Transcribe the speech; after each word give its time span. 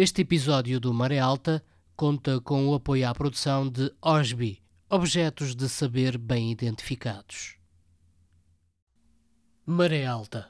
Este 0.00 0.22
episódio 0.22 0.78
do 0.78 0.94
Maré 0.94 1.18
Alta 1.18 1.60
conta 1.96 2.40
com 2.40 2.68
o 2.68 2.74
apoio 2.74 3.08
à 3.08 3.12
produção 3.12 3.68
de 3.68 3.90
OSBI, 4.00 4.62
Objetos 4.88 5.56
de 5.56 5.68
Saber 5.68 6.16
Bem 6.16 6.52
Identificados. 6.52 7.56
Maré 9.66 10.06
Alta 10.06 10.46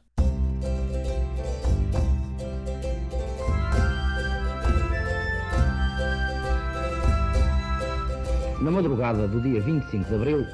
Na 8.61 8.71
madrugada 8.71 9.27
do 9.27 9.41
dia 9.41 9.63
25 9.63 10.05
de 10.11 10.15
abril, 10.15 10.47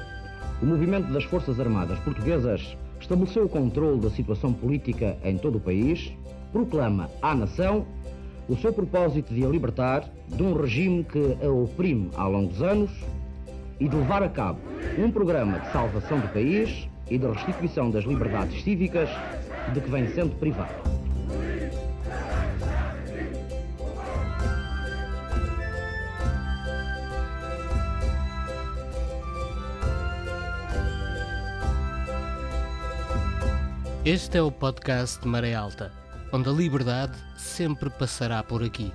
o 0.61 0.65
movimento 0.65 1.11
das 1.11 1.25
Forças 1.25 1.59
Armadas 1.59 1.99
Portuguesas 1.99 2.77
estabeleceu 2.97 3.43
o 3.43 3.49
controle 3.49 3.99
da 3.99 4.09
situação 4.09 4.53
política 4.53 5.17
em 5.21 5.37
todo 5.37 5.57
o 5.57 5.59
país, 5.59 6.13
proclama 6.53 7.11
à 7.21 7.35
nação 7.35 7.85
o 8.47 8.55
seu 8.55 8.71
propósito 8.71 9.33
de 9.33 9.43
a 9.43 9.49
libertar 9.49 10.09
de 10.27 10.43
um 10.43 10.53
regime 10.53 11.03
que 11.03 11.37
a 11.43 11.49
oprime 11.49 12.09
há 12.15 12.27
longos 12.27 12.61
anos 12.61 12.91
e 13.79 13.87
de 13.87 13.95
levar 13.95 14.23
a 14.23 14.29
cabo 14.29 14.59
um 14.97 15.11
programa 15.11 15.59
de 15.59 15.71
salvação 15.71 16.19
do 16.19 16.27
país 16.29 16.87
e 17.09 17.17
de 17.17 17.27
restituição 17.27 17.89
das 17.89 18.05
liberdades 18.05 18.63
cívicas 18.63 19.09
de 19.73 19.81
que 19.81 19.89
vem 19.89 20.07
sendo 20.09 20.35
privado. 20.35 20.73
Este 34.05 34.37
é 34.37 34.41
o 34.41 34.51
podcast 34.51 35.27
Maré 35.27 35.55
Alta, 35.55 35.91
onde 36.31 36.49
a 36.49 36.51
liberdade 36.51 37.17
sempre 37.37 37.89
passará 37.89 38.43
por 38.43 38.63
aqui. 38.63 38.91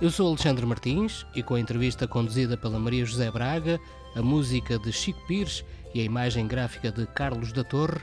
Eu 0.00 0.10
sou 0.10 0.28
Alexandre 0.28 0.66
Martins 0.66 1.24
e 1.34 1.42
com 1.42 1.54
a 1.54 1.60
entrevista 1.60 2.08
conduzida 2.08 2.56
pela 2.56 2.78
Maria 2.78 3.04
José 3.04 3.30
Braga, 3.30 3.78
a 4.16 4.22
música 4.22 4.78
de 4.78 4.92
Chico 4.92 5.24
Pires 5.26 5.64
e 5.94 6.00
a 6.00 6.04
imagem 6.04 6.46
gráfica 6.46 6.90
de 6.90 7.06
Carlos 7.06 7.52
da 7.52 7.62
Torre, 7.62 8.00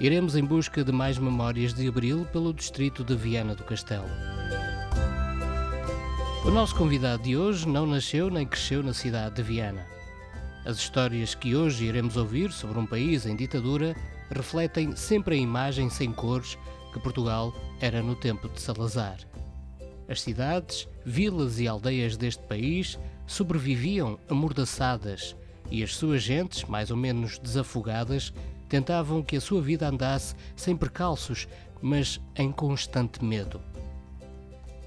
iremos 0.00 0.36
em 0.36 0.44
busca 0.44 0.82
de 0.82 0.92
mais 0.92 1.18
memórias 1.18 1.72
de 1.72 1.88
Abril 1.88 2.26
pelo 2.32 2.52
distrito 2.52 3.04
de 3.04 3.14
Viana 3.14 3.54
do 3.54 3.64
Castelo. 3.64 4.08
O 6.44 6.50
nosso 6.50 6.74
convidado 6.76 7.22
de 7.22 7.36
hoje 7.36 7.66
não 7.68 7.86
nasceu 7.86 8.30
nem 8.30 8.46
cresceu 8.46 8.82
na 8.82 8.92
cidade 8.92 9.36
de 9.36 9.42
Viana. 9.42 9.86
As 10.64 10.78
histórias 10.78 11.34
que 11.34 11.54
hoje 11.54 11.84
iremos 11.84 12.16
ouvir 12.16 12.50
sobre 12.52 12.78
um 12.78 12.86
país 12.86 13.24
em 13.24 13.36
ditadura 13.36 13.94
refletem 14.30 14.94
sempre 14.96 15.36
a 15.36 15.38
imagem 15.38 15.88
sem 15.88 16.12
cores 16.12 16.58
que 16.92 16.98
Portugal 16.98 17.54
era 17.80 18.02
no 18.02 18.14
tempo 18.14 18.48
de 18.48 18.60
Salazar. 18.60 19.18
As 20.08 20.20
cidades, 20.20 20.88
vilas 21.04 21.58
e 21.58 21.66
aldeias 21.66 22.16
deste 22.16 22.42
país 22.44 22.98
sobreviviam 23.26 24.18
amordaçadas 24.28 25.34
e 25.70 25.82
as 25.82 25.96
suas 25.96 26.22
gentes, 26.22 26.64
mais 26.64 26.90
ou 26.90 26.96
menos 26.96 27.38
desafogadas, 27.38 28.32
tentavam 28.68 29.22
que 29.22 29.36
a 29.36 29.40
sua 29.40 29.60
vida 29.60 29.88
andasse 29.88 30.34
sem 30.54 30.76
percalços, 30.76 31.48
mas 31.82 32.20
em 32.36 32.52
constante 32.52 33.24
medo. 33.24 33.60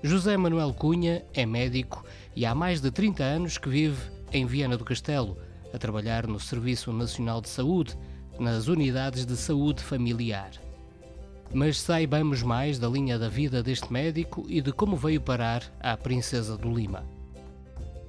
José 0.01 0.37
Manuel 0.37 0.73
Cunha 0.73 1.25
é 1.33 1.45
médico 1.45 2.05
e 2.35 2.45
há 2.45 2.55
mais 2.55 2.79
de 2.79 2.89
30 2.89 3.23
anos 3.23 3.57
que 3.57 3.67
vive 3.67 4.01
em 4.31 4.45
Viana 4.45 4.77
do 4.77 4.85
Castelo, 4.85 5.37
a 5.73 5.77
trabalhar 5.77 6.25
no 6.25 6.39
Serviço 6.39 6.91
Nacional 6.93 7.41
de 7.41 7.49
Saúde, 7.49 7.97
nas 8.39 8.67
unidades 8.67 9.25
de 9.25 9.35
saúde 9.35 9.83
familiar. 9.83 10.51
Mas 11.53 11.81
saibamos 11.81 12.43
mais 12.43 12.77
da 12.77 12.87
linha 12.87 13.17
da 13.17 13.27
vida 13.27 13.63
deste 13.63 13.91
médico 13.91 14.45
e 14.47 14.61
de 14.61 14.71
como 14.71 14.95
veio 14.95 15.19
parar 15.19 15.63
à 15.79 15.97
Princesa 15.97 16.55
do 16.55 16.71
Lima. 16.71 17.03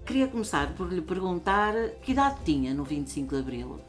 Queria 0.05 0.29
começar 0.29 0.75
por 0.75 0.93
lhe 0.93 1.01
perguntar 1.01 1.73
que 2.03 2.13
idade 2.13 2.37
tinha 2.45 2.75
no 2.75 2.85
25 2.85 3.35
de 3.35 3.41
Abril? 3.41 3.81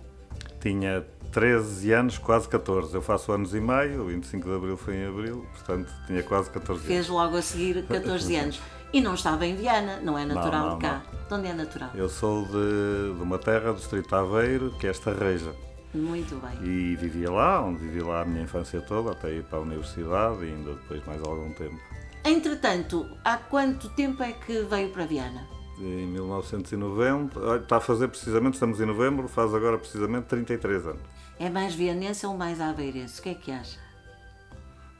Tinha 0.61 1.03
13 1.31 1.91
anos, 1.91 2.17
quase 2.17 2.47
14. 2.47 2.93
Eu 2.93 3.01
faço 3.01 3.31
anos 3.31 3.53
e 3.53 3.59
meio, 3.59 4.03
o 4.03 4.05
25 4.05 4.47
de 4.47 4.55
Abril 4.55 4.77
foi 4.77 4.97
em 4.97 5.05
Abril, 5.05 5.45
portanto 5.51 5.91
tinha 6.07 6.21
quase 6.23 6.49
14 6.49 6.71
anos. 6.71 6.85
Fez 6.85 7.07
logo 7.09 7.35
a 7.35 7.41
seguir 7.41 7.83
14 7.85 8.35
anos. 8.37 8.61
E 8.93 8.99
não 8.99 9.15
estava 9.15 9.45
em 9.45 9.55
Viana, 9.55 9.99
não 10.01 10.17
é 10.17 10.25
natural 10.25 10.51
Não, 10.51 10.69
não, 10.71 10.77
de 10.77 10.85
cá. 10.85 11.01
De 11.27 11.33
onde 11.33 11.47
é 11.47 11.53
natural? 11.53 11.89
Eu 11.95 12.09
sou 12.09 12.45
de, 12.45 13.15
de 13.15 13.21
uma 13.21 13.39
terra 13.39 13.71
do 13.71 13.77
distrito 13.77 14.13
Aveiro, 14.13 14.71
que 14.77 14.85
é 14.85 14.89
esta 14.89 15.13
reja. 15.13 15.53
Muito 15.93 16.35
bem. 16.35 16.57
E 16.63 16.95
vivia 16.95 17.29
lá, 17.29 17.61
onde 17.61 17.79
vivi 17.79 18.01
lá 18.01 18.21
a 18.21 18.25
minha 18.25 18.43
infância 18.43 18.81
toda, 18.81 19.11
até 19.11 19.33
ir 19.33 19.43
para 19.43 19.59
a 19.59 19.61
universidade 19.61 20.45
e 20.45 20.49
ainda 20.49 20.73
depois 20.73 21.05
mais 21.05 21.21
algum 21.21 21.51
tempo. 21.53 21.79
Entretanto, 22.23 23.09
há 23.23 23.37
quanto 23.37 23.89
tempo 23.89 24.21
é 24.23 24.31
que 24.31 24.61
veio 24.61 24.89
para 24.91 25.05
Viana? 25.05 25.47
Em 25.79 26.05
1990, 26.05 27.39
olha, 27.39 27.61
está 27.61 27.77
a 27.77 27.81
fazer 27.81 28.07
precisamente, 28.07 28.53
estamos 28.53 28.79
em 28.79 28.85
novembro, 28.85 29.27
faz 29.27 29.53
agora 29.53 29.77
precisamente 29.77 30.25
33 30.25 30.85
anos. 30.85 31.01
É 31.39 31.49
mais 31.49 31.73
vianense 31.73 32.25
ou 32.25 32.37
mais 32.37 32.61
aveirense? 32.61 33.19
O 33.19 33.23
que 33.23 33.29
é 33.29 33.33
que 33.33 33.51
acha? 33.51 33.79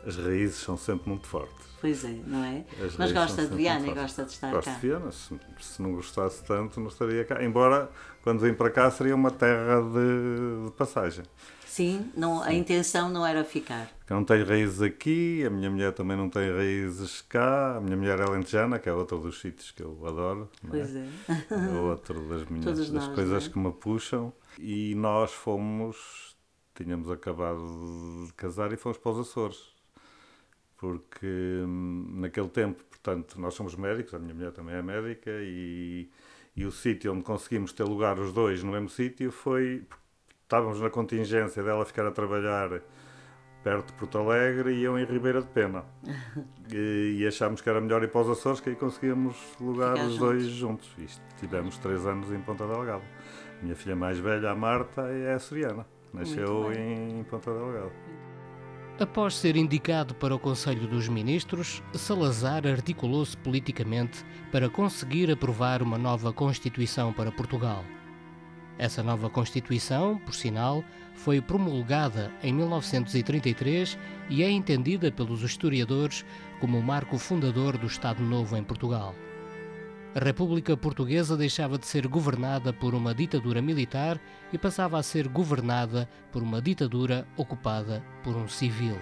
As 0.06 0.18
raízes 0.18 0.56
são 0.56 0.76
sempre 0.76 1.08
muito 1.08 1.28
fortes. 1.28 1.71
Pois 1.82 2.06
é, 2.06 2.16
não 2.28 2.44
é? 2.44 2.64
As 2.86 2.96
Mas 2.96 3.12
gosta 3.12 3.48
de 3.48 3.56
Viana 3.56 3.88
e 3.88 3.94
gosta 3.94 4.24
de 4.24 4.32
estar 4.32 4.52
Gosto 4.52 4.68
cá. 4.68 4.76
de 4.76 4.82
Viana, 4.88 5.12
se, 5.12 5.40
se 5.60 5.82
não 5.82 5.94
gostasse 5.94 6.44
tanto 6.44 6.80
não 6.80 6.88
estaria 6.88 7.26
cá. 7.26 7.44
Embora, 7.44 7.90
quando 8.24 8.40
vim 8.40 8.54
para 8.54 8.70
cá, 8.70 8.90
seria 8.92 9.16
uma 9.16 9.32
terra 9.32 9.82
de, 9.82 10.66
de 10.66 10.72
passagem. 10.78 11.26
Sim, 11.66 12.12
não, 12.16 12.44
a 12.44 12.54
intenção 12.54 13.10
não 13.10 13.26
era 13.26 13.44
ficar. 13.46 13.90
Eu 14.10 14.18
não 14.18 14.26
tenho 14.26 14.46
raízes 14.46 14.82
aqui, 14.82 15.44
a 15.46 15.50
minha 15.50 15.72
mulher 15.72 15.94
também 15.94 16.18
não 16.18 16.30
tem 16.30 16.52
raízes 16.54 17.22
cá, 17.22 17.78
a 17.78 17.82
minha 17.82 17.96
mulher 17.96 18.20
é 18.20 18.26
lentejana, 18.26 18.78
que 18.78 18.90
é 18.90 18.94
outro 18.94 19.18
dos 19.18 19.40
sítios 19.40 19.72
que 19.72 19.82
eu 19.82 19.98
adoro. 20.06 20.50
é? 20.66 20.68
Pois 20.68 20.96
é. 20.96 21.08
É 21.50 21.80
outro 21.80 22.28
das 22.28 22.46
minhas 22.46 22.78
das 22.78 22.90
nós, 22.92 23.08
coisas 23.16 23.48
é? 23.48 23.50
que 23.50 23.58
me 23.58 23.72
puxam. 23.72 24.34
E 24.60 24.94
nós 24.96 25.32
fomos, 25.32 26.36
tínhamos 26.76 27.10
acabado 27.10 28.26
de 28.28 28.34
casar 28.34 28.74
e 28.74 28.76
fomos 28.76 28.98
para 28.98 29.12
os 29.14 29.20
Açores. 29.20 29.71
Porque 30.82 31.28
hum, 31.64 32.16
naquele 32.16 32.50
tempo, 32.50 32.84
portanto, 32.84 33.40
nós 33.40 33.54
somos 33.54 33.76
médicos, 33.76 34.16
a 34.16 34.20
minha 34.20 34.34
mulher 34.34 34.52
também 34.52 34.74
é 34.74 34.82
médica, 34.82 35.30
e, 35.30 36.10
e 36.56 36.66
o 36.66 36.72
sítio 36.72 37.14
onde 37.14 37.22
conseguimos 37.22 37.72
ter 37.72 37.84
lugar 37.84 38.18
os 38.18 38.34
dois 38.34 38.64
no 38.64 38.72
mesmo 38.72 38.90
sítio 38.90 39.32
foi. 39.32 39.86
Estávamos 40.42 40.82
na 40.82 40.90
contingência 40.90 41.62
dela 41.62 41.86
ficar 41.86 42.06
a 42.08 42.12
trabalhar 42.12 42.82
perto 43.64 43.88
de 43.88 43.94
Porto 43.94 44.18
Alegre 44.18 44.74
e 44.74 44.84
eu 44.84 44.98
em 44.98 45.06
Ribeira 45.06 45.40
de 45.42 45.48
Pena. 45.48 45.86
E, 46.74 47.18
e 47.20 47.28
achámos 47.28 47.60
que 47.60 47.70
era 47.70 47.82
melhor 47.82 48.02
ir 48.02 48.08
para 48.08 48.22
os 48.22 48.30
Açores, 48.30 48.62
que 48.62 48.70
aí 48.70 48.78
conseguíamos 48.78 49.36
lugar 49.60 49.92
Ficar 49.92 50.08
os 50.08 50.18
dois 50.18 50.44
juntos. 50.46 50.90
E 50.98 51.06
tivemos 51.38 51.78
três 51.78 52.06
anos 52.06 52.32
em 52.32 52.40
Ponta 52.40 52.66
Delgada. 52.66 53.04
Minha 53.62 53.76
filha 53.76 53.94
mais 53.94 54.18
velha, 54.20 54.52
a 54.52 54.56
Marta, 54.56 55.02
é 55.02 55.34
açoriana. 55.34 55.86
Nasceu 56.14 56.64
Muito 56.64 56.80
em 56.80 57.24
Ponta 57.26 57.52
Delgada. 57.52 57.92
Após 59.02 59.34
ser 59.34 59.56
indicado 59.56 60.14
para 60.14 60.36
o 60.36 60.38
Conselho 60.38 60.88
dos 60.88 61.10
Ministros, 61.10 61.82
Salazar 61.92 62.68
articulou-se 62.68 63.36
politicamente 63.36 64.24
para 64.52 64.70
conseguir 64.70 65.32
aprovar 65.32 65.82
uma 65.82 65.98
nova 65.98 66.32
Constituição 66.32 67.12
para 67.12 67.32
Portugal. 67.32 67.84
Essa 68.78 69.02
nova 69.02 69.28
Constituição, 69.28 70.20
por 70.20 70.36
sinal, 70.36 70.84
foi 71.16 71.42
promulgada 71.42 72.32
em 72.44 72.54
1933 72.54 73.98
e 74.30 74.44
é 74.44 74.52
entendida 74.52 75.12
pelos 75.12 75.42
historiadores 75.42 76.24
como 76.60 76.78
o 76.78 76.84
marco 76.84 77.18
fundador 77.18 77.80
do 77.80 77.88
Estado 77.88 78.22
Novo 78.22 78.56
em 78.56 78.64
Portugal. 78.64 79.16
A 80.14 80.20
República 80.20 80.76
Portuguesa 80.76 81.38
deixava 81.38 81.78
de 81.78 81.88
ser 81.88 82.06
governada 82.06 82.74
por 82.74 82.94
uma 82.94 83.16
ditadura 83.16 83.62
militar 83.62 84.20
e 84.52 84.58
passava 84.58 85.00
a 85.00 85.04
ser 85.04 85.30
governada 85.30 86.10
por 86.34 86.44
uma 86.44 86.62
ditadura 86.62 87.26
ocupada 87.38 88.04
por 88.22 88.36
um 88.36 88.46
civil. 88.46 88.98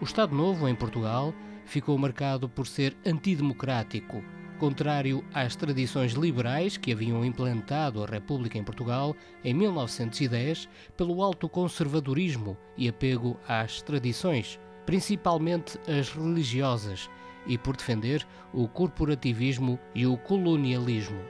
O 0.00 0.04
Estado 0.04 0.34
Novo 0.34 0.66
em 0.66 0.74
Portugal 0.74 1.34
ficou 1.66 1.98
marcado 1.98 2.48
por 2.48 2.66
ser 2.66 2.96
antidemocrático, 3.04 4.24
contrário 4.58 5.22
às 5.34 5.54
tradições 5.54 6.12
liberais 6.12 6.78
que 6.78 6.90
haviam 6.90 7.22
implantado 7.22 8.02
a 8.02 8.06
República 8.06 8.56
em 8.56 8.64
Portugal 8.64 9.14
em 9.44 9.52
1910 9.52 10.66
pelo 10.96 11.22
alto 11.22 11.46
conservadorismo 11.46 12.56
e 12.74 12.88
apego 12.88 13.38
às 13.46 13.82
tradições, 13.82 14.58
principalmente 14.86 15.78
as 15.86 16.08
religiosas, 16.08 17.10
e 17.46 17.58
por 17.58 17.76
defender 17.76 18.26
o 18.52 18.68
corporativismo 18.68 19.78
e 19.94 20.06
o 20.06 20.16
colonialismo. 20.16 21.20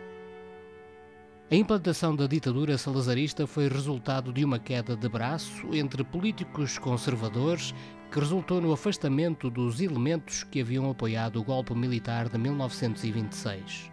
A 1.51 1.55
implantação 1.55 2.17
da 2.17 2.27
ditadura 2.27 2.79
salazarista 2.79 3.47
foi 3.47 3.69
resultado 3.69 4.33
de 4.33 4.45
uma 4.45 4.59
queda 4.59 4.97
de 4.97 5.09
braço 5.09 5.75
entre 5.75 6.03
políticos 6.03 6.79
conservadores 6.79 7.75
que 8.11 8.19
resultou 8.19 8.61
no 8.61 8.73
afastamento 8.73 9.51
dos 9.51 9.81
elementos 9.81 10.43
que 10.45 10.61
haviam 10.61 10.91
apoiado 10.91 11.39
o 11.39 11.45
golpe 11.45 11.75
militar 11.75 12.29
de 12.29 12.39
1926. 12.39 13.91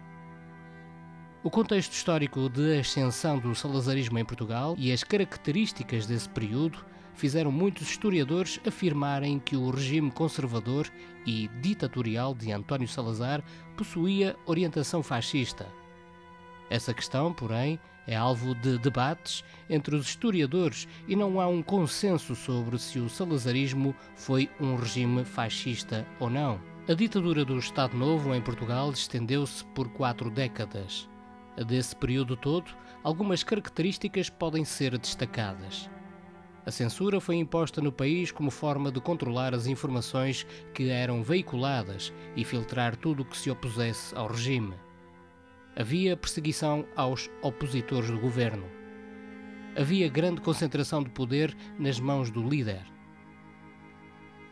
O 1.44 1.50
contexto 1.50 1.92
histórico 1.92 2.48
de 2.48 2.78
ascensão 2.78 3.38
do 3.38 3.54
salazarismo 3.54 4.18
em 4.18 4.24
Portugal 4.24 4.74
e 4.78 4.92
as 4.92 5.04
características 5.04 6.06
desse 6.06 6.28
período 6.28 6.84
fizeram 7.14 7.52
muitos 7.52 7.90
historiadores 7.90 8.60
afirmarem 8.66 9.38
que 9.38 9.56
o 9.56 9.70
regime 9.70 10.10
conservador 10.10 10.88
e 11.26 11.48
ditatorial 11.60 12.34
de 12.34 12.52
António 12.52 12.88
Salazar 12.88 13.42
possuía 13.76 14.36
orientação 14.46 15.02
fascista. 15.02 15.66
Essa 16.70 16.94
questão, 16.94 17.32
porém, 17.32 17.78
é 18.06 18.16
alvo 18.16 18.54
de 18.54 18.78
debates 18.78 19.44
entre 19.68 19.94
os 19.94 20.08
historiadores 20.08 20.88
e 21.06 21.14
não 21.14 21.40
há 21.40 21.46
um 21.46 21.62
consenso 21.62 22.34
sobre 22.34 22.78
se 22.78 22.98
o 22.98 23.08
salazarismo 23.08 23.94
foi 24.16 24.48
um 24.60 24.74
regime 24.74 25.24
fascista 25.24 26.06
ou 26.18 26.28
não. 26.28 26.60
A 26.88 26.94
ditadura 26.94 27.44
do 27.44 27.58
Estado 27.58 27.96
Novo 27.96 28.34
em 28.34 28.40
Portugal 28.40 28.90
estendeu-se 28.90 29.64
por 29.66 29.88
quatro 29.90 30.30
décadas. 30.30 31.08
Desse 31.66 31.94
período 31.94 32.36
todo, 32.36 32.74
algumas 33.04 33.44
características 33.44 34.28
podem 34.28 34.64
ser 34.64 34.98
destacadas. 34.98 35.88
A 36.64 36.70
censura 36.70 37.20
foi 37.20 37.36
imposta 37.36 37.80
no 37.80 37.90
país 37.90 38.30
como 38.30 38.50
forma 38.50 38.92
de 38.92 39.00
controlar 39.00 39.52
as 39.52 39.66
informações 39.66 40.46
que 40.72 40.88
eram 40.90 41.22
veiculadas 41.22 42.12
e 42.36 42.44
filtrar 42.44 42.94
tudo 42.94 43.22
o 43.22 43.24
que 43.24 43.36
se 43.36 43.50
opusesse 43.50 44.14
ao 44.14 44.28
regime. 44.28 44.74
Havia 45.74 46.16
perseguição 46.16 46.86
aos 46.94 47.28
opositores 47.42 48.10
do 48.10 48.20
governo. 48.20 48.64
Havia 49.76 50.08
grande 50.08 50.40
concentração 50.40 51.02
de 51.02 51.10
poder 51.10 51.56
nas 51.78 51.98
mãos 51.98 52.30
do 52.30 52.46
líder. 52.48 52.84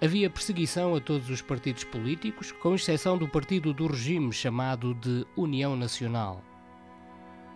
Havia 0.03 0.31
perseguição 0.31 0.97
a 0.97 1.01
todos 1.01 1.29
os 1.29 1.43
partidos 1.43 1.85
políticos, 1.85 2.51
com 2.51 2.75
exceção 2.75 3.19
do 3.19 3.29
partido 3.29 3.73
do 3.75 3.87
regime 3.87 4.33
chamado 4.33 4.95
de 4.95 5.27
União 5.37 5.77
Nacional. 5.77 6.43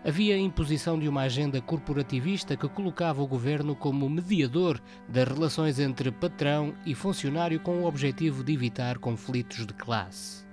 Havia 0.07 0.35
a 0.35 0.39
imposição 0.39 0.99
de 0.99 1.09
uma 1.09 1.23
agenda 1.23 1.63
corporativista 1.63 2.55
que 2.59 2.69
colocava 2.69 3.23
o 3.23 3.27
governo 3.27 3.75
como 3.75 4.11
mediador 4.11 4.79
das 5.09 5.27
relações 5.27 5.79
entre 5.79 6.13
patrão 6.13 6.75
e 6.85 6.95
funcionário 6.95 7.59
com 7.59 7.81
o 7.81 7.87
objetivo 7.87 8.45
de 8.45 8.53
evitar 8.53 8.99
conflitos 8.99 9.65
de 9.65 9.73
classe. 9.73 10.45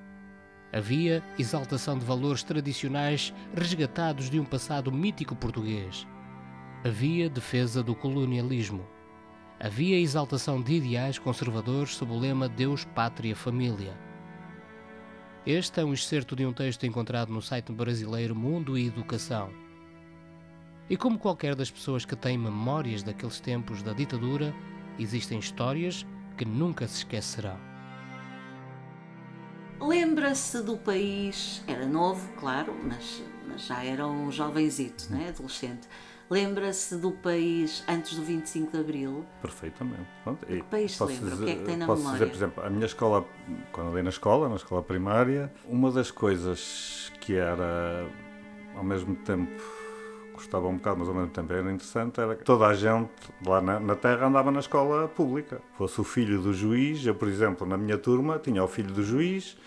Havia 0.72 1.22
exaltação 1.38 2.00
de 2.00 2.06
valores 2.06 2.44
tradicionais 2.44 3.34
resgatados 3.54 4.30
de 4.30 4.40
um 4.40 4.46
passado 4.46 4.90
mítico 4.90 5.36
português. 5.36 6.08
Havia 6.86 7.30
defesa 7.30 7.84
do 7.84 7.94
colonialismo. 7.94 8.88
Havia 9.60 10.00
exaltação 10.00 10.62
de 10.62 10.76
ideais 10.76 11.20
conservadores 11.20 11.94
sob 11.96 12.14
o 12.14 12.18
lema 12.18 12.48
Deus, 12.48 12.86
Pátria, 12.86 13.36
Família. 13.36 14.11
Este 15.46 15.82
é 15.82 15.84
um 15.84 15.92
excerto 15.92 16.36
de 16.36 16.46
um 16.46 16.54
texto 16.54 16.86
encontrado 16.86 17.34
no 17.34 17.42
site 17.42 17.72
brasileiro 17.72 18.36
Mundo 18.36 18.78
e 18.78 18.86
Educação. 18.86 19.52
E 20.88 20.96
como 20.96 21.18
qualquer 21.18 21.56
das 21.56 21.72
pessoas 21.72 22.06
que 22.06 22.16
têm 22.16 22.38
memórias 22.38 23.02
daqueles 23.02 23.40
tempos 23.40 23.82
da 23.82 23.92
ditadura, 23.92 24.54
existem 25.00 25.40
histórias 25.40 26.06
que 26.38 26.46
nunca 26.46 26.88
se 26.88 26.98
esquecerão. 26.98 27.58
Lembra-se 29.80 30.62
do 30.62 30.78
país, 30.78 31.64
era 31.68 31.88
novo, 31.88 32.32
claro, 32.34 32.76
mas, 32.84 33.24
mas 33.48 33.66
já 33.66 33.84
era 33.84 34.06
um 34.06 34.32
jovenzito, 34.32 35.08
né? 35.10 35.30
adolescente. 35.30 35.88
Lembra-se 36.32 36.96
do 36.96 37.12
país 37.12 37.84
antes 37.90 38.16
do 38.16 38.24
25 38.24 38.72
de 38.72 38.80
Abril? 38.80 39.26
Perfeitamente. 39.42 40.08
Pronto, 40.24 40.46
que 40.46 40.64
país 40.64 40.96
se 40.96 41.04
lembra? 41.04 41.32
Dizer, 41.32 41.44
o 41.44 41.46
que 41.46 41.52
é 41.52 41.56
que 41.56 41.64
tem 41.66 41.76
na 41.76 41.86
posso 41.86 42.04
memória? 42.04 42.20
dizer, 42.20 42.32
por 42.32 42.38
exemplo, 42.38 42.64
a 42.64 42.70
minha 42.70 42.86
escola, 42.86 43.26
quando 43.74 43.90
andei 43.90 44.02
na 44.02 44.12
escola, 44.12 44.48
na 44.48 44.56
escola 44.56 44.82
primária, 44.82 45.52
uma 45.66 45.92
das 45.92 46.10
coisas 46.10 47.12
que 47.20 47.36
era, 47.36 48.08
ao 48.78 48.84
mesmo 48.86 49.14
tempo, 49.14 49.62
gostava 50.32 50.70
um 50.70 50.78
bocado, 50.78 51.00
mas 51.00 51.10
ao 51.10 51.16
mesmo 51.16 51.32
tempo 51.32 51.52
era 51.52 51.70
interessante, 51.70 52.22
era 52.22 52.34
que 52.34 52.46
toda 52.46 52.66
a 52.66 52.74
gente 52.74 53.12
lá 53.46 53.62
na, 53.62 53.78
na, 53.82 53.96
terra 53.98 54.26
andava 54.28 54.52
na 54.52 54.62
escola 54.62 55.10
pública. 55.10 55.62
Fosse 55.74 56.00
o 56.00 56.04
filho 56.06 56.42
do 56.42 56.54
juiz, 56.54 57.06
eu, 57.06 57.14
por 57.14 57.28
exemplo, 57.28 57.68
na 57.68 57.78
minha 57.78 57.98
turma, 57.98 58.40
tinha 58.40 58.64
o 58.64 58.70
filho 58.70 58.94
do 58.94 59.04
juiz, 59.04 59.58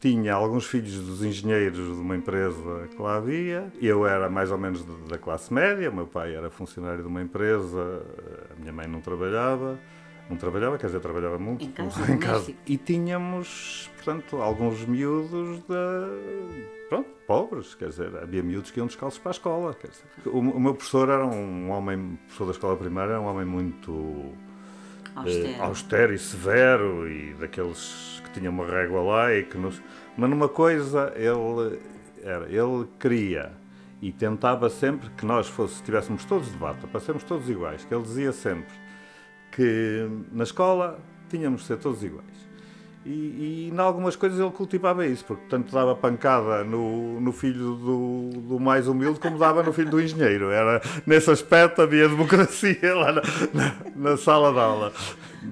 tinha 0.00 0.32
alguns 0.32 0.66
filhos 0.66 0.94
dos 0.94 1.22
engenheiros 1.22 1.76
de 1.76 2.00
uma 2.00 2.16
empresa 2.16 2.88
que 2.88 3.00
lá 3.00 3.16
havia, 3.16 3.70
eu 3.80 4.06
era 4.06 4.30
mais 4.30 4.50
ou 4.50 4.56
menos 4.56 4.82
da 5.06 5.18
classe 5.18 5.52
média, 5.52 5.90
o 5.90 5.94
meu 5.94 6.06
pai 6.06 6.34
era 6.34 6.50
funcionário 6.50 7.02
de 7.02 7.08
uma 7.08 7.20
empresa, 7.20 8.02
a 8.50 8.58
minha 8.58 8.72
mãe 8.72 8.88
não 8.88 9.00
trabalhava. 9.00 9.78
Não 10.28 10.36
trabalhava, 10.36 10.78
quer 10.78 10.86
dizer, 10.86 11.00
trabalhava 11.00 11.40
muito 11.40 11.64
em 11.64 11.72
casa. 11.72 12.00
Em 12.12 12.16
casa. 12.16 12.54
E 12.64 12.76
tínhamos, 12.76 13.90
portanto, 13.96 14.36
alguns 14.36 14.84
miúdos 14.86 15.60
da 15.64 16.08
pronto, 16.88 17.08
pobres, 17.26 17.74
quer 17.74 17.88
dizer, 17.88 18.16
havia 18.16 18.40
miúdos 18.40 18.70
que 18.70 18.78
iam 18.78 18.86
descalços 18.86 19.18
para 19.18 19.30
a 19.30 19.32
escola. 19.32 19.74
Quer 19.74 19.88
dizer. 19.88 20.04
O, 20.26 20.38
o 20.38 20.60
meu 20.60 20.72
professor 20.74 21.08
era 21.08 21.26
um 21.26 21.70
homem, 21.70 22.16
professor 22.26 22.44
da 22.44 22.52
escola 22.52 22.76
primária, 22.76 23.10
era 23.10 23.20
um 23.20 23.26
homem 23.26 23.44
muito 23.44 24.32
austero. 25.14 25.48
Eh, 25.48 25.60
austero 25.60 26.14
e 26.14 26.18
severo 26.18 27.08
e 27.08 27.34
daqueles 27.34 28.22
que 28.24 28.38
tinha 28.38 28.50
uma 28.50 28.66
régua 28.66 29.00
lá 29.02 29.34
e 29.34 29.44
que 29.44 29.56
nos... 29.56 29.80
Mas 30.16 30.30
numa 30.30 30.48
coisa 30.48 31.12
ele, 31.16 31.78
era, 32.22 32.46
ele 32.46 32.88
queria 32.98 33.52
e 34.02 34.10
tentava 34.12 34.68
sempre 34.70 35.10
que 35.10 35.26
nós 35.26 35.46
fosse, 35.46 35.74
estivéssemos 35.74 36.24
todos 36.24 36.50
de 36.50 36.56
bata, 36.56 36.86
para 36.86 37.00
sermos 37.00 37.22
todos 37.22 37.48
iguais, 37.48 37.84
que 37.84 37.94
ele 37.94 38.02
dizia 38.02 38.32
sempre 38.32 38.72
que 39.52 40.08
na 40.32 40.44
escola 40.44 40.98
tínhamos 41.28 41.62
de 41.62 41.66
ser 41.66 41.78
todos 41.78 42.02
iguais. 42.02 42.49
E, 43.04 43.08
e 43.10 43.70
em 43.72 43.78
algumas 43.78 44.14
coisas 44.14 44.38
ele 44.38 44.50
cultivava 44.50 45.06
isso, 45.06 45.24
porque 45.24 45.46
tanto 45.48 45.72
dava 45.72 45.94
pancada 45.96 46.62
no, 46.64 47.18
no 47.18 47.32
filho 47.32 47.74
do, 47.74 48.30
do 48.40 48.60
mais 48.60 48.86
humilde 48.86 49.18
como 49.18 49.38
dava 49.38 49.62
no 49.62 49.72
filho 49.72 49.90
do 49.90 50.00
engenheiro. 50.00 50.50
Era, 50.50 50.82
nesse 51.06 51.30
aspecto 51.30 51.80
havia 51.80 52.08
democracia 52.08 52.94
lá 52.94 53.12
na, 53.12 53.22
na, 53.54 53.76
na 53.96 54.16
sala 54.18 54.52
de 54.52 54.58
aula. 54.58 54.92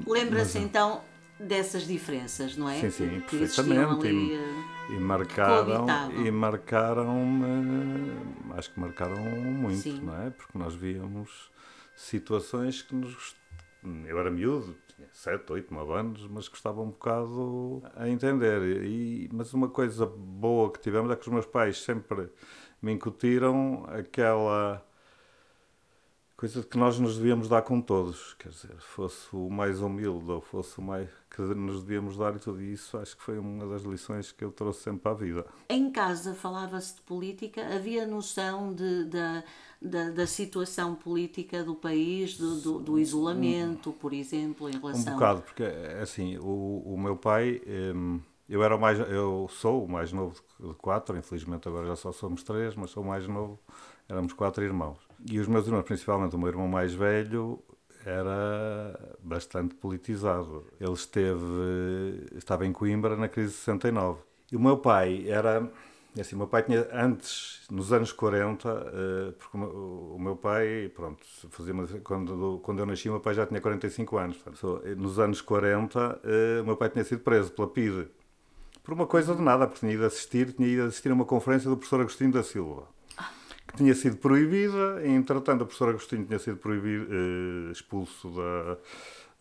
Lembra-se 0.06 0.58
então 0.58 1.00
dessas 1.40 1.86
diferenças, 1.86 2.56
não 2.56 2.68
é? 2.68 2.80
Sim, 2.80 2.90
sim, 2.90 3.22
que 3.26 3.38
perfeitamente. 3.38 4.06
Ali, 4.06 4.34
e, 4.90 4.94
e 4.94 4.98
marcaram, 4.98 5.86
e 6.26 6.30
marcaram 6.30 7.08
acho 8.56 8.70
que 8.72 8.80
marcaram 8.80 9.16
muito, 9.16 9.80
sim. 9.80 10.00
não 10.02 10.20
é? 10.22 10.30
Porque 10.30 10.58
nós 10.58 10.74
víamos 10.74 11.50
situações 11.96 12.82
que 12.82 12.94
nos. 12.94 13.36
Eu 14.06 14.18
era 14.18 14.30
miúdo, 14.30 14.76
tinha 14.98 15.08
7, 15.12 15.52
8, 15.52 15.72
9 15.72 15.92
anos, 15.92 16.26
mas 16.26 16.48
gostava 16.48 16.80
um 16.80 16.90
bocado 16.90 17.82
a 17.94 18.08
entender. 18.08 18.84
E, 18.84 19.28
mas 19.32 19.54
uma 19.54 19.68
coisa 19.68 20.04
boa 20.06 20.72
que 20.72 20.80
tivemos 20.80 21.10
é 21.10 21.16
que 21.16 21.22
os 21.22 21.28
meus 21.28 21.46
pais 21.46 21.78
sempre 21.78 22.28
me 22.82 22.92
incutiram 22.92 23.84
aquela 23.88 24.84
coisa 26.36 26.60
de 26.60 26.66
que 26.68 26.78
nós 26.78 26.98
nos 27.00 27.16
devíamos 27.16 27.48
dar 27.48 27.62
com 27.62 27.80
todos, 27.80 28.34
quer 28.34 28.50
dizer, 28.50 28.76
fosse 28.78 29.26
o 29.32 29.50
mais 29.50 29.80
humilde 29.80 30.30
ou 30.30 30.40
fosse 30.40 30.78
o 30.78 30.82
mais 30.82 31.08
que 31.28 31.42
nos 31.42 31.82
devíamos 31.82 32.16
dar 32.16 32.36
e 32.36 32.38
tudo 32.38 32.62
isso, 32.62 32.96
acho 32.96 33.16
que 33.16 33.22
foi 33.24 33.40
uma 33.40 33.66
das 33.66 33.82
lições 33.82 34.30
que 34.30 34.44
eu 34.44 34.52
trouxe 34.52 34.84
sempre 34.84 35.10
a 35.10 35.14
vida. 35.14 35.44
Em 35.68 35.90
casa 35.90 36.34
falava-se 36.34 36.94
de 36.94 37.00
política, 37.02 37.60
havia 37.74 38.06
noção 38.06 38.72
de, 38.72 39.06
de, 39.06 39.44
de, 39.80 40.10
da 40.10 40.26
situação 40.26 40.94
política 40.94 41.62
do 41.62 41.74
país, 41.74 42.36
do, 42.36 42.60
do, 42.60 42.78
do 42.80 42.98
isolamento, 42.98 43.92
por 43.92 44.12
exemplo, 44.12 44.68
em 44.68 44.78
relação... 44.78 45.12
Um 45.12 45.16
bocado, 45.16 45.42
porque 45.42 45.64
assim, 46.02 46.38
o, 46.38 46.82
o 46.84 46.98
meu 46.98 47.16
pai... 47.16 47.60
Hum, 47.66 48.20
eu 48.48 48.62
era 48.64 48.78
mais, 48.78 48.98
eu 48.98 49.46
sou 49.50 49.84
o 49.84 49.88
mais 49.88 50.10
novo 50.10 50.40
de 50.58 50.72
quatro, 50.74 51.16
infelizmente 51.18 51.68
agora 51.68 51.86
já 51.86 51.96
só 51.96 52.10
somos 52.12 52.42
três, 52.42 52.74
mas 52.74 52.90
sou 52.90 53.02
o 53.02 53.06
mais 53.06 53.28
novo, 53.28 53.60
éramos 54.08 54.32
quatro 54.32 54.64
irmãos. 54.64 54.96
E 55.30 55.38
os 55.38 55.46
meus 55.46 55.66
irmãos, 55.66 55.82
principalmente 55.82 56.34
o 56.34 56.38
meu 56.38 56.48
irmão 56.48 56.66
mais 56.66 56.94
velho, 56.94 57.62
era 58.06 59.16
bastante 59.22 59.74
politizado. 59.74 60.64
Ele 60.80 60.92
esteve, 60.92 62.26
estava 62.36 62.66
em 62.66 62.72
Coimbra 62.72 63.16
na 63.16 63.28
crise 63.28 63.50
de 63.50 63.58
69. 63.58 64.20
E 64.50 64.56
o 64.56 64.60
meu 64.60 64.78
pai 64.78 65.28
era, 65.28 65.70
assim, 66.20 66.34
o 66.34 66.38
meu 66.38 66.46
pai 66.46 66.62
tinha 66.62 66.88
antes, 66.92 67.60
nos 67.70 67.92
anos 67.92 68.12
40, 68.12 69.34
porque 69.38 69.56
o 69.56 70.16
meu 70.18 70.36
pai, 70.36 70.90
pronto, 70.94 71.24
fazia 71.50 71.72
uma, 71.72 71.86
quando, 72.02 72.60
quando 72.62 72.78
eu 72.78 72.86
nasci, 72.86 73.08
o 73.08 73.12
meu 73.12 73.20
pai 73.20 73.34
já 73.34 73.46
tinha 73.46 73.60
45 73.60 74.16
anos. 74.16 74.44
Nos 74.96 75.18
anos 75.18 75.40
40, 75.40 76.20
o 76.62 76.64
meu 76.64 76.76
pai 76.76 76.88
tinha 76.88 77.04
sido 77.04 77.20
preso 77.20 77.52
pela 77.52 77.68
PIDE 77.68 78.08
por 78.88 78.94
uma 78.94 79.06
coisa 79.06 79.34
de 79.34 79.42
nada, 79.42 79.66
porque 79.66 79.80
tinha 79.80 79.92
ido 79.92 80.06
assistir, 80.06 80.50
tinha 80.54 80.66
ido 80.66 80.84
assistir 80.84 81.10
a 81.10 81.14
uma 81.14 81.26
conferência 81.26 81.68
do 81.68 81.76
professor 81.76 82.00
Agostinho 82.00 82.32
da 82.32 82.42
Silva, 82.42 82.84
que 83.66 83.76
tinha 83.76 83.94
sido 83.94 84.16
proibida, 84.16 85.02
e 85.04 85.10
entretanto 85.10 85.60
o 85.60 85.66
professor 85.66 85.90
Agostinho 85.90 86.24
tinha 86.24 86.38
sido 86.38 86.56
proibido, 86.56 87.06
eh, 87.10 87.70
expulso 87.70 88.30
da, 88.30 88.78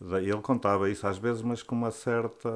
da... 0.06 0.20
Ele 0.20 0.42
contava 0.42 0.90
isso 0.90 1.06
às 1.06 1.16
vezes, 1.16 1.40
mas 1.40 1.62
com 1.62 1.74
uma 1.74 1.90
certa... 1.90 2.50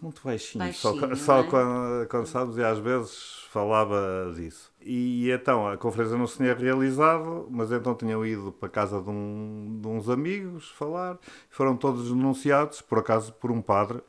Muito 0.00 0.22
baixinho, 0.22 0.64
baixinho 0.64 1.16
só, 1.16 1.16
só 1.16 1.40
é? 1.40 1.42
quando, 1.44 2.08
quando 2.08 2.26
sabes, 2.26 2.56
e 2.56 2.62
às 2.62 2.78
vezes 2.78 3.44
falava 3.50 4.32
disso. 4.34 4.70
E 4.80 5.30
então 5.30 5.66
a 5.66 5.76
conferência 5.76 6.16
não 6.16 6.26
se 6.26 6.36
tinha 6.36 6.54
realizado, 6.54 7.48
mas 7.50 7.72
então 7.72 7.94
tinham 7.94 8.24
ido 8.24 8.52
para 8.52 8.68
a 8.68 8.70
casa 8.70 9.00
de, 9.00 9.10
um, 9.10 9.78
de 9.80 9.88
uns 9.88 10.08
amigos 10.08 10.70
falar, 10.70 11.18
foram 11.50 11.76
todos 11.76 12.08
denunciados, 12.08 12.80
por 12.80 12.98
acaso, 12.98 13.32
por 13.32 13.50
um 13.50 13.60
padre, 13.60 14.00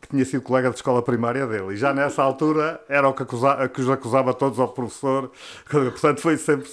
que 0.00 0.08
tinha 0.08 0.24
sido 0.24 0.42
colega 0.42 0.68
de 0.70 0.76
escola 0.76 1.02
primária 1.02 1.46
dele. 1.46 1.74
E 1.74 1.76
já 1.76 1.94
nessa 1.94 2.22
altura 2.22 2.82
era 2.88 3.08
o 3.08 3.14
que, 3.14 3.22
acusava, 3.22 3.68
que 3.68 3.80
os 3.80 3.88
acusava 3.88 4.34
todos 4.34 4.58
ao 4.58 4.68
professor. 4.68 5.30
Portanto, 5.70 6.20
foi 6.20 6.36
sempre. 6.36 6.68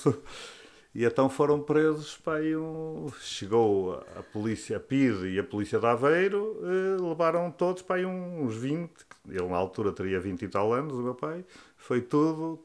E 0.98 1.06
então 1.06 1.30
foram 1.30 1.60
presos, 1.60 2.18
pá, 2.18 2.40
um, 2.40 3.06
chegou 3.22 4.04
a, 4.18 4.24
polícia, 4.24 4.78
a 4.78 4.80
PID 4.80 5.28
e 5.28 5.38
a 5.38 5.44
polícia 5.44 5.78
de 5.78 5.86
Aveiro, 5.86 6.58
eh, 6.64 7.00
levaram 7.00 7.52
todos, 7.52 7.84
pá, 7.84 7.98
uns 8.00 8.56
20, 8.56 8.90
ele 9.30 9.48
na 9.48 9.58
altura 9.58 9.92
teria 9.92 10.20
20 10.20 10.42
e 10.42 10.48
tal 10.48 10.74
anos, 10.74 10.94
o 10.96 11.04
meu 11.04 11.14
pai, 11.14 11.46
foi 11.76 12.02
tudo 12.02 12.60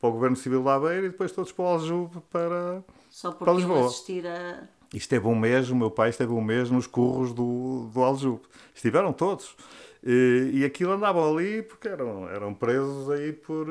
para 0.00 0.08
o 0.08 0.12
Governo 0.12 0.34
Civil 0.34 0.62
de 0.62 0.68
Aveiro 0.70 1.06
e 1.08 1.10
depois 1.10 1.30
todos 1.30 1.52
para 1.52 1.62
o 1.62 1.68
Aljube 1.68 2.22
para, 2.30 2.82
Só 3.10 3.32
porque 3.32 3.44
para 3.44 3.52
Lisboa. 3.52 3.86
a... 4.26 4.66
E 4.94 4.96
esteve 4.96 5.26
um 5.26 5.34
mês, 5.34 5.68
o 5.68 5.76
meu 5.76 5.90
pai 5.90 6.08
esteve 6.08 6.32
um 6.32 6.40
mês 6.40 6.70
nos 6.70 6.86
curros 6.86 7.34
do, 7.34 7.90
do 7.92 8.02
Aljube. 8.02 8.40
Estiveram 8.74 9.12
todos. 9.12 9.54
E, 10.02 10.52
e 10.54 10.64
aquilo 10.64 10.92
andavam 10.92 11.36
ali 11.36 11.60
porque 11.62 11.86
eram, 11.86 12.26
eram 12.30 12.54
presos 12.54 13.10
aí 13.10 13.30
por. 13.30 13.66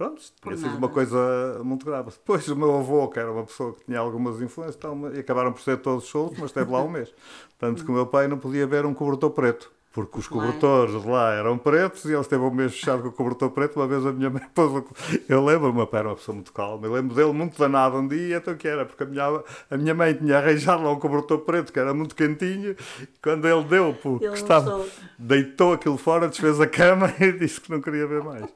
Pronto, 0.00 0.22
tinha 0.42 0.56
sido 0.56 0.78
uma 0.78 0.88
coisa 0.88 1.60
muito 1.62 1.84
grave. 1.84 2.10
Depois 2.10 2.48
o 2.48 2.56
meu 2.56 2.78
avô, 2.78 3.06
que 3.08 3.18
era 3.18 3.30
uma 3.30 3.44
pessoa 3.44 3.74
que 3.74 3.84
tinha 3.84 3.98
algumas 3.98 4.40
influências, 4.40 4.78
e 5.14 5.18
acabaram 5.18 5.52
por 5.52 5.60
ser 5.60 5.76
todos 5.82 6.04
soltos, 6.04 6.38
mas 6.38 6.48
esteve 6.48 6.72
lá 6.72 6.82
um 6.82 6.88
mês. 6.88 7.12
Tanto 7.58 7.84
que 7.84 7.90
o 7.90 7.94
meu 7.94 8.06
pai 8.06 8.26
não 8.26 8.38
podia 8.38 8.66
ver 8.66 8.86
um 8.86 8.94
cobertor 8.94 9.30
preto. 9.32 9.70
Porque 9.92 10.20
os 10.20 10.28
Claro. 10.28 10.46
cobertores 10.46 11.02
de 11.02 11.08
lá 11.08 11.32
eram 11.32 11.58
pretos 11.58 12.04
e 12.04 12.12
ele 12.12 12.20
esteve 12.20 12.40
um 12.44 12.50
mês 12.52 12.72
fechado 12.72 13.02
com 13.02 13.08
o 13.08 13.12
cobertor 13.12 13.50
preto. 13.50 13.74
Uma 13.80 13.88
vez 13.88 14.06
a 14.06 14.12
minha 14.12 14.30
mãe 14.30 14.42
pôs 14.54 14.70
o... 14.70 14.84
Eu 15.28 15.44
lembro, 15.44 15.70
o 15.70 15.74
meu 15.74 15.86
pai 15.86 16.00
era 16.00 16.10
uma 16.10 16.14
pessoa 16.16 16.32
muito 16.34 16.52
calma. 16.52 16.86
Eu 16.86 16.92
lembro 16.92 17.12
dele 17.14 17.32
muito 17.32 17.58
danado 17.58 17.96
um 17.96 18.06
dia, 18.06 18.36
então 18.36 18.54
que 18.56 18.68
era, 18.68 18.86
porque 18.86 19.02
a 19.02 19.06
minha, 19.06 19.42
a 19.68 19.76
minha 19.76 19.92
mãe 19.92 20.14
tinha 20.14 20.38
arranjado 20.38 20.84
lá 20.84 20.92
um 20.92 20.98
cobertor 21.00 21.38
preto 21.40 21.72
que 21.72 21.78
era 21.80 21.92
muito 21.92 22.14
quentinho. 22.14 22.76
Quando 23.20 23.48
ele 23.48 23.64
deu, 23.64 23.92
porque 24.00 24.26
Ele 24.26 24.34
estava, 24.34 24.86
deitou 25.18 25.72
aquilo 25.72 25.96
fora, 25.98 26.28
desfez 26.28 26.60
a 26.60 26.68
cama 26.68 27.12
e 27.18 27.32
disse 27.32 27.60
que 27.60 27.70
não 27.72 27.80
queria 27.80 28.06
ver 28.06 28.22
mais. 28.22 28.48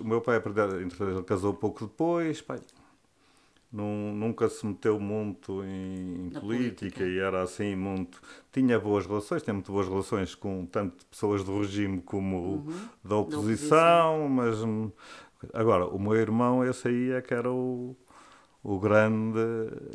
O 0.00 0.04
meu 0.04 0.20
pai, 0.20 0.38
entretanto, 0.38 0.74
ele 0.74 1.22
casou 1.22 1.54
pouco 1.54 1.84
depois, 1.86 2.40
pai, 2.42 2.58
nun- 3.76 4.12
nunca 4.14 4.48
se 4.48 4.66
meteu 4.66 4.98
muito 4.98 5.62
em, 5.64 6.26
em 6.26 6.30
política, 6.30 6.40
política. 6.40 7.04
e 7.04 7.18
era 7.18 7.42
assim 7.42 7.74
muito. 7.76 8.20
Tinha 8.52 8.78
boas 8.80 9.06
relações, 9.06 9.42
tinha 9.42 9.54
muito 9.54 9.70
boas 9.72 9.88
relações 9.88 10.34
com 10.34 10.66
tanto 10.66 11.04
pessoas 11.06 11.44
do 11.44 11.58
regime 11.60 12.00
como 12.02 12.64
da 13.04 13.16
oposição, 13.16 14.28
mas 14.28 14.62
hum, 14.62 14.90
agora 15.52 15.86
o 15.86 15.98
meu 15.98 16.14
irmão, 16.16 16.64
esse 16.64 16.88
aí 16.88 17.10
é 17.12 17.20
que 17.22 17.34
era 17.34 17.50
o. 17.52 17.96
O 18.62 18.80
grande 18.80 19.38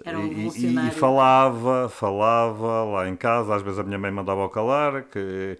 Era 0.06 0.18
um 0.18 0.24
e- 0.24 0.48
e, 0.58 0.88
e 0.88 0.92
falava, 0.92 1.90
falava 1.90 2.86
lá 2.86 3.10
em 3.10 3.18
casa, 3.18 3.54
às 3.54 3.62
vezes 3.62 3.80
a 3.80 3.84
minha 3.84 4.00
mãe 4.00 4.12
mandava 4.12 4.42
ao 4.42 4.50
calar, 4.50 5.04
que 5.10 5.58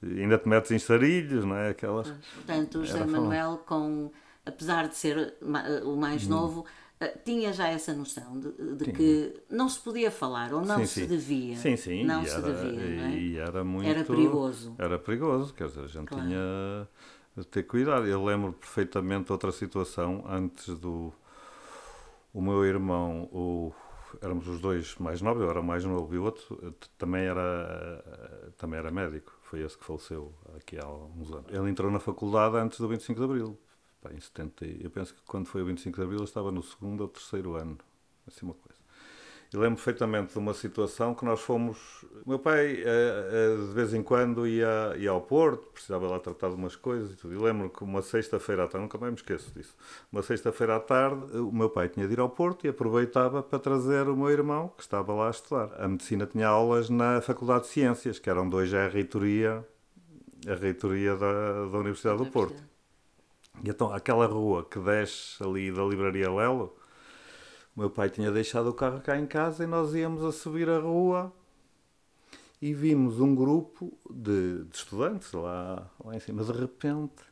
ainda 0.00 0.38
te 0.38 0.48
metes 0.48 0.70
em 0.70 0.78
sarilhos, 0.78 1.44
não 1.44 1.56
é? 1.56 1.70
Aquelas. 1.70 2.08
Portanto, 2.34 2.78
o 2.78 2.84
José. 2.84 3.04
Manuel, 3.04 3.58
com, 3.66 4.12
apesar 4.46 4.88
de 4.88 4.96
ser 4.96 5.34
o 5.84 5.96
mais 5.96 6.28
novo, 6.28 6.64
eh, 6.66 6.81
tinha 7.08 7.52
já 7.52 7.68
essa 7.68 7.92
noção 7.94 8.38
de, 8.38 8.74
de 8.76 8.92
que 8.92 9.34
não 9.50 9.68
se 9.68 9.78
podia 9.80 10.10
falar 10.10 10.52
ou 10.52 10.62
não 10.64 10.78
Sim, 10.78 10.86
se 10.86 11.00
sim. 11.00 11.06
devia. 11.06 11.56
Sim, 11.56 11.76
sim. 11.76 12.04
Não 12.04 12.22
e 12.22 12.26
se 12.26 12.34
era, 12.34 12.52
devia, 12.52 12.72
não 12.90 13.04
é? 13.04 13.18
E 13.18 13.36
era 13.38 13.64
muito. 13.64 13.88
Era 13.88 14.04
perigoso. 14.04 14.74
Era 14.78 14.98
perigoso, 14.98 15.54
quer 15.54 15.68
dizer, 15.68 15.84
a 15.84 15.86
gente 15.86 16.06
Claro. 16.06 16.24
tinha 16.26 16.88
de 17.36 17.46
ter 17.46 17.62
cuidado. 17.64 18.06
Eu 18.06 18.24
lembro 18.24 18.52
perfeitamente 18.52 19.32
outra 19.32 19.52
situação 19.52 20.24
antes 20.28 20.78
do. 20.78 21.12
O 22.32 22.40
meu 22.40 22.64
irmão, 22.64 23.24
o, 23.30 23.72
éramos 24.22 24.48
os 24.48 24.60
dois 24.60 24.96
mais 24.96 25.20
novos, 25.20 25.42
eu 25.42 25.50
era 25.50 25.60
mais 25.62 25.84
novo 25.84 26.14
e 26.14 26.18
o 26.18 26.24
outro 26.24 26.58
eh, 26.62 26.72
também 26.96 27.24
era, 27.24 28.02
eh, 28.06 28.50
também 28.56 28.78
era 28.78 28.90
médico. 28.90 29.32
Foi 29.42 29.60
esse 29.60 29.76
que 29.76 29.84
faleceu 29.84 30.32
aqui 30.56 30.78
há 30.78 30.88
uns 30.88 31.30
anos. 31.30 31.52
Ele 31.52 31.68
entrou 31.70 31.90
na 31.90 32.00
faculdade 32.00 32.56
antes 32.56 32.80
do 32.80 32.88
25 32.88 33.18
de 33.20 33.24
Abril. 33.24 33.58
Pá, 34.02 34.10
em 34.12 34.20
70, 34.20 34.66
e- 34.66 34.80
eu 34.84 34.90
penso 34.90 35.14
que 35.14 35.20
quando 35.26 35.46
foi 35.46 35.62
o 35.62 35.64
25 35.64 35.96
de 35.96 36.02
Abril 36.02 36.18
ele 36.18 36.24
estava 36.24 36.50
no 36.50 36.62
segundo 36.62 37.02
ou 37.02 37.08
terceiro 37.08 37.54
ano. 37.54 37.78
Assim 38.26 38.44
uma 38.44 38.54
coisa. 38.54 38.82
Eu 39.52 39.60
lembro 39.60 39.76
perfeitamente 39.76 40.32
de 40.32 40.38
uma 40.38 40.54
situação 40.54 41.14
que 41.14 41.26
nós 41.26 41.38
fomos. 41.40 41.76
O 42.24 42.30
meu 42.30 42.38
pai, 42.38 42.82
eh, 42.82 42.84
eh, 42.86 43.66
de 43.68 43.74
vez 43.74 43.92
em 43.92 44.02
quando, 44.02 44.46
ia, 44.46 44.94
ia 44.96 45.10
ao 45.10 45.20
Porto, 45.20 45.66
precisava 45.74 46.08
lá 46.08 46.18
tratar 46.18 46.48
de 46.48 46.54
umas 46.54 46.74
coisas 46.74 47.12
e 47.12 47.16
tudo. 47.16 47.34
E 47.34 47.36
lembro 47.36 47.68
que 47.68 47.84
uma 47.84 48.00
sexta-feira 48.00 48.64
à 48.64 48.66
tarde, 48.66 48.82
nunca 48.84 48.96
mais 48.96 49.12
me 49.12 49.18
esqueço 49.18 49.52
disso. 49.54 49.76
Uma 50.10 50.22
sexta-feira 50.22 50.76
à 50.76 50.80
tarde, 50.80 51.36
o 51.36 51.52
meu 51.52 51.68
pai 51.68 51.90
tinha 51.90 52.06
de 52.08 52.14
ir 52.14 52.20
ao 52.20 52.30
Porto 52.30 52.64
e 52.64 52.70
aproveitava 52.70 53.42
para 53.42 53.58
trazer 53.58 54.08
o 54.08 54.16
meu 54.16 54.30
irmão, 54.30 54.68
que 54.74 54.82
estava 54.82 55.12
lá 55.12 55.26
a 55.26 55.30
estudar. 55.30 55.70
A 55.78 55.86
medicina 55.86 56.24
tinha 56.26 56.48
aulas 56.48 56.88
na 56.88 57.20
Faculdade 57.20 57.64
de 57.64 57.70
Ciências, 57.72 58.18
que 58.18 58.30
eram 58.30 58.48
dois 58.48 58.72
à 58.72 58.88
reitoria, 58.88 59.62
a 60.48 60.54
reitoria 60.54 61.14
da, 61.14 61.66
da 61.66 61.78
Universidade 61.78 62.16
do 62.18 62.26
Porto. 62.26 62.54
E 63.60 63.70
então, 63.70 63.92
aquela 63.92 64.26
rua 64.26 64.64
que 64.64 64.78
desce 64.78 65.42
ali 65.42 65.70
da 65.70 65.82
Livraria 65.82 66.30
Lelo, 66.30 66.76
o 67.76 67.80
meu 67.80 67.90
pai 67.90 68.10
tinha 68.10 68.30
deixado 68.30 68.68
o 68.68 68.74
carro 68.74 69.00
cá 69.00 69.18
em 69.18 69.26
casa 69.26 69.64
e 69.64 69.66
nós 69.66 69.94
íamos 69.94 70.24
a 70.24 70.32
subir 70.32 70.68
a 70.68 70.78
rua 70.78 71.32
e 72.60 72.72
vimos 72.72 73.18
um 73.18 73.34
grupo 73.34 73.92
de, 74.08 74.64
de 74.64 74.76
estudantes 74.76 75.32
lá, 75.32 75.90
lá 76.04 76.14
em 76.14 76.20
cima. 76.20 76.44
De 76.44 76.52
repente 76.52 77.22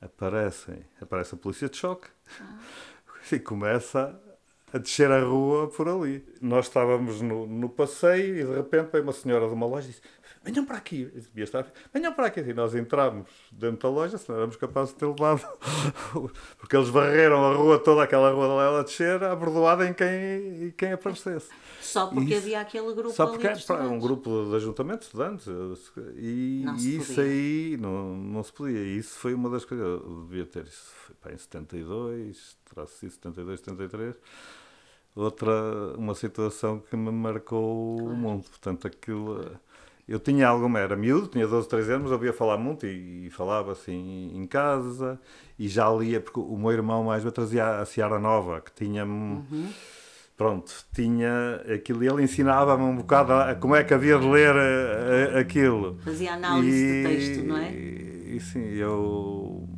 aparecem, 0.00 0.84
aparece 1.00 1.34
a 1.34 1.38
polícia 1.38 1.68
de 1.68 1.76
choque 1.76 2.08
e 3.30 3.38
começa 3.38 4.20
a 4.72 4.78
descer 4.78 5.10
a 5.10 5.22
rua 5.22 5.68
por 5.68 5.88
ali. 5.88 6.24
Nós 6.40 6.66
estávamos 6.66 7.20
no, 7.20 7.46
no 7.46 7.68
passeio 7.68 8.40
e 8.40 8.44
de 8.44 8.54
repente 8.54 8.90
veio 8.90 9.04
uma 9.04 9.12
senhora 9.12 9.46
de 9.46 9.54
uma 9.54 9.66
loja 9.66 9.86
e 9.86 9.90
disse 9.90 10.02
venham 10.42 10.64
para 10.64 10.76
aqui. 10.76 11.04
Devia 11.06 11.44
estar, 11.44 11.66
venham 11.92 12.12
para 12.12 12.26
aqui. 12.26 12.40
E 12.40 12.54
nós 12.54 12.74
entramos 12.74 13.26
dentro 13.52 13.88
da 13.88 13.94
loja, 13.94 14.18
se 14.18 14.28
não 14.28 14.36
éramos 14.36 14.56
capazes 14.56 14.92
de 14.94 15.00
ter 15.00 15.06
levado. 15.06 15.42
Porque 16.58 16.76
eles 16.76 16.88
varreram 16.88 17.44
a 17.44 17.54
rua 17.54 17.78
toda, 17.78 18.02
aquela 18.02 18.30
rua 18.30 18.48
da 18.48 18.56
Lela 18.56 18.80
a 18.80 18.82
descer, 18.82 19.22
abordoada 19.24 19.86
em 19.88 19.92
quem, 19.92 20.66
em 20.66 20.70
quem 20.70 20.92
aparecesse. 20.92 21.48
Só 21.80 22.06
porque 22.06 22.34
Isso- 22.34 22.36
havia 22.44 22.60
aquele 22.60 22.92
grupo 22.94 23.10
Só 23.10 23.22
ali 23.24 23.32
porque 23.32 23.48
de 23.52 23.62
é 23.62 23.66
pá, 23.66 23.82
um 23.82 23.98
grupo 23.98 24.46
de 24.50 24.56
ajuntamento 24.56 24.98
de 25.00 25.04
estudantes. 25.06 25.46
E 26.16 26.64
isso 26.76 27.06
podia. 27.14 27.24
aí 27.24 27.76
não, 27.80 28.14
não 28.16 28.42
se 28.42 28.52
podia. 28.52 28.78
E 28.78 28.98
isso 28.98 29.18
foi 29.18 29.34
uma 29.34 29.48
das 29.50 29.64
coisas. 29.64 29.84
Eu 29.86 30.24
devia 30.28 30.44
ter 30.46 30.64
isso 30.66 30.90
foi, 31.06 31.14
pá, 31.16 31.32
em 31.32 31.38
72, 31.38 32.56
terá 32.72 32.86
sido 32.86 33.10
72, 33.12 33.60
73. 33.60 34.14
Outra, 35.16 35.52
uma 35.96 36.14
situação 36.14 36.78
que 36.78 36.94
me 36.96 37.10
marcou 37.10 37.98
o 38.00 38.14
mundo. 38.16 38.44
Portanto, 38.48 38.86
aquilo. 38.86 39.58
Eu 40.10 40.18
tinha 40.18 40.48
alguma, 40.48 40.80
era 40.80 40.96
miúdo, 40.96 41.28
tinha 41.28 41.46
12, 41.46 41.68
13 41.68 41.92
anos, 41.92 42.02
mas 42.02 42.12
ouvia 42.12 42.32
falar 42.32 42.58
muito 42.58 42.84
e, 42.84 43.28
e 43.28 43.30
falava 43.30 43.70
assim 43.70 44.32
em 44.34 44.44
casa 44.44 45.20
e 45.56 45.68
já 45.68 45.88
lia, 45.88 46.20
porque 46.20 46.40
o 46.40 46.56
meu 46.56 46.72
irmão 46.72 47.04
mais 47.04 47.22
velho 47.22 47.32
trazia 47.32 47.78
a 47.78 47.86
Seara 47.86 48.18
Nova, 48.18 48.60
que 48.60 48.72
tinha. 48.72 49.06
Pronto, 50.36 50.72
tinha 50.92 51.62
aquilo 51.72 52.02
e 52.02 52.08
ele 52.08 52.24
ensinava-me 52.24 52.82
um 52.82 52.96
bocado 52.96 53.32
a, 53.32 53.54
como 53.54 53.76
é 53.76 53.84
que 53.84 53.94
havia 53.94 54.18
de 54.18 54.26
ler 54.26 54.56
eh, 54.56 55.30
eh, 55.34 55.38
aquilo. 55.38 55.96
Fazia 56.00 56.34
análise 56.34 57.02
de 57.02 57.08
texto, 57.08 57.44
não 57.44 57.56
é? 57.58 57.72
E, 57.72 58.36
e 58.36 58.40
sim, 58.40 58.64
eu. 58.64 59.68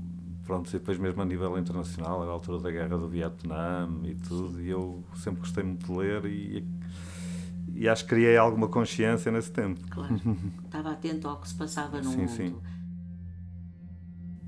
Pronto, 0.46 0.70
e 0.70 0.72
depois 0.72 0.96
mesmo 0.98 1.20
a 1.20 1.26
nível 1.26 1.58
internacional, 1.58 2.22
à 2.22 2.32
altura 2.32 2.58
da 2.58 2.70
guerra 2.70 2.96
do 2.96 3.06
Vietnã 3.06 3.86
e 4.04 4.14
tudo, 4.14 4.62
e 4.62 4.70
eu 4.70 5.04
sempre 5.16 5.40
gostei 5.40 5.62
muito 5.62 5.84
de 5.84 5.98
ler 5.98 6.24
e, 6.24 6.64
e 7.74 7.88
acho 7.88 8.04
que 8.04 8.10
criei 8.10 8.36
alguma 8.36 8.68
consciência 8.68 9.30
nesse 9.32 9.50
tempo. 9.50 9.80
Claro. 9.88 10.14
Estava 10.64 10.92
atento 10.92 11.28
ao 11.28 11.40
que 11.40 11.48
se 11.48 11.54
passava 11.54 11.98
no 11.98 12.10
Sim, 12.10 12.16
mundo. 12.18 12.30
sim. 12.30 12.56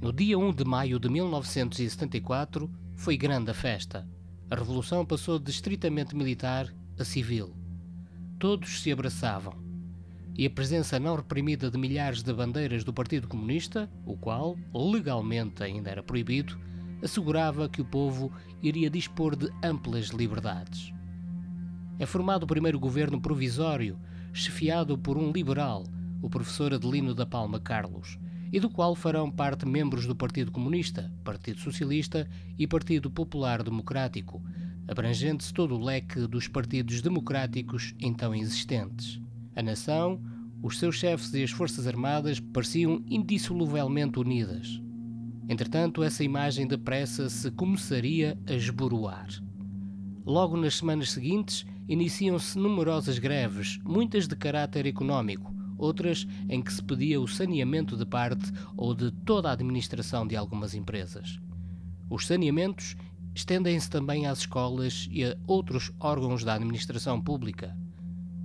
No 0.00 0.12
dia 0.12 0.38
1 0.38 0.52
de 0.52 0.64
maio 0.64 0.98
de 0.98 1.08
1974 1.08 2.70
foi 2.94 3.16
grande 3.16 3.50
a 3.50 3.54
festa. 3.54 4.06
A 4.50 4.54
revolução 4.54 5.04
passou 5.04 5.38
de 5.38 5.50
estritamente 5.50 6.14
militar 6.14 6.72
a 6.98 7.04
civil. 7.04 7.54
Todos 8.38 8.82
se 8.82 8.92
abraçavam. 8.92 9.54
E 10.36 10.46
a 10.46 10.50
presença 10.50 10.98
não 10.98 11.16
reprimida 11.16 11.70
de 11.70 11.78
milhares 11.78 12.22
de 12.22 12.32
bandeiras 12.32 12.84
do 12.84 12.92
Partido 12.92 13.28
Comunista, 13.28 13.90
o 14.04 14.16
qual, 14.16 14.56
legalmente 14.74 15.62
ainda 15.62 15.90
era 15.90 16.02
proibido, 16.02 16.58
assegurava 17.02 17.68
que 17.68 17.80
o 17.80 17.84
povo 17.84 18.32
iria 18.62 18.90
dispor 18.90 19.36
de 19.36 19.50
amplas 19.62 20.06
liberdades. 20.08 20.93
É 21.98 22.06
formado 22.06 22.42
o 22.42 22.46
primeiro 22.46 22.78
governo 22.78 23.20
provisório, 23.20 23.98
chefiado 24.32 24.98
por 24.98 25.16
um 25.16 25.30
liberal, 25.30 25.84
o 26.20 26.28
professor 26.28 26.74
Adelino 26.74 27.14
da 27.14 27.24
Palma 27.24 27.60
Carlos, 27.60 28.18
e 28.52 28.58
do 28.58 28.68
qual 28.68 28.96
farão 28.96 29.30
parte 29.30 29.64
membros 29.64 30.06
do 30.06 30.14
Partido 30.14 30.50
Comunista, 30.50 31.12
Partido 31.22 31.60
Socialista 31.60 32.28
e 32.58 32.66
Partido 32.66 33.10
Popular 33.10 33.62
Democrático, 33.62 34.42
abrangente-se 34.88 35.54
todo 35.54 35.76
o 35.76 35.84
leque 35.84 36.26
dos 36.26 36.48
partidos 36.48 37.00
democráticos 37.00 37.94
então 38.00 38.34
existentes. 38.34 39.20
A 39.54 39.62
nação, 39.62 40.20
os 40.62 40.78
seus 40.78 40.96
chefes 40.96 41.32
e 41.34 41.42
as 41.42 41.50
Forças 41.52 41.86
Armadas 41.86 42.40
pareciam 42.40 43.04
indissoluvelmente 43.08 44.18
unidas. 44.18 44.80
Entretanto, 45.48 46.02
essa 46.02 46.24
imagem 46.24 46.66
depressa 46.66 47.28
se 47.28 47.50
começaria 47.52 48.36
a 48.48 48.52
esboroar. 48.52 49.28
Logo 50.24 50.56
nas 50.56 50.76
semanas 50.76 51.10
seguintes, 51.10 51.66
iniciam-se 51.88 52.58
numerosas 52.58 53.18
greves, 53.18 53.78
muitas 53.84 54.26
de 54.26 54.36
caráter 54.36 54.86
económico, 54.86 55.54
outras 55.76 56.26
em 56.48 56.62
que 56.62 56.72
se 56.72 56.82
pedia 56.82 57.20
o 57.20 57.28
saneamento 57.28 57.96
de 57.96 58.06
parte 58.06 58.52
ou 58.76 58.94
de 58.94 59.10
toda 59.10 59.48
a 59.48 59.52
administração 59.52 60.26
de 60.26 60.36
algumas 60.36 60.74
empresas. 60.74 61.38
Os 62.08 62.26
saneamentos 62.26 62.96
estendem-se 63.34 63.90
também 63.90 64.26
às 64.26 64.40
escolas 64.40 65.08
e 65.10 65.24
a 65.24 65.36
outros 65.46 65.90
órgãos 65.98 66.44
da 66.44 66.54
administração 66.54 67.20
pública. 67.20 67.76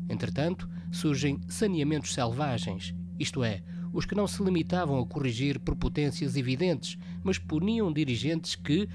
Entretanto, 0.10 0.68
surgem 0.92 1.40
saneamentos 1.48 2.14
selvagens, 2.14 2.96
isto 3.20 3.44
é, 3.44 3.62
os 3.94 4.06
que 4.06 4.16
não 4.16 4.28
se 4.28 4.44
limitavam 4.44 5.00
a 5.00 5.06
corrigir 5.06 5.60
prepotências 5.60 6.36
evidentes, 6.36 6.98
mas 7.24 7.38
puniam 7.38 7.92
dirigentes 7.92 8.56
que, 8.56 8.88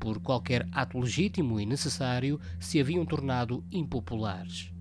por 0.00 0.18
qualquer 0.18 0.66
ato 0.72 0.98
legítimo 0.98 1.60
e 1.60 1.66
necessário, 1.66 2.40
se 2.58 2.80
haviam 2.80 3.04
tornado 3.04 3.62
impopulares. 3.70 4.72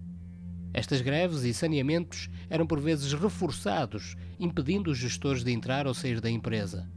Estas 0.73 1.01
greves 1.01 1.43
e 1.43 1.53
saneamentos 1.53 2.29
eram 2.49 2.65
por 2.65 2.79
vezes 2.79 3.11
reforçados, 3.13 4.15
impedindo 4.39 4.89
os 4.89 4.97
gestores 4.97 5.43
de 5.43 5.51
entrar 5.51 5.85
ou 5.85 5.93
sair 5.93 6.21
da 6.21 6.29
empresa. 6.29 6.89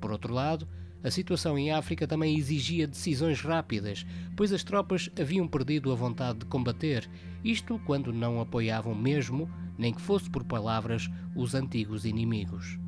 Por 0.00 0.10
outro 0.10 0.32
lado, 0.32 0.66
a 1.04 1.10
situação 1.10 1.58
em 1.58 1.72
África 1.72 2.06
também 2.06 2.38
exigia 2.38 2.86
decisões 2.86 3.40
rápidas, 3.40 4.06
pois 4.36 4.52
as 4.52 4.62
tropas 4.62 5.10
haviam 5.20 5.48
perdido 5.48 5.92
a 5.92 5.96
vontade 5.96 6.40
de 6.40 6.46
combater, 6.46 7.08
isto 7.44 7.78
quando 7.84 8.12
não 8.12 8.40
apoiavam 8.40 8.94
mesmo, 8.94 9.50
nem 9.76 9.92
que 9.92 10.00
fosse 10.00 10.30
por 10.30 10.44
palavras, 10.44 11.10
os 11.34 11.54
antigos 11.54 12.04
inimigos. 12.04 12.78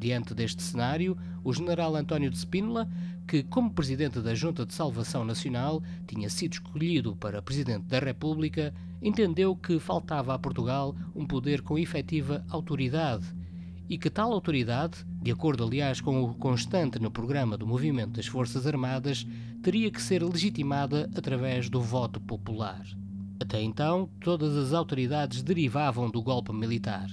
Diante 0.00 0.32
deste 0.32 0.62
cenário, 0.62 1.14
o 1.44 1.52
general 1.52 1.94
António 1.94 2.30
de 2.30 2.38
Spínola, 2.38 2.88
que, 3.28 3.42
como 3.42 3.70
presidente 3.70 4.18
da 4.20 4.34
Junta 4.34 4.64
de 4.64 4.72
Salvação 4.72 5.26
Nacional, 5.26 5.82
tinha 6.06 6.30
sido 6.30 6.54
escolhido 6.54 7.14
para 7.14 7.42
presidente 7.42 7.84
da 7.84 7.98
República, 7.98 8.72
entendeu 9.02 9.54
que 9.54 9.78
faltava 9.78 10.32
a 10.32 10.38
Portugal 10.38 10.96
um 11.14 11.26
poder 11.26 11.60
com 11.60 11.78
efetiva 11.78 12.42
autoridade 12.48 13.26
e 13.90 13.98
que 13.98 14.08
tal 14.08 14.32
autoridade, 14.32 15.04
de 15.20 15.30
acordo 15.32 15.64
aliás 15.64 16.00
com 16.00 16.22
o 16.24 16.34
constante 16.34 16.98
no 16.98 17.10
programa 17.10 17.58
do 17.58 17.66
movimento 17.66 18.12
das 18.12 18.26
Forças 18.26 18.66
Armadas, 18.66 19.26
teria 19.62 19.90
que 19.90 20.00
ser 20.00 20.22
legitimada 20.22 21.10
através 21.14 21.68
do 21.68 21.82
voto 21.82 22.18
popular. 22.18 22.86
Até 23.38 23.60
então, 23.60 24.08
todas 24.18 24.56
as 24.56 24.72
autoridades 24.72 25.42
derivavam 25.42 26.10
do 26.10 26.22
golpe 26.22 26.54
militar. 26.54 27.10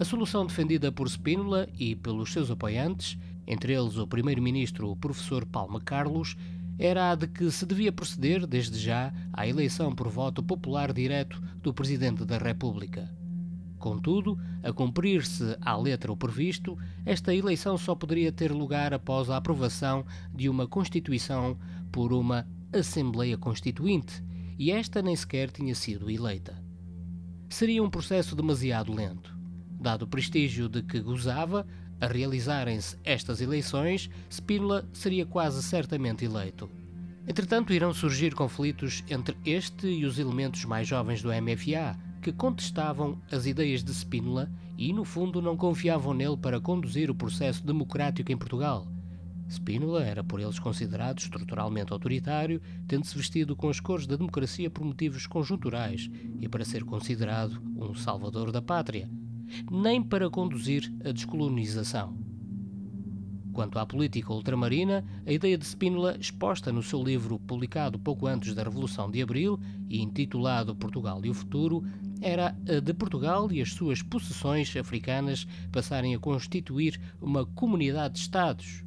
A 0.00 0.04
solução 0.04 0.46
defendida 0.46 0.90
por 0.90 1.06
Spínola 1.06 1.68
e 1.78 1.94
pelos 1.94 2.32
seus 2.32 2.50
apoiantes, 2.50 3.18
entre 3.46 3.74
eles 3.74 3.98
o 3.98 4.06
primeiro-ministro 4.06 4.96
professor 4.96 5.44
Palma 5.44 5.78
Carlos, 5.78 6.38
era 6.78 7.10
a 7.10 7.14
de 7.14 7.26
que 7.26 7.50
se 7.50 7.66
devia 7.66 7.92
proceder, 7.92 8.46
desde 8.46 8.78
já, 8.78 9.12
à 9.30 9.46
eleição 9.46 9.94
por 9.94 10.08
voto 10.08 10.42
popular 10.42 10.90
direto 10.90 11.38
do 11.62 11.74
Presidente 11.74 12.24
da 12.24 12.38
República. 12.38 13.14
Contudo, 13.78 14.38
a 14.62 14.72
cumprir-se 14.72 15.54
à 15.60 15.76
letra 15.76 16.10
o 16.10 16.16
previsto, 16.16 16.78
esta 17.04 17.34
eleição 17.34 17.76
só 17.76 17.94
poderia 17.94 18.32
ter 18.32 18.52
lugar 18.52 18.94
após 18.94 19.28
a 19.28 19.36
aprovação 19.36 20.06
de 20.34 20.48
uma 20.48 20.66
Constituição 20.66 21.58
por 21.92 22.14
uma 22.14 22.48
Assembleia 22.72 23.36
Constituinte, 23.36 24.24
e 24.58 24.70
esta 24.70 25.02
nem 25.02 25.14
sequer 25.14 25.50
tinha 25.50 25.74
sido 25.74 26.10
eleita. 26.10 26.56
Seria 27.50 27.82
um 27.82 27.90
processo 27.90 28.34
demasiado 28.34 28.94
lento. 28.94 29.39
Dado 29.80 30.02
o 30.02 30.06
prestígio 30.06 30.68
de 30.68 30.82
que 30.82 31.00
gozava, 31.00 31.66
a 31.98 32.06
realizarem-se 32.06 32.98
estas 33.02 33.40
eleições, 33.40 34.10
Spínola 34.30 34.86
seria 34.92 35.24
quase 35.24 35.62
certamente 35.62 36.24
eleito. 36.24 36.68
Entretanto, 37.26 37.72
irão 37.72 37.94
surgir 37.94 38.34
conflitos 38.34 39.02
entre 39.08 39.36
este 39.44 39.86
e 39.86 40.04
os 40.04 40.18
elementos 40.18 40.64
mais 40.66 40.86
jovens 40.86 41.22
do 41.22 41.30
MFA, 41.30 41.98
que 42.20 42.30
contestavam 42.30 43.18
as 43.32 43.46
ideias 43.46 43.82
de 43.82 43.94
Spínola 43.94 44.50
e, 44.76 44.92
no 44.92 45.04
fundo, 45.04 45.40
não 45.40 45.56
confiavam 45.56 46.12
nele 46.12 46.36
para 46.36 46.60
conduzir 46.60 47.10
o 47.10 47.14
processo 47.14 47.64
democrático 47.64 48.30
em 48.30 48.36
Portugal. 48.36 48.86
Spínola 49.48 50.04
era 50.04 50.22
por 50.22 50.40
eles 50.40 50.58
considerado 50.58 51.18
estruturalmente 51.18 51.92
autoritário, 51.92 52.60
tendo-se 52.86 53.16
vestido 53.16 53.56
com 53.56 53.68
as 53.68 53.80
cores 53.80 54.06
da 54.06 54.16
democracia 54.16 54.70
por 54.70 54.84
motivos 54.84 55.26
conjunturais 55.26 56.10
e 56.38 56.48
para 56.48 56.64
ser 56.64 56.84
considerado 56.84 57.60
um 57.76 57.94
salvador 57.94 58.52
da 58.52 58.62
pátria, 58.62 59.08
nem 59.70 60.02
para 60.02 60.30
conduzir 60.30 60.92
a 61.04 61.12
descolonização. 61.12 62.16
Quanto 63.52 63.78
à 63.78 63.84
política 63.84 64.32
ultramarina, 64.32 65.04
a 65.26 65.32
ideia 65.32 65.58
de 65.58 65.66
Spínola, 65.66 66.16
exposta 66.18 66.72
no 66.72 66.82
seu 66.82 67.02
livro 67.02 67.38
publicado 67.40 67.98
pouco 67.98 68.26
antes 68.26 68.54
da 68.54 68.62
Revolução 68.62 69.10
de 69.10 69.20
Abril 69.20 69.58
e 69.88 70.00
intitulado 70.00 70.74
Portugal 70.74 71.20
e 71.24 71.30
o 71.30 71.34
Futuro, 71.34 71.84
era 72.20 72.56
a 72.68 72.80
de 72.80 72.94
Portugal 72.94 73.50
e 73.50 73.60
as 73.60 73.72
suas 73.72 74.02
possessões 74.02 74.74
africanas 74.76 75.46
passarem 75.72 76.14
a 76.14 76.18
constituir 76.18 77.00
uma 77.20 77.44
comunidade 77.44 78.14
de 78.14 78.20
Estados. 78.20 78.84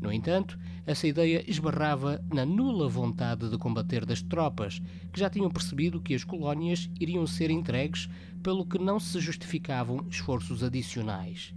No 0.00 0.12
entanto, 0.12 0.58
essa 0.84 1.06
ideia 1.06 1.44
esbarrava 1.48 2.22
na 2.32 2.44
nula 2.44 2.88
vontade 2.88 3.48
de 3.48 3.58
combater 3.58 4.04
das 4.04 4.22
tropas, 4.22 4.80
que 5.12 5.18
já 5.18 5.30
tinham 5.30 5.50
percebido 5.50 6.00
que 6.00 6.14
as 6.14 6.24
colónias 6.24 6.90
iriam 7.00 7.26
ser 7.26 7.50
entregues, 7.50 8.08
pelo 8.42 8.66
que 8.66 8.78
não 8.78 9.00
se 9.00 9.18
justificavam 9.18 10.06
esforços 10.10 10.62
adicionais. 10.62 11.54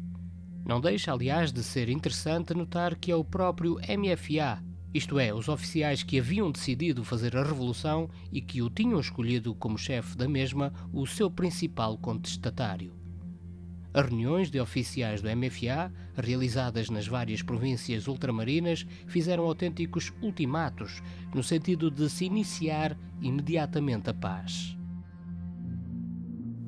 Não 0.65 0.80
deixa, 0.80 1.12
aliás, 1.12 1.52
de 1.52 1.63
ser 1.63 1.89
interessante 1.89 2.54
notar 2.54 2.95
que 2.95 3.12
é 3.12 3.15
o 3.15 3.23
próprio 3.23 3.75
MFA, 3.75 4.63
isto 4.91 5.19
é, 5.19 5.32
os 5.32 5.47
oficiais 5.47 6.02
que 6.02 6.19
haviam 6.19 6.52
decidido 6.52 7.04
fazer 7.04 7.38
a 7.38 7.43
revolução 7.43 8.10
e 8.32 8.41
que 8.41 8.62
o 8.62 8.71
tinham 8.71 8.99
escolhido 8.99 9.54
como 9.54 9.78
chefe 9.78 10.17
da 10.17 10.28
mesma, 10.28 10.73
o 10.91 11.06
seu 11.06 11.30
principal 11.30 11.95
contestatário. 11.95 12.98
As 13.91 14.06
reuniões 14.06 14.52
de 14.52 14.60
oficiais 14.60 15.21
do 15.21 15.28
MFA, 15.36 15.91
realizadas 16.15 16.89
nas 16.89 17.08
várias 17.08 17.41
províncias 17.41 18.08
ultramarinas, 18.08 18.86
fizeram 19.08 19.45
autênticos 19.45 20.13
ultimatos, 20.21 21.02
no 21.34 21.41
sentido 21.41 21.89
de 21.89 22.08
se 22.10 22.25
iniciar 22.25 22.95
imediatamente 23.19 24.10
a 24.10 24.13
paz. 24.13 24.78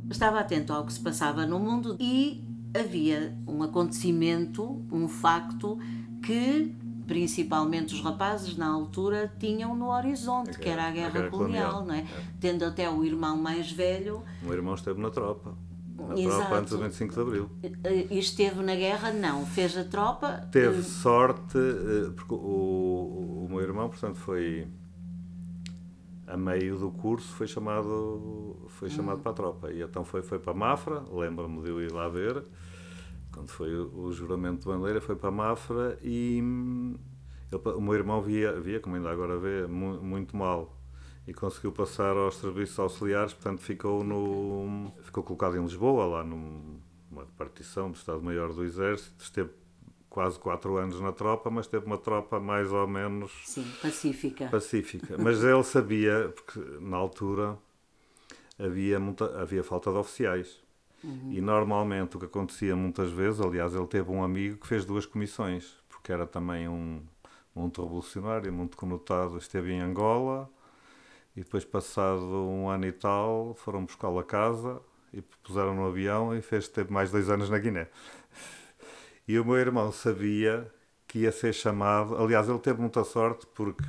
Estava 0.09 0.39
atento 0.39 0.73
ao 0.73 0.85
que 0.85 0.93
se 0.93 0.99
passava 0.99 1.45
no 1.45 1.59
mundo 1.59 1.95
e 1.99 2.43
havia 2.77 3.37
um 3.47 3.61
acontecimento, 3.61 4.83
um 4.91 5.07
facto 5.07 5.77
que 6.23 6.75
principalmente 7.05 7.93
os 7.93 8.01
rapazes 8.01 8.55
na 8.55 8.67
altura 8.67 9.31
tinham 9.37 9.75
no 9.75 9.89
horizonte, 9.89 10.57
que 10.57 10.69
era 10.69 10.87
a 10.87 10.91
guerra, 10.91 11.07
a 11.07 11.11
guerra 11.11 11.29
colonial, 11.29 11.71
colonial, 11.71 11.85
não 11.85 11.93
é? 11.93 11.99
é? 11.99 12.23
Tendo 12.39 12.65
até 12.65 12.89
o 12.89 13.03
irmão 13.03 13.37
mais 13.37 13.71
velho. 13.71 14.23
O 14.45 14.51
irmão 14.51 14.73
esteve 14.73 14.99
na 14.99 15.09
tropa. 15.09 15.55
Na 16.07 16.19
Exato. 16.19 16.37
tropa 16.37 16.55
antes 16.55 16.71
do 16.71 16.79
25 16.79 17.13
de 17.13 17.19
Abril. 17.19 17.49
E 18.09 18.19
esteve 18.19 18.61
na 18.63 18.75
guerra? 18.75 19.11
Não. 19.11 19.45
Fez 19.45 19.77
a 19.77 19.83
tropa? 19.83 20.47
Teve 20.51 20.79
uh... 20.79 20.83
sorte, 20.83 21.57
eh, 21.57 22.11
porque 22.15 22.33
o, 22.33 23.45
o, 23.45 23.47
meu 23.49 23.61
irmão, 23.61 23.89
portanto, 23.89 24.15
foi 24.15 24.67
a 26.27 26.37
meio 26.37 26.77
do 26.77 26.91
curso 26.91 27.27
foi 27.33 27.45
chamado 27.45 28.55
foi 28.69 28.89
chamado 28.89 29.17
hum. 29.17 29.21
para 29.21 29.31
a 29.31 29.35
tropa 29.35 29.69
e 29.69 29.81
então 29.81 30.05
foi 30.05 30.21
foi 30.21 30.39
para 30.39 30.53
Mafra 30.53 31.03
lembro-me 31.11 31.61
de 31.61 31.67
eu 31.67 31.81
ir 31.81 31.91
lá 31.91 32.07
ver 32.07 32.41
quando 33.31 33.49
foi 33.49 33.73
o, 33.75 34.11
juramento 34.11 34.61
de 34.61 34.65
bandeira, 34.65 35.01
foi 35.01 35.15
para 35.15 35.31
Mafra 35.31 35.97
e 36.01 36.39
ele, 37.51 37.61
o 37.75 37.81
meu 37.81 37.93
irmão 37.93 38.21
via, 38.21 38.59
via, 38.59 38.79
como 38.79 38.95
ainda 38.95 39.09
agora 39.09 39.37
vê, 39.37 39.65
mu, 39.67 40.01
muito 40.01 40.35
mal 40.35 40.77
e 41.27 41.33
conseguiu 41.33 41.71
passar 41.71 42.17
aos 42.17 42.37
serviços 42.37 42.77
auxiliares, 42.79 43.33
portanto 43.33 43.61
ficou 43.61 44.03
no 44.03 44.91
ficou 45.03 45.23
colocado 45.23 45.57
em 45.57 45.61
Lisboa, 45.61 46.05
lá 46.05 46.23
numa 46.23 47.21
repartição 47.21 47.91
do 47.91 47.97
Estado-Maior 47.97 48.53
do 48.53 48.63
Exército, 48.63 49.23
esteve 49.23 49.51
quase 50.09 50.37
quatro 50.37 50.77
anos 50.77 50.99
na 50.99 51.11
tropa, 51.11 51.49
mas 51.49 51.67
teve 51.67 51.85
uma 51.85 51.97
tropa 51.97 52.39
mais 52.39 52.71
ou 52.71 52.85
menos 52.87 53.31
Sim, 53.45 53.65
pacífica. 53.81 54.47
Pacífica. 54.49 55.15
Mas 55.17 55.41
ele 55.43 55.63
sabia, 55.63 56.33
porque 56.35 56.59
na 56.81 56.97
altura 56.97 57.57
havia, 58.59 58.99
muita, 58.99 59.41
havia 59.41 59.63
falta 59.63 59.89
de 59.89 59.97
oficiais. 59.97 60.59
Uhum. 61.01 61.31
E 61.31 61.39
normalmente 61.39 62.17
o 62.17 62.19
que 62.19 62.25
acontecia 62.25 62.75
muitas 62.75 63.09
vezes, 63.09 63.39
aliás, 63.39 63.73
ele 63.73 63.87
teve 63.87 64.11
um 64.11 64.21
amigo 64.21 64.57
que 64.57 64.67
fez 64.67 64.83
duas 64.83 65.05
comissões, 65.05 65.77
porque 65.87 66.11
era 66.11 66.27
também 66.27 66.67
um 66.67 67.01
muito 67.55 67.81
revolucionário, 67.81 68.51
muito 68.51 68.75
conotado, 68.75 69.37
esteve 69.37 69.71
em 69.71 69.79
Angola 69.81 70.49
e 71.35 71.41
depois, 71.41 71.65
passado 71.65 72.23
um 72.23 72.69
ano 72.69 72.85
e 72.85 72.91
tal, 72.91 73.53
foram 73.55 73.85
buscá-lo 73.85 74.19
a 74.19 74.23
casa 74.23 74.81
e 75.13 75.21
puseram 75.21 75.75
no 75.75 75.87
avião 75.87 76.35
e 76.35 76.41
fez 76.41 76.67
teve 76.67 76.91
mais 76.91 77.11
dois 77.11 77.29
anos 77.29 77.49
na 77.49 77.57
Guiné. 77.59 77.87
E 79.27 79.39
o 79.39 79.45
meu 79.45 79.57
irmão 79.57 79.91
sabia 79.91 80.71
que 81.07 81.19
ia 81.19 81.31
ser 81.31 81.53
chamado, 81.53 82.17
aliás, 82.17 82.49
ele 82.49 82.59
teve 82.59 82.81
muita 82.81 83.03
sorte 83.03 83.45
porque 83.53 83.85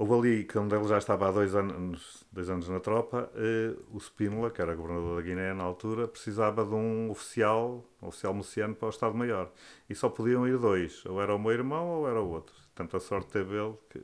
Houve 0.00 0.14
ali, 0.14 0.44
quando 0.44 0.76
ele 0.76 0.86
já 0.86 0.96
estava 0.96 1.28
há 1.28 1.32
dois 1.32 1.56
anos, 1.56 2.24
dois 2.30 2.48
anos 2.48 2.68
na 2.68 2.78
tropa, 2.78 3.28
eh, 3.34 3.74
o 3.90 3.98
Spínola, 3.98 4.48
que 4.48 4.62
era 4.62 4.72
governador 4.76 5.16
da 5.16 5.22
Guiné 5.22 5.52
na 5.52 5.64
altura, 5.64 6.06
precisava 6.06 6.64
de 6.64 6.72
um 6.72 7.10
oficial, 7.10 7.84
um 8.00 8.06
oficial 8.06 8.32
mociano 8.32 8.76
para 8.76 8.86
o 8.86 8.90
Estado-Maior. 8.90 9.50
E 9.90 9.96
só 9.96 10.08
podiam 10.08 10.46
ir 10.46 10.56
dois, 10.56 11.04
ou 11.04 11.20
era 11.20 11.34
o 11.34 11.38
meu 11.38 11.50
irmão 11.50 11.88
ou 11.88 12.08
era 12.08 12.20
o 12.22 12.30
outro. 12.30 12.54
Tanta 12.76 13.00
sorte 13.00 13.28
teve 13.32 13.56
ele 13.56 13.74
que 13.90 14.00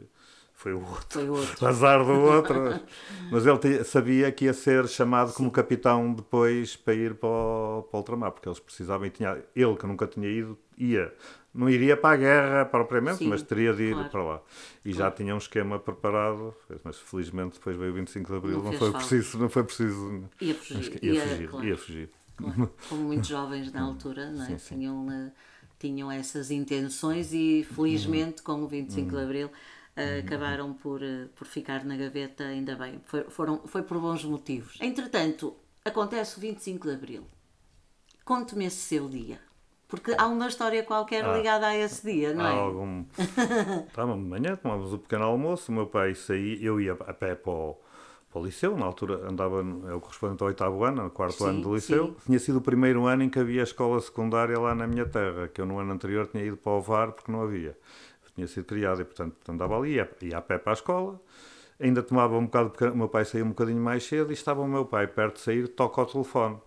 foi 0.54 0.72
o 0.72 0.78
outro. 0.80 1.06
Foi 1.10 1.28
o 1.28 1.32
outro. 1.34 1.66
Azar 1.66 2.04
do 2.04 2.12
outro. 2.12 2.80
Mas 3.30 3.44
ele 3.46 3.84
sabia 3.84 4.30
que 4.32 4.46
ia 4.46 4.52
ser 4.54 4.86
chamado 4.88 5.32
como 5.34 5.50
capitão 5.50 6.12
depois 6.14 6.76
para 6.76 6.94
ir 6.94 7.14
para 7.14 7.28
o, 7.28 7.82
para 7.90 7.96
o 7.96 8.00
ultramar, 8.00 8.30
porque 8.32 8.48
eles 8.48 8.58
precisavam 8.60 9.06
e 9.06 9.10
tinha, 9.10 9.36
ele 9.54 9.76
que 9.76 9.86
nunca 9.86 10.06
tinha 10.06 10.28
ido, 10.28 10.58
ia. 10.78 11.12
Não 11.52 11.70
iria 11.70 11.96
para 11.96 12.14
a 12.14 12.16
guerra 12.16 12.64
propriamente, 12.64 13.18
Sim, 13.18 13.28
mas 13.28 13.40
teria 13.42 13.72
de 13.72 13.84
ir 13.84 13.92
claro. 13.94 14.10
para 14.10 14.22
lá. 14.24 14.40
E 14.84 14.92
já 14.92 15.08
tinha 15.10 15.32
um 15.34 15.38
esquema 15.38 15.78
preparado, 15.78 16.52
mas 16.82 16.98
felizmente 16.98 17.58
depois 17.58 17.76
veio 17.76 17.92
o 17.92 17.94
25 17.94 18.28
de 18.30 18.36
Abril, 18.36 18.56
Não 18.58 18.64
não, 18.64 18.72
foi 18.72 18.90
falta. 18.90 18.98
preciso, 19.06 19.38
não 19.38 19.48
foi 19.48 19.62
preciso. 19.62 20.24
Ia 20.40 20.54
fugir. 20.54 21.04
Ia 21.04 21.20
fugir, 21.22 21.48
claro, 21.48 21.66
ia 21.68 21.76
fugir. 21.76 22.10
claro. 22.36 22.70
Como 22.88 23.02
muitos 23.04 23.28
jovens 23.28 23.72
na 23.72 23.82
altura, 23.82 24.30
não 24.32 24.42
é? 24.42 24.46
Sim, 24.46 24.58
sim. 24.58 24.74
Tinham, 24.78 25.08
eh, 25.12 25.30
tinham 25.78 26.10
essas 26.10 26.50
intenções 26.50 27.32
e 27.32 27.64
felizmente 27.72 28.38
Uhum. 28.38 28.44
com 28.56 28.62
o 28.64 28.66
25 28.66 29.10
de 29.10 29.22
Abril 29.22 29.50
eh, 29.96 30.20
acabaram 30.24 30.72
por, 30.74 31.02
eh, 31.02 31.28
por 31.34 31.46
ficar 31.46 31.84
na 31.84 31.96
gaveta, 31.96 32.44
ainda 32.44 32.74
bem. 32.76 33.00
Foi, 33.04 33.24
foram, 33.24 33.62
foi 33.66 33.82
por 33.82 33.98
bons 33.98 34.24
motivos. 34.24 34.76
Entretanto, 34.80 35.54
acontece 35.84 36.38
o 36.38 36.40
25 36.40 36.88
de 36.88 36.94
Abril. 36.94 37.24
Conte-me 38.24 38.64
esse 38.66 38.76
seu 38.78 39.08
dia. 39.08 39.38
Porque 39.86 40.14
há 40.18 40.26
uma 40.26 40.48
história 40.48 40.82
qualquer 40.82 41.24
Ah. 41.24 41.36
ligada 41.36 41.66
a 41.68 41.76
esse 41.76 42.04
dia, 42.10 42.32
não 42.34 42.44
Há 42.44 42.52
é? 42.52 42.58
algum. 42.58 43.04
Estávamos 43.86 44.24
de 44.24 44.30
manhã, 44.30 44.56
tomávamos 44.56 44.92
o 44.92 44.98
pequeno 44.98 45.24
almoço, 45.24 45.70
o 45.70 45.74
meu 45.74 45.86
pai 45.86 46.14
saía, 46.14 46.58
eu 46.64 46.80
ia 46.80 46.94
a 46.94 47.12
pé 47.14 47.34
para 47.34 47.52
o, 47.52 47.76
para 48.32 48.40
o 48.40 48.44
liceu, 48.44 48.76
na 48.76 48.86
altura 48.86 49.28
andava, 49.28 49.60
o 49.62 50.00
correspondente 50.00 50.42
ao 50.42 50.48
oitavo 50.48 50.82
ano, 50.84 51.04
no 51.04 51.10
quarto 51.10 51.36
Sim, 51.44 51.48
ano 51.50 51.60
do 51.60 51.74
liceu. 51.74 52.06
sim. 52.06 52.16
Tinha 52.26 52.38
sido 52.38 52.58
o 52.58 52.62
primeiro 52.62 53.04
ano 53.06 53.22
em 53.22 53.28
que 53.28 53.38
havia 53.38 53.62
escola 53.62 54.00
secundária 54.00 54.58
lá 54.58 54.74
na 54.74 54.86
minha 54.86 55.06
terra, 55.06 55.46
que 55.48 55.60
eu 55.60 55.66
no 55.66 55.78
ano 55.78 55.92
anterior 55.92 56.26
tinha 56.26 56.42
ido 56.42 56.56
para 56.56 56.72
o 56.72 56.80
VAR 56.80 57.12
porque 57.12 57.30
não 57.30 57.42
havia. 57.42 57.78
Tinha 58.34 58.46
sido 58.46 58.64
criado 58.64 59.00
e, 59.00 59.04
portanto, 59.04 59.36
andava 59.48 59.76
ali, 59.78 59.94
ia, 59.94 60.10
ia 60.22 60.38
a 60.38 60.42
pé 60.42 60.58
para 60.58 60.72
a 60.72 60.74
escola. 60.74 61.20
Ainda 61.78 62.02
tomava 62.02 62.36
um 62.36 62.46
bocado, 62.46 62.72
o 62.92 62.96
meu 62.96 63.08
pai 63.08 63.24
saía 63.24 63.44
um 63.44 63.48
bocadinho 63.48 63.80
mais 63.80 64.04
cedo 64.04 64.30
e 64.30 64.34
estava 64.34 64.60
o 64.60 64.68
meu 64.68 64.84
pai 64.84 65.06
perto 65.06 65.36
de 65.36 65.40
sair, 65.40 65.68
toca 65.68 66.00
ao 66.00 66.06
telefone 66.06 66.58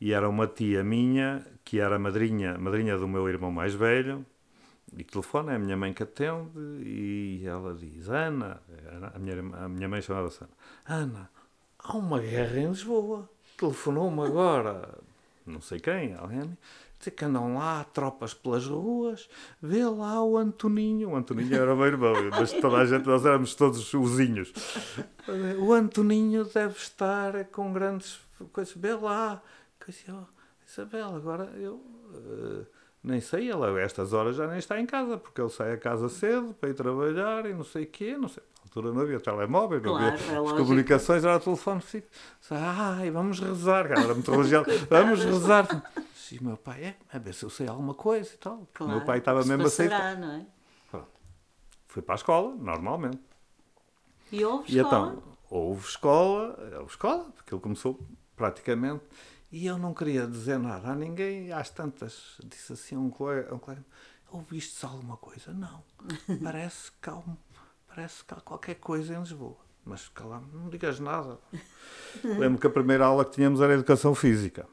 e 0.00 0.12
era 0.12 0.28
uma 0.28 0.46
tia 0.46 0.84
minha, 0.84 1.42
que 1.64 1.80
era 1.80 1.98
madrinha, 1.98 2.58
madrinha 2.58 2.96
do 2.98 3.08
meu 3.08 3.26
irmão 3.26 3.50
mais 3.50 3.74
velho, 3.74 4.24
e 4.96 5.02
telefona, 5.02 5.52
é 5.52 5.56
a 5.56 5.58
minha 5.58 5.76
mãe 5.78 5.94
que 5.94 6.02
atende, 6.02 6.58
e 6.84 7.42
ela 7.46 7.74
diz, 7.74 8.08
Ana, 8.08 8.60
a 9.14 9.18
minha, 9.18 9.40
a 9.56 9.68
minha 9.68 9.88
mãe 9.88 10.02
chamava-se 10.02 10.44
Ana, 10.44 10.52
Ana, 10.86 11.30
há 11.78 11.96
uma 11.96 12.20
guerra 12.20 12.58
em 12.58 12.68
Lisboa, 12.68 13.28
telefonou-me 13.56 14.26
agora, 14.26 14.98
não 15.46 15.62
sei 15.62 15.80
quem, 15.80 16.14
alguém, 16.14 16.56
que 17.10 17.24
andam 17.24 17.54
lá 17.54 17.84
tropas 17.84 18.34
pelas 18.34 18.66
ruas, 18.66 19.28
vê 19.60 19.84
lá 19.84 20.22
o 20.22 20.36
Antoninho, 20.36 21.10
o 21.10 21.16
Antoninho 21.16 21.54
era 21.54 21.72
o 21.72 21.76
meu 21.76 21.86
irmão, 21.86 22.14
mas 22.30 22.52
toda 22.52 22.78
a 22.78 22.86
gente, 22.86 23.06
nós 23.06 23.24
éramos 23.24 23.54
todos 23.54 23.92
usinhos, 23.94 24.52
o 25.58 25.72
Antoninho 25.72 26.44
deve 26.44 26.76
estar 26.76 27.44
com 27.46 27.72
grandes 27.72 28.20
coisas, 28.52 28.74
vê 28.74 28.94
lá, 28.94 29.42
coisa, 29.84 30.00
oh, 30.10 30.34
Isabel, 30.66 31.14
agora 31.16 31.44
eu 31.56 31.80
eh, 32.14 32.66
nem 33.04 33.20
sei, 33.20 33.50
ele 33.50 33.64
a 33.64 33.80
estas 33.80 34.14
horas 34.14 34.36
já 34.36 34.46
nem 34.46 34.58
está 34.58 34.80
em 34.80 34.86
casa, 34.86 35.18
porque 35.18 35.38
ele 35.38 35.50
sai 35.50 35.72
a 35.72 35.76
casa 35.76 36.08
cedo 36.08 36.54
para 36.58 36.70
ir 36.70 36.74
trabalhar 36.74 37.44
e 37.44 37.52
não 37.52 37.62
sei 37.62 37.84
o 37.84 37.86
quê, 37.86 38.16
não 38.16 38.28
sei. 38.28 38.42
Na 38.56 38.62
altura 38.64 38.92
não 38.92 39.02
havia 39.02 39.20
telemóvel, 39.20 39.80
não 39.82 39.92
Claro, 39.92 40.06
havia 40.14 40.32
é 40.32 40.38
as 40.38 40.52
comunicações, 40.52 41.22
era 41.22 41.36
o 41.36 41.40
telefone 41.40 41.82
fixo. 41.82 42.08
Ai, 42.50 43.10
vamos 43.10 43.38
rezar, 43.40 43.88
cara, 43.88 44.00
era 44.00 44.14
muito 44.14 44.30
religioso, 44.30 44.66
vamos 44.88 45.22
rezar. 45.22 45.92
E 46.32 46.38
o 46.38 46.44
meu 46.44 46.56
pai, 46.56 46.84
é, 46.84 46.96
a 47.12 47.18
ver 47.18 47.34
se 47.34 47.44
eu 47.44 47.50
sei 47.50 47.66
alguma 47.68 47.94
coisa 47.94 48.32
e 48.34 48.36
tal. 48.36 48.66
Claro, 48.72 48.92
o 48.92 48.96
meu 48.96 49.06
pai 49.06 49.18
estava 49.18 49.44
mesmo 49.44 49.66
a 49.66 49.70
sair. 49.70 49.88
passará, 49.90 50.14
não 50.16 50.30
é? 50.32 50.46
Pronto. 50.90 51.08
Fui 51.88 52.02
para 52.02 52.14
a 52.14 52.16
escola, 52.16 52.54
normalmente. 52.56 53.20
E 54.32 54.44
houve 54.44 54.72
E 54.72 54.76
escola? 54.78 55.08
então, 55.12 55.22
houve 55.50 55.86
escola, 55.88 56.56
houve 56.80 56.90
escola, 56.90 57.24
porque 57.34 57.54
ele 57.54 57.60
começou 57.60 58.00
praticamente, 58.36 59.04
e 59.52 59.66
eu 59.66 59.78
não 59.78 59.94
queria 59.94 60.26
dizer 60.26 60.58
nada 60.58 60.88
a 60.88 60.94
ninguém, 60.94 61.52
às 61.52 61.70
tantas, 61.70 62.38
disse 62.44 62.72
assim 62.72 62.96
a 62.96 62.98
um 62.98 63.10
colega, 63.10 63.50
a 63.50 63.54
um 63.54 63.58
colega 63.58 63.84
ouviste 64.30 64.84
alguma 64.84 65.16
coisa? 65.16 65.52
Não, 65.52 65.84
parece 66.42 66.90
que 67.00 67.08
há, 67.08 67.14
um- 67.14 67.36
parece 67.86 68.24
que 68.24 68.34
há 68.34 68.40
qualquer 68.40 68.74
coisa 68.76 69.14
em 69.14 69.20
Lisboa, 69.20 69.56
mas 69.84 70.08
cala 70.08 70.42
não 70.52 70.68
digas 70.68 70.98
nada. 70.98 71.38
Lembro 72.24 72.58
que 72.60 72.66
a 72.66 72.70
primeira 72.70 73.04
aula 73.06 73.24
que 73.24 73.32
tínhamos 73.32 73.60
era 73.60 73.74
Educação 73.74 74.14
Física. 74.14 74.66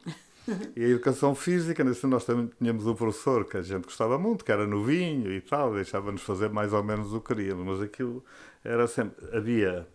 E 0.75 0.83
a 0.83 0.87
Educação 0.87 1.35
Física, 1.35 1.83
nesse 1.83 2.05
nós 2.07 2.25
também 2.25 2.49
tínhamos 2.57 2.87
um 2.87 2.95
professor 2.95 3.45
que 3.45 3.57
a 3.57 3.61
gente 3.61 3.83
gostava 3.83 4.17
muito, 4.17 4.43
que 4.43 4.51
era 4.51 4.65
novinho 4.65 5.31
e 5.31 5.39
tal, 5.41 5.73
deixava-nos 5.73 6.23
fazer 6.23 6.49
mais 6.49 6.73
ou 6.73 6.83
menos 6.83 7.13
o 7.13 7.21
que 7.21 7.33
queríamos, 7.33 7.65
mas 7.65 7.81
aquilo 7.81 8.23
era 8.63 8.87
sempre, 8.87 9.23
havia 9.35 9.87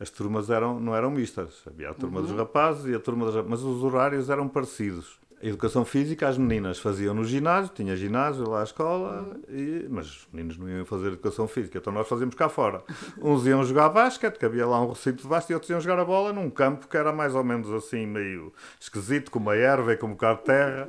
as 0.00 0.10
turmas 0.10 0.48
eram, 0.48 0.78
não 0.78 0.94
eram 0.94 1.10
mistas. 1.10 1.62
Havia 1.66 1.90
a 1.90 1.94
turma 1.94 2.22
dos 2.22 2.30
rapazes 2.30 2.86
e 2.86 2.94
a 2.94 3.00
turma 3.00 3.30
das 3.30 3.44
mas 3.46 3.62
os 3.62 3.82
horários 3.82 4.30
eram 4.30 4.48
parecidos. 4.48 5.18
Educação 5.40 5.84
física, 5.84 6.28
as 6.28 6.36
meninas 6.36 6.80
faziam 6.80 7.14
no 7.14 7.24
ginásio, 7.24 7.70
tinha 7.72 7.96
ginásio 7.96 8.48
lá 8.48 8.60
à 8.60 8.64
escola, 8.64 9.36
e, 9.48 9.86
mas 9.88 10.06
os 10.06 10.28
meninos 10.32 10.58
não 10.58 10.68
iam 10.68 10.84
fazer 10.84 11.08
educação 11.08 11.46
física, 11.46 11.78
então 11.78 11.92
nós 11.92 12.08
fazíamos 12.08 12.34
cá 12.34 12.48
fora. 12.48 12.82
Uns 13.16 13.46
iam 13.46 13.62
jogar 13.62 13.88
basquete, 13.90 14.36
que 14.36 14.44
havia 14.44 14.66
lá 14.66 14.80
um 14.80 14.88
recinto 14.88 15.22
de 15.22 15.28
basquete, 15.28 15.50
e 15.50 15.54
outros 15.54 15.70
iam 15.70 15.80
jogar 15.80 16.00
a 16.00 16.04
bola 16.04 16.32
num 16.32 16.50
campo 16.50 16.88
que 16.88 16.96
era 16.96 17.12
mais 17.12 17.36
ou 17.36 17.44
menos 17.44 17.70
assim, 17.72 18.04
meio 18.04 18.52
esquisito, 18.80 19.30
com 19.30 19.38
uma 19.38 19.54
erva 19.54 19.92
e 19.92 19.96
com 19.96 20.06
um 20.06 20.10
bocado 20.10 20.40
de 20.40 20.44
terra. 20.46 20.88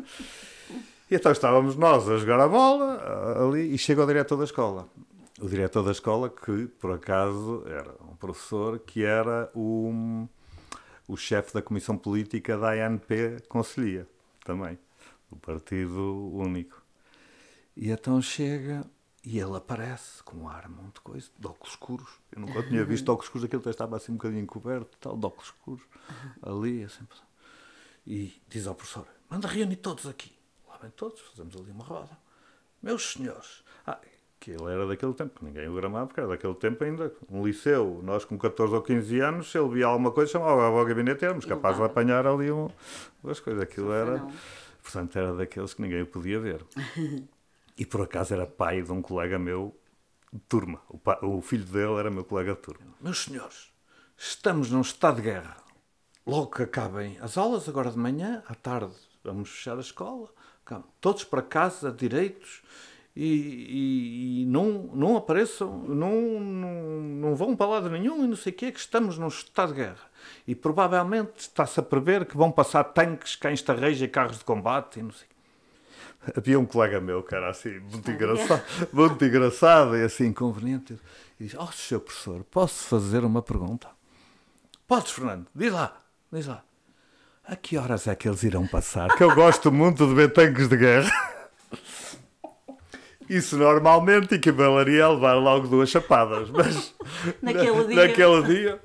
E 1.11 1.15
então 1.15 1.31
estávamos 1.31 1.75
nós 1.75 2.09
a 2.09 2.17
jogar 2.17 2.39
a 2.39 2.47
bola 2.47 3.43
ali 3.43 3.73
e 3.73 3.77
chega 3.77 4.03
o 4.03 4.07
diretor 4.07 4.37
da 4.37 4.43
escola. 4.43 4.87
O 5.39 5.47
diretor 5.47 5.83
da 5.83 5.91
escola, 5.91 6.29
que 6.29 6.67
por 6.79 6.91
acaso 6.91 7.63
era 7.67 7.91
um 8.11 8.15
professor 8.15 8.77
que 8.79 9.03
era 9.03 9.49
o, 9.55 10.27
o 11.07 11.15
chefe 11.15 11.53
da 11.53 11.61
comissão 11.61 11.97
política 11.97 12.57
da 12.57 12.71
ANP 12.71 13.43
Conselhia, 13.47 14.07
também, 14.49 14.79
do 15.29 15.35
Partido 15.35 16.31
Único. 16.33 16.83
E 17.77 17.91
então 17.91 18.19
chega 18.19 18.83
e 19.23 19.37
ele 19.37 19.55
aparece 19.55 20.23
com 20.23 20.37
um 20.37 20.49
ar 20.49 20.67
muito 20.67 21.03
coisa, 21.03 21.29
de 21.37 21.45
óculos 21.45 21.73
escuros. 21.73 22.09
Eu 22.31 22.41
nunca 22.41 22.63
tinha 22.63 22.83
visto 22.83 23.09
óculos 23.09 23.27
escuros, 23.27 23.45
aquele 23.45 23.61
até 23.61 23.69
estava 23.69 23.95
assim 23.95 24.11
um 24.11 24.15
bocadinho 24.15 24.41
encoberto, 24.41 24.97
tal, 24.99 25.15
de 25.15 25.23
óculos 25.23 25.49
escuros, 25.49 25.83
ali, 26.41 26.83
assim. 26.83 27.07
E 28.07 28.41
diz 28.47 28.65
ao 28.65 28.73
professor: 28.73 29.05
manda 29.29 29.47
reunir 29.47 29.75
todos 29.75 30.07
aqui. 30.07 30.35
Lá 30.67 30.77
vem 30.77 30.89
todos, 30.91 31.19
fazemos 31.21 31.55
ali 31.55 31.69
uma 31.69 31.83
roda. 31.83 32.17
Meus 32.81 33.13
senhores. 33.13 33.63
Que 34.49 34.55
ele 34.63 34.71
era 34.73 34.87
daquele 34.87 35.13
tempo, 35.13 35.37
que 35.37 35.45
ninguém 35.45 35.67
o 35.67 35.75
gramava, 35.75 36.07
porque 36.07 36.19
era 36.19 36.29
daquele 36.29 36.55
tempo 36.55 36.83
ainda. 36.83 37.13
Um 37.29 37.45
liceu, 37.45 37.99
nós 38.03 38.25
com 38.25 38.35
14 38.35 38.73
ou 38.73 38.81
15 38.81 39.19
anos, 39.19 39.51
se 39.51 39.59
ele 39.59 39.69
via 39.69 39.85
alguma 39.85 40.11
coisa, 40.11 40.31
chamava 40.31 40.63
ao 40.63 40.85
gabinete 40.85 41.21
e 41.21 41.25
éramos 41.25 41.45
capazes 41.45 41.77
de 41.79 41.85
apanhar 41.85 42.25
ali 42.25 42.51
um, 42.51 42.67
umas 43.23 43.39
coisas. 43.39 43.61
Aquilo 43.61 43.91
era. 43.93 44.17
Não. 44.17 44.31
Portanto, 44.81 45.15
era 45.19 45.33
daqueles 45.35 45.75
que 45.75 45.81
ninguém 45.83 46.01
o 46.01 46.07
podia 46.07 46.39
ver. 46.39 46.65
E 47.77 47.85
por 47.85 48.01
acaso 48.01 48.33
era 48.33 48.45
pai 48.45 48.81
de 48.81 48.91
um 48.91 49.01
colega 49.01 49.39
meu 49.39 49.73
de 50.33 50.39
turma. 50.49 50.81
O, 50.89 50.97
pa- 50.97 51.19
o 51.21 51.39
filho 51.41 51.63
dele 51.63 51.93
era 51.93 52.09
meu 52.11 52.25
colega 52.25 52.53
de 52.53 52.59
turma. 52.59 52.85
Meus 52.99 53.23
senhores, 53.23 53.71
estamos 54.17 54.69
num 54.69 54.81
estado 54.81 55.15
de 55.17 55.21
guerra. 55.21 55.55
Logo 56.27 56.47
que 56.47 56.63
acabem 56.63 57.17
as 57.21 57.37
aulas, 57.37 57.69
agora 57.69 57.89
de 57.89 57.97
manhã, 57.97 58.43
à 58.47 58.53
tarde, 58.53 58.91
vamos 59.23 59.49
fechar 59.49 59.77
a 59.77 59.79
escola. 59.79 60.27
Todos 60.99 61.23
para 61.23 61.41
casa, 61.41 61.89
direitos. 61.89 62.61
E, 63.21 63.25
e- 63.25 64.41
e 64.43 64.45
não, 64.45 64.89
não 64.93 65.17
apareçam, 65.17 65.77
não, 65.79 66.39
não, 66.39 66.71
não 67.01 67.35
vão 67.35 67.53
para 67.53 67.65
lado 67.67 67.89
nenhum 67.89 68.23
e 68.23 68.27
não 68.29 68.35
sei 68.37 68.53
o 68.53 68.55
quê, 68.55 68.71
que 68.71 68.79
estamos 68.79 69.17
num 69.17 69.27
estado 69.27 69.73
de 69.73 69.81
guerra. 69.81 70.09
E 70.47 70.55
provavelmente 70.55 71.31
está-se 71.39 71.77
a 71.81 71.83
prever 71.83 72.25
que 72.25 72.37
vão 72.37 72.49
passar 72.49 72.83
tanques, 72.85 73.35
cães 73.35 73.61
de 73.61 73.69
arreja 73.69 74.05
e 74.05 74.07
carros 74.07 74.37
de 74.37 74.45
combate 74.45 74.99
e 74.99 75.03
não 75.03 75.11
sei 75.11 75.27
Havia 76.35 76.57
um 76.59 76.65
colega 76.65 77.01
meu 77.01 77.21
que 77.21 77.33
era 77.35 77.49
assim, 77.49 77.79
muito 77.79 78.09
engraçado, 78.09 78.61
muito 78.93 79.23
engraçado 79.25 79.97
e 79.97 80.03
assim 80.03 80.27
inconveniente. 80.27 80.97
E 81.39 81.43
diz: 81.45 81.55
Oh, 81.59 81.67
Sr. 81.73 81.99
Professor, 81.99 82.43
posso 82.45 82.83
fazer 82.85 83.23
uma 83.25 83.41
pergunta? 83.41 83.87
Podes, 84.87 85.11
Fernando, 85.11 85.47
diz 85.55 85.71
lá, 85.73 85.97
diz 86.31 86.45
lá. 86.47 86.63
A 87.45 87.55
que 87.55 87.77
horas 87.77 88.07
é 88.07 88.15
que 88.15 88.27
eles 88.29 88.43
irão 88.43 88.65
passar? 88.67 89.09
Que 89.15 89.23
eu 89.23 89.33
gosto 89.35 89.71
muito 89.71 90.07
de 90.07 90.13
ver 90.13 90.31
tanques 90.31 90.67
de 90.69 90.77
guerra. 90.77 91.09
Isso 93.29 93.57
normalmente 93.57 94.35
equivaleria 94.35 95.05
a 95.05 95.09
levar 95.11 95.33
logo 95.35 95.67
duas 95.67 95.89
chapadas, 95.89 96.49
mas 96.49 96.95
Naquele 97.41 97.85
dia. 97.85 98.07
naquele 98.07 98.43
dia 98.43 98.79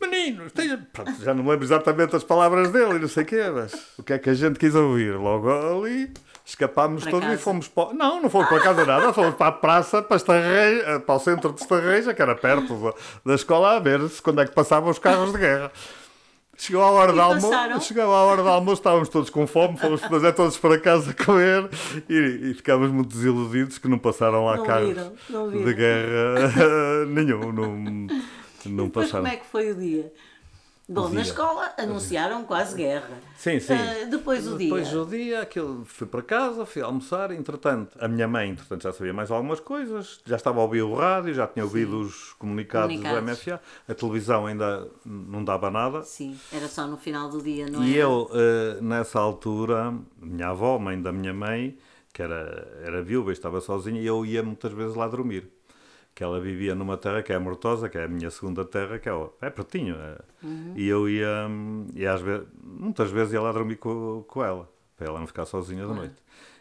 Menino. 0.00 0.44
Pronto, 0.92 1.12
já 1.22 1.34
não 1.34 1.42
me 1.42 1.50
lembro 1.50 1.64
exatamente 1.64 2.14
as 2.14 2.22
palavras 2.22 2.70
dele 2.70 2.96
e 2.96 2.98
não 3.00 3.08
sei 3.08 3.24
o 3.24 3.26
quê, 3.26 3.50
mas 3.52 3.74
o 3.98 4.02
que 4.02 4.12
é 4.12 4.18
que 4.18 4.30
a 4.30 4.34
gente 4.34 4.58
quis 4.58 4.74
ouvir? 4.74 5.16
Logo 5.16 5.50
ali, 5.50 6.12
escapámos 6.46 7.02
Para 7.02 7.10
todos 7.10 7.26
e 7.26 7.30
casa. 7.32 7.42
fomos 7.42 7.66
para... 7.66 7.94
Não, 7.94 8.22
não 8.22 8.30
fomos 8.30 8.48
para 8.48 8.60
casa 8.62 8.84
nada, 8.86 9.12
fomos 9.12 9.34
para 9.34 9.48
a 9.48 9.52
praça, 9.52 10.00
para, 10.00 10.16
Estarreja, 10.16 11.00
para 11.00 11.14
o 11.16 11.18
centro 11.18 11.52
de 11.52 11.60
Estarreja, 11.62 12.14
que 12.14 12.22
era 12.22 12.36
perto 12.36 12.74
da, 12.76 12.92
da 13.26 13.34
escola, 13.34 13.76
a 13.76 13.80
ver 13.80 14.08
se 14.08 14.22
quando 14.22 14.40
é 14.40 14.46
que 14.46 14.54
passavam 14.54 14.88
os 14.88 15.00
carros 15.00 15.32
de 15.32 15.38
guerra. 15.38 15.72
Chegou 16.60 16.82
a 16.82 16.90
hora 16.90 17.12
do 17.12 17.20
almoço, 17.20 17.80
chegou 17.86 18.02
a 18.02 18.24
hora 18.24 18.42
do 18.42 18.48
almoço, 18.48 18.80
estávamos 18.80 19.08
todos 19.08 19.30
com 19.30 19.46
fome, 19.46 19.78
fomos 19.78 20.00
fazer 20.00 20.32
todos 20.34 20.58
para 20.58 20.78
casa 20.80 21.14
comer 21.14 21.70
e, 22.10 22.50
e 22.50 22.54
ficámos 22.54 22.90
muito 22.90 23.10
desiludidos 23.14 23.78
que 23.78 23.86
não 23.86 23.96
passaram 23.96 24.44
lá 24.44 24.56
Não 24.56 24.64
carros 24.66 24.88
viram, 24.88 25.12
não 25.30 25.48
viram. 25.50 25.64
de 25.64 25.74
guerra 25.74 27.04
nenhum, 27.06 27.52
não, 27.52 28.08
não 28.66 28.90
passaram. 28.90 29.24
como 29.24 29.34
é 29.34 29.36
que 29.36 29.46
foi 29.46 29.70
o 29.70 29.74
dia? 29.76 30.12
Bom, 30.90 31.02
O 31.02 31.08
na 31.08 31.10
dia. 31.10 31.20
escola 31.20 31.70
anunciaram 31.76 32.44
quase 32.44 32.74
guerra. 32.74 33.10
Sim, 33.36 33.60
sim. 33.60 33.74
Ah, 33.74 34.06
depois 34.08 34.46
o 34.48 34.56
dia. 34.56 34.68
Depois 34.68 34.94
o 34.94 35.04
dia, 35.04 35.42
aquilo, 35.42 35.84
fui 35.84 36.06
para 36.06 36.22
casa, 36.22 36.64
fui 36.64 36.80
almoçar, 36.80 37.30
entretanto, 37.30 37.94
a 38.00 38.08
minha 38.08 38.26
mãe, 38.26 38.48
entretanto, 38.50 38.84
já 38.84 38.92
sabia 38.92 39.12
mais 39.12 39.30
algumas 39.30 39.60
coisas, 39.60 40.18
já 40.24 40.36
estava 40.36 40.60
a 40.60 40.62
ouvir 40.62 40.80
o 40.80 40.94
rádio, 40.94 41.34
já 41.34 41.46
tinha 41.46 41.62
ouvido 41.62 42.00
os 42.00 42.32
comunicados, 42.38 42.88
Comunicados. 42.96 43.20
do 43.22 43.30
MFA, 43.32 43.60
a 43.86 43.94
televisão 43.94 44.46
ainda 44.46 44.88
não 45.04 45.44
dava 45.44 45.70
nada. 45.70 46.02
Sim, 46.04 46.38
era 46.50 46.66
só 46.68 46.86
no 46.86 46.96
final 46.96 47.28
do 47.28 47.42
dia, 47.42 47.66
não 47.68 47.82
é? 47.82 47.86
E 47.86 47.94
eu, 47.96 48.30
eh, 48.32 48.78
nessa 48.80 49.20
altura, 49.20 49.94
minha 50.16 50.48
avó, 50.48 50.78
mãe 50.78 51.00
da 51.02 51.12
minha 51.12 51.34
mãe, 51.34 51.76
que 52.14 52.22
era, 52.22 52.66
era 52.82 53.02
viúva 53.02 53.28
e 53.28 53.34
estava 53.34 53.60
sozinha, 53.60 54.00
e 54.00 54.06
eu 54.06 54.24
ia 54.24 54.42
muitas 54.42 54.72
vezes 54.72 54.96
lá 54.96 55.06
dormir. 55.06 55.50
Que 56.18 56.24
ela 56.24 56.40
vivia 56.40 56.74
numa 56.74 56.96
terra 56.96 57.22
que 57.22 57.32
é 57.32 57.36
a 57.36 57.38
Mortosa, 57.38 57.88
que 57.88 57.96
é 57.96 58.02
a 58.02 58.08
minha 58.08 58.28
segunda 58.28 58.64
terra, 58.64 58.98
que 58.98 59.08
é, 59.08 59.12
é 59.40 59.48
pertinho. 59.50 59.94
é. 59.94 60.18
E 60.74 60.88
eu 60.88 61.08
ia, 61.08 61.46
e 61.94 62.04
às 62.04 62.20
vezes, 62.20 62.44
muitas 62.60 63.08
vezes 63.08 63.34
ia 63.34 63.40
lá 63.40 63.52
dormir 63.52 63.76
com, 63.76 64.24
com 64.26 64.42
ela, 64.42 64.68
para 64.96 65.06
ela 65.06 65.20
não 65.20 65.28
ficar 65.28 65.46
sozinha 65.46 65.86
de 65.86 65.94
noite. 65.94 66.16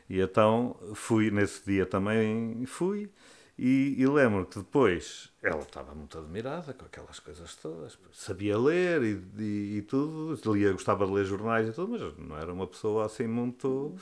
E 0.07 0.21
então 0.21 0.75
fui, 0.93 1.31
nesse 1.31 1.65
dia 1.65 1.87
também 1.87 2.63
fui, 2.67 3.09
e, 3.57 3.95
e 3.97 4.05
lembro 4.05 4.45
que 4.45 4.59
depois 4.59 5.31
ela 5.41 5.61
estava 5.61 5.95
muito 5.95 6.19
admirada 6.19 6.71
com 6.75 6.85
aquelas 6.85 7.19
coisas 7.19 7.55
todas, 7.55 7.97
sabia 8.13 8.59
ler 8.59 9.01
e, 9.01 9.23
e, 9.39 9.77
e 9.77 9.81
tudo, 9.81 10.53
lia, 10.53 10.71
gostava 10.71 11.03
de 11.07 11.13
ler 11.13 11.25
jornais 11.25 11.67
e 11.67 11.71
tudo, 11.71 11.87
mas 11.87 12.15
não 12.15 12.37
era 12.37 12.53
uma 12.53 12.67
pessoa 12.67 13.07
assim 13.07 13.25
muito. 13.25 13.95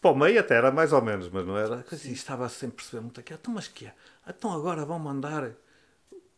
Para 0.00 0.10
o 0.10 0.16
meio 0.16 0.38
até 0.40 0.54
era 0.54 0.70
mais 0.70 0.92
ou 0.92 1.02
menos, 1.02 1.28
mas 1.28 1.46
não 1.46 1.56
era. 1.56 1.84
Assim, 1.90 2.12
estava 2.12 2.48
sem 2.48 2.70
perceber 2.70 3.00
muito 3.02 3.18
aquilo. 3.20 3.38
Então, 3.40 3.52
mas 3.54 3.66
que 3.68 3.86
é? 3.86 3.92
Então 4.28 4.52
agora 4.52 4.84
vão 4.84 4.98
mandar 4.98 5.50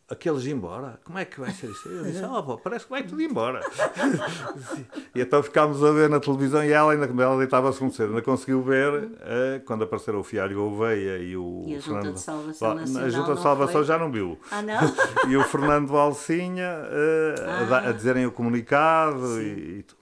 aqueles 0.09 0.45
embora? 0.47 0.99
Como 1.03 1.19
é 1.19 1.25
que 1.25 1.39
vai 1.39 1.51
ser 1.51 1.69
isso? 1.69 1.87
Eu 1.87 2.03
disse, 2.03 2.23
oh, 2.23 2.41
pô, 2.41 2.57
parece 2.57 2.85
que 2.85 2.91
vai 2.91 3.03
tudo 3.03 3.21
embora. 3.21 3.59
e 5.13 5.21
então 5.21 5.43
ficámos 5.43 5.83
a 5.83 5.91
ver 5.91 6.09
na 6.09 6.19
televisão 6.19 6.63
e 6.63 6.71
ela, 6.71 6.93
ainda 6.93 7.07
como 7.07 7.21
ela 7.21 7.37
deitava-se 7.37 7.81
muito 7.81 7.95
cedo, 7.95 8.09
ainda 8.09 8.21
conseguiu 8.21 8.61
ver 8.63 9.09
eh, 9.21 9.61
quando 9.65 9.83
apareceram 9.83 10.19
o 10.19 10.23
Fialho 10.23 10.55
Gouveia 10.55 11.17
e 11.19 11.35
o 11.35 11.63
E 11.67 11.75
a 11.75 11.79
Junta 11.79 11.93
Fernando- 12.01 12.13
de 12.15 12.19
Salvação 12.21 12.75
Nacional 12.75 13.03
A 13.05 13.09
Junta 13.09 13.35
de 13.35 13.41
Salvação 13.41 13.83
já 13.83 13.97
não 13.99 14.11
viu. 14.11 14.39
Ah, 14.49 14.61
não? 14.61 14.79
E 15.29 15.35
o 15.37 15.43
Fernando 15.43 15.95
Alcinha 15.97 16.69
a, 16.69 17.63
da- 17.65 17.79
Ah. 17.81 17.89
a 17.89 17.91
dizerem 17.91 18.25
o 18.25 18.31
comunicado 18.31 19.41
e, 19.41 19.79
e 19.79 19.83
tudo. 19.83 19.96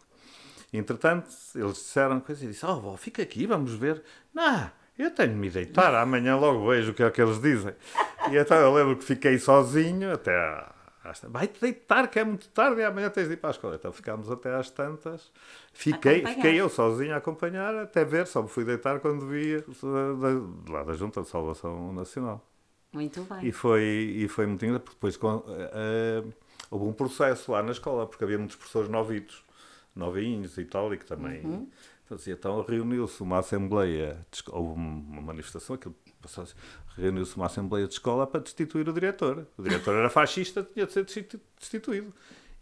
Entretanto, 0.78 1.28
eles 1.56 1.74
disseram 1.74 2.20
coisa 2.20 2.44
e 2.44 2.48
disse: 2.50 2.66
Oh, 2.66 2.80
vó, 2.80 2.96
fica 2.98 3.22
aqui, 3.24 3.46
vamos 3.46 3.74
ver. 3.74 4.02
Não, 4.34 4.70
eu 4.98 5.12
tenho 5.12 5.30
de 5.30 5.36
me 5.36 5.50
deitar, 5.50 5.94
amanhã 5.96 6.36
logo 6.38 6.68
vejo 6.68 6.92
o 6.92 6.94
que 6.94 7.04
é 7.04 7.10
que 7.12 7.22
eles 7.22 7.40
dizem. 7.42 7.74
E 8.32 8.38
então 8.38 8.58
eu 8.58 8.74
lembro 8.74 8.96
que 8.98 9.04
fiquei 9.04 9.38
sozinho 9.40 10.12
até 10.14 10.34
às 11.04 11.22
Vai-te 11.30 11.62
deitar, 11.62 12.08
que 12.10 12.18
é 12.20 12.24
muito 12.24 12.48
tarde 12.50 12.82
e 12.82 12.84
amanhã 12.84 13.10
tens 13.12 13.28
de 13.28 13.34
ir 13.34 13.38
para 13.38 13.50
a 13.50 13.52
escola. 13.52 13.76
Então 13.76 13.92
ficámos 13.92 14.32
até 14.32 14.56
às 14.56 14.70
tantas. 14.72 15.32
Fiquei, 15.72 16.16
Acompanhar. 16.16 16.36
fiquei 16.36 16.56
eu 16.60 16.68
sozinho 16.70 17.14
a 17.14 17.18
acompanhar 17.18 17.76
até 17.76 18.04
ver, 18.04 18.26
só 18.26 18.42
me 18.42 18.48
fui 18.50 18.66
deitar 18.66 19.00
quando 19.00 19.28
da, 19.30 20.30
da, 20.30 20.74
lá 20.74 20.84
da 20.84 20.94
Junta 20.94 21.22
de 21.22 21.28
Salvação 21.28 21.94
Nacional. 21.94 22.44
Muito 22.92 23.22
bem. 23.24 23.46
E 23.46 23.52
foi, 23.52 23.84
e 24.16 24.28
foi 24.28 24.46
muito 24.48 24.64
engraçado, 24.66 24.84
porque 24.86 24.96
depois 24.96 25.18
com- 25.18 25.44
eh, 25.48 26.24
houve 26.72 26.86
um 26.86 26.94
processo 26.94 27.52
lá 27.52 27.62
na 27.62 27.72
escola, 27.74 28.08
porque 28.08 28.24
havia 28.24 28.38
muitos 28.38 28.56
professores 28.56 28.90
novitos, 28.90 29.44
novinhos 29.96 30.58
e 30.58 30.66
tal, 30.66 30.94
e 30.94 30.98
que 30.98 31.06
também. 31.06 31.42
Uhum. 31.46 31.68
Então, 32.06 32.18
assim, 32.18 32.32
então 32.32 32.62
reuniu-se 32.62 33.22
uma 33.24 33.40
assembleia, 33.40 34.26
de 34.32 34.44
houve 34.52 34.74
uma 34.80 35.22
manifestação, 35.22 35.76
aquilo 35.76 35.96
reuniu-se 36.96 37.36
uma 37.36 37.46
assembleia 37.46 37.88
de 37.88 37.94
escola 37.94 38.26
para 38.28 38.40
destituir 38.42 38.88
o 38.90 38.94
diretor. 38.94 39.48
O 39.58 39.64
diretor 39.64 39.96
era 39.96 40.10
fascista, 40.10 40.68
tinha 40.74 40.86
de 40.86 40.94
ser 40.94 41.04
destitu- 41.04 41.40
destituído. 41.60 42.14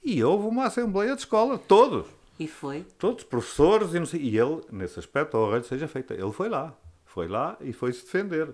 E 0.03 0.21
houve 0.23 0.47
uma 0.47 0.65
assembleia 0.65 1.13
de 1.15 1.21
escola, 1.21 1.57
todos, 1.57 2.07
E 2.39 2.47
foi? 2.47 2.85
todos, 2.97 3.23
professores 3.23 3.93
e 3.93 3.99
não 3.99 4.05
sei. 4.05 4.21
E 4.21 4.37
ele, 4.37 4.61
nesse 4.71 4.99
aspecto, 4.99 5.37
ao 5.37 5.51
rei 5.51 5.63
seja 5.63 5.87
feita, 5.87 6.13
ele 6.13 6.31
foi 6.31 6.49
lá, 6.49 6.75
foi 7.05 7.27
lá 7.27 7.57
e 7.61 7.71
foi-se 7.71 8.03
defender. 8.03 8.53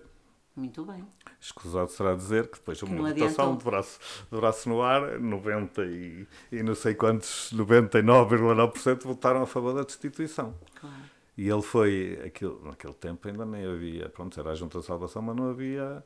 Muito 0.55 0.83
bem. 0.85 1.03
Escusado 1.39 1.89
será 1.89 2.15
dizer 2.15 2.47
que 2.47 2.59
depois 2.59 2.81
não 2.81 2.89
uma 2.89 3.13
votação 3.13 3.55
de 3.55 3.63
braço, 3.63 3.99
de 4.29 4.37
braço 4.37 4.67
no 4.67 4.81
ar, 4.81 5.19
90 5.19 5.85
e, 5.85 6.27
e 6.51 6.61
não 6.61 6.75
sei 6.75 6.93
quantos, 6.93 7.53
99,9% 7.55 9.03
votaram 9.03 9.41
a 9.43 9.45
favor 9.45 9.73
da 9.73 9.83
destituição. 9.83 10.53
Claro. 10.79 10.95
E 11.37 11.47
ele 11.47 11.61
foi, 11.61 12.19
aquilo, 12.25 12.61
naquele 12.65 12.93
tempo 12.93 13.25
ainda 13.25 13.45
nem 13.45 13.65
havia, 13.65 14.09
pronto, 14.09 14.37
era 14.37 14.51
a 14.51 14.55
Junta 14.55 14.79
de 14.79 14.85
Salvação, 14.85 15.21
mas 15.21 15.37
não 15.37 15.49
havia 15.49 16.03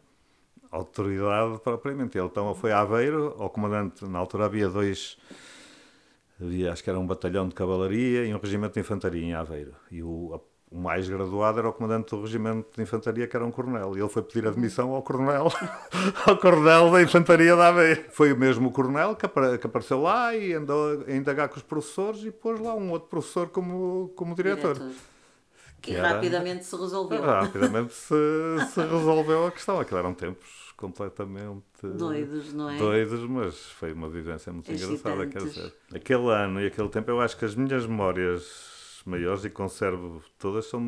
autoridade 0.69 1.59
propriamente. 1.59 2.17
Ele 2.19 2.27
então 2.27 2.53
foi 2.53 2.71
a 2.71 2.81
Aveiro, 2.81 3.35
ao 3.39 3.49
comandante, 3.49 4.05
na 4.05 4.19
altura 4.19 4.45
havia 4.45 4.69
dois, 4.69 5.17
havia, 6.39 6.71
acho 6.71 6.83
que 6.83 6.89
era 6.91 6.99
um 6.99 7.07
batalhão 7.07 7.47
de 7.47 7.55
cavalaria 7.55 8.25
e 8.25 8.33
um 8.33 8.37
regimento 8.37 8.75
de 8.75 8.81
infantaria 8.81 9.23
em 9.23 9.33
Aveiro. 9.33 9.73
E 9.89 10.03
o, 10.03 10.39
o 10.73 10.77
mais 10.79 11.07
graduado 11.07 11.59
era 11.59 11.69
o 11.69 11.73
comandante 11.73 12.09
do 12.09 12.21
regimento 12.21 12.67
de 12.75 12.81
infantaria, 12.81 13.27
que 13.27 13.35
era 13.35 13.45
um 13.45 13.51
coronel. 13.51 13.95
E 13.95 13.99
ele 13.99 14.09
foi 14.09 14.23
pedir 14.23 14.47
admissão 14.47 14.91
ao 14.95 15.03
coronel, 15.03 15.47
ao 16.25 16.35
coronel 16.37 16.89
da 16.91 17.01
infantaria 17.03 17.55
de 17.55 17.61
Aveiro. 17.61 18.05
Foi 18.09 18.33
o 18.33 18.37
mesmo 18.37 18.71
coronel 18.71 19.15
que, 19.15 19.25
apare- 19.25 19.57
que 19.59 19.67
apareceu 19.67 20.01
lá 20.01 20.35
e 20.35 20.53
andou 20.53 21.03
a 21.07 21.11
indagar 21.11 21.47
com 21.47 21.57
os 21.57 21.61
professores 21.61 22.23
e 22.25 22.31
pôs 22.31 22.59
lá 22.59 22.73
um 22.73 22.89
outro 22.89 23.07
professor 23.07 23.49
como, 23.49 24.11
como 24.15 24.33
diretor. 24.35 24.75
E 25.87 25.93
era- 25.95 26.07
Ah, 26.09 26.11
rapidamente 26.13 26.65
se 26.65 26.75
resolveu. 26.75 27.21
Rapidamente 27.21 27.93
se, 27.93 28.15
se 28.73 28.79
resolveu 28.81 29.45
a 29.47 29.51
questão. 29.51 29.79
Aquilo 29.79 29.99
eram 29.99 30.13
tempos 30.13 30.73
completamente 30.77 31.61
Doidos, 31.83 32.53
não 32.53 32.69
é? 32.69 32.77
doidos, 32.77 33.19
mas 33.29 33.55
foi 33.73 33.93
uma 33.93 34.09
vivência 34.09 34.51
muito 34.51 34.71
engraçada. 34.71 35.27
Quer 35.27 35.37
Excitantes. 35.37 35.53
dizer, 35.53 35.73
aquele 35.93 36.29
ano 36.31 36.59
e 36.61 36.67
aquele 36.67 36.89
tempo, 36.89 37.11
eu 37.11 37.21
acho 37.21 37.37
que 37.37 37.45
as 37.45 37.53
minhas 37.55 37.85
memórias 37.85 38.72
maiores 39.05 39.43
e 39.45 39.49
conservo 39.49 40.21
todas 40.37 40.65
são 40.65 40.81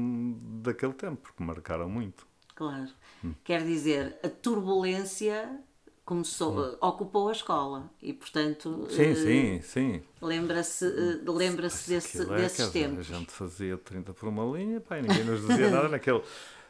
daquele 0.61 0.93
tempo, 0.93 1.17
porque 1.21 1.43
marcaram 1.43 1.89
muito. 1.89 2.25
Claro. 2.55 2.89
Hum. 3.23 3.33
Quer 3.43 3.63
dizer, 3.63 4.17
a 4.23 4.29
turbulência 4.29 5.59
começou, 6.05 6.77
ocupou 6.79 7.29
a 7.29 7.31
escola 7.31 7.89
e, 8.01 8.13
portanto, 8.13 8.69
Hum. 8.69 8.89
Sim, 8.89 9.03
eh, 9.03 9.15
sim, 9.15 9.61
sim. 9.61 10.01
lembra-se 10.21 10.85
eh, 10.85 11.19
lembra-se 11.29 11.89
desse, 11.89 12.21
Aquilo 12.21 12.35
é, 12.35 12.37
desses 12.41 12.69
tempos. 12.69 13.11
A 13.11 13.17
gente 13.17 13.31
fazia 13.31 13.77
30 13.77 14.13
por 14.13 14.29
uma 14.29 14.45
linha, 14.57 14.79
pá, 14.79 14.97
e 14.99 15.01
ninguém 15.01 15.23
nos 15.25 15.45
dizia 15.45 15.69
nada 15.71 15.89
naquele. 15.89 16.21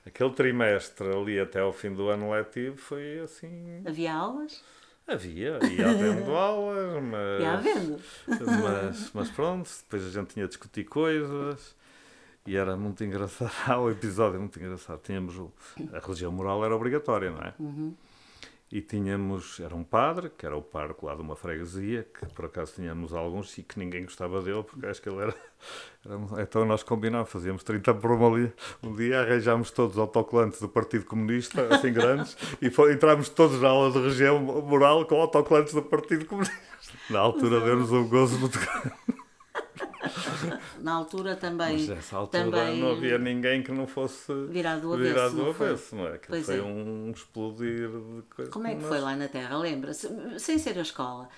Aquele 0.06 0.30
trimestre 0.32 1.08
ali 1.08 1.40
até 1.40 1.60
ao 1.60 1.74
fim 1.74 1.92
do 1.92 2.10
ano 2.10 2.32
letivo 2.32 2.78
foi 2.78 3.20
assim. 3.20 3.82
Havia 3.86 4.14
aulas? 4.14 4.64
Havia, 5.08 5.60
ia 5.64 5.90
havendo 5.90 6.32
aulas, 6.36 7.04
mas. 7.04 7.42
Ia 7.42 7.54
havendo. 7.54 8.00
Mas, 8.28 9.12
mas 9.14 9.30
pronto, 9.30 9.70
depois 9.84 10.04
a 10.06 10.10
gente 10.10 10.34
tinha 10.34 10.46
a 10.46 10.48
discutir 10.48 10.84
coisas 10.86 11.76
e 12.46 12.56
era 12.56 12.76
muito 12.76 13.04
engraçado. 13.04 13.52
Um 13.82 13.90
episódio 13.90 14.40
muito 14.40 14.60
engraçado. 14.60 15.00
Tínhamos 15.04 15.38
o, 15.38 15.52
a 15.94 16.00
religião 16.00 16.32
moral 16.32 16.64
era 16.66 16.76
obrigatória, 16.76 17.32
não 17.32 17.40
é? 17.40 17.54
E 18.72 18.82
tínhamos, 18.82 19.60
era 19.60 19.76
um 19.76 19.84
padre, 19.84 20.30
que 20.36 20.46
era 20.46 20.58
o 20.58 20.62
parco 20.62 21.06
lá 21.06 21.16
de 21.16 21.22
uma 21.22 21.36
freguesia, 21.36 22.04
que 22.04 22.26
por 22.34 22.46
acaso 22.46 22.74
tínhamos 22.74 23.14
alguns 23.14 23.56
e 23.60 23.64
que 23.64 23.78
ninguém 23.78 24.04
gostava 24.04 24.42
dele, 24.42 24.64
porque 24.64 24.86
acho 24.88 25.02
que 25.02 25.08
ele 25.08 25.22
era. 25.22 25.36
era 26.04 26.18
um- 26.18 26.40
então 26.40 26.66
nós 26.66 26.82
combinámos, 26.84 27.30
fazíamos 27.32 27.64
30 27.64 27.94
por 27.94 28.12
uma 28.12 28.36
linha. 28.38 28.54
Um 28.84 28.94
dia 28.96 29.22
arranjámos 29.22 29.70
todos 29.72 29.98
autocolantes 29.98 30.60
do 30.60 30.68
Partido 30.68 31.06
Comunista, 31.06 31.68
assim 31.76 31.94
grandes, 31.94 32.36
e 32.62 32.70
foi, 32.72 32.94
entrámos 32.94 33.30
todos 33.30 33.62
na 33.62 33.70
aula 33.70 33.92
de 33.92 34.00
religião 34.00 34.40
moral 34.40 35.06
com 35.06 35.22
autocolantes 35.22 35.74
do 35.74 35.84
Partido 35.84 36.26
Comunista. 36.26 36.56
Na 37.10 37.20
altura 37.20 37.62
deu-nos 37.62 37.92
um 37.92 38.08
gozo 38.10 38.38
muito 38.40 38.60
grande. 38.60 38.92
Na 40.82 40.94
altura 40.94 41.36
também. 41.36 41.74
Mas 41.74 41.88
nessa 41.88 42.18
altura 42.18 42.44
também 42.44 42.80
não 42.80 42.92
havia 42.92 43.18
ninguém 43.18 43.62
que 43.64 43.72
não 43.72 43.88
fosse 43.88 44.32
Virado 44.50 44.82
do 44.82 44.94
avesso, 44.94 45.14
virado 45.14 45.50
avesso, 45.50 45.96
não 45.96 46.08
é? 46.08 46.18
Que 46.18 46.28
Pois 46.28 46.46
foi 46.46 46.58
é. 46.58 46.62
um 46.62 47.12
explodir 47.12 47.90
de 47.90 48.22
coisas. 48.36 48.54
Como 48.54 48.68
é 48.68 48.72
que 48.76 48.82
mas- 48.82 48.88
foi 48.88 49.00
lá 49.00 49.16
na 49.16 49.28
Terra? 49.28 49.58
Lembra-se? 49.58 50.10
Sem 50.40 50.58
ser 50.58 50.78
a 50.78 50.82
escola. 50.82 51.30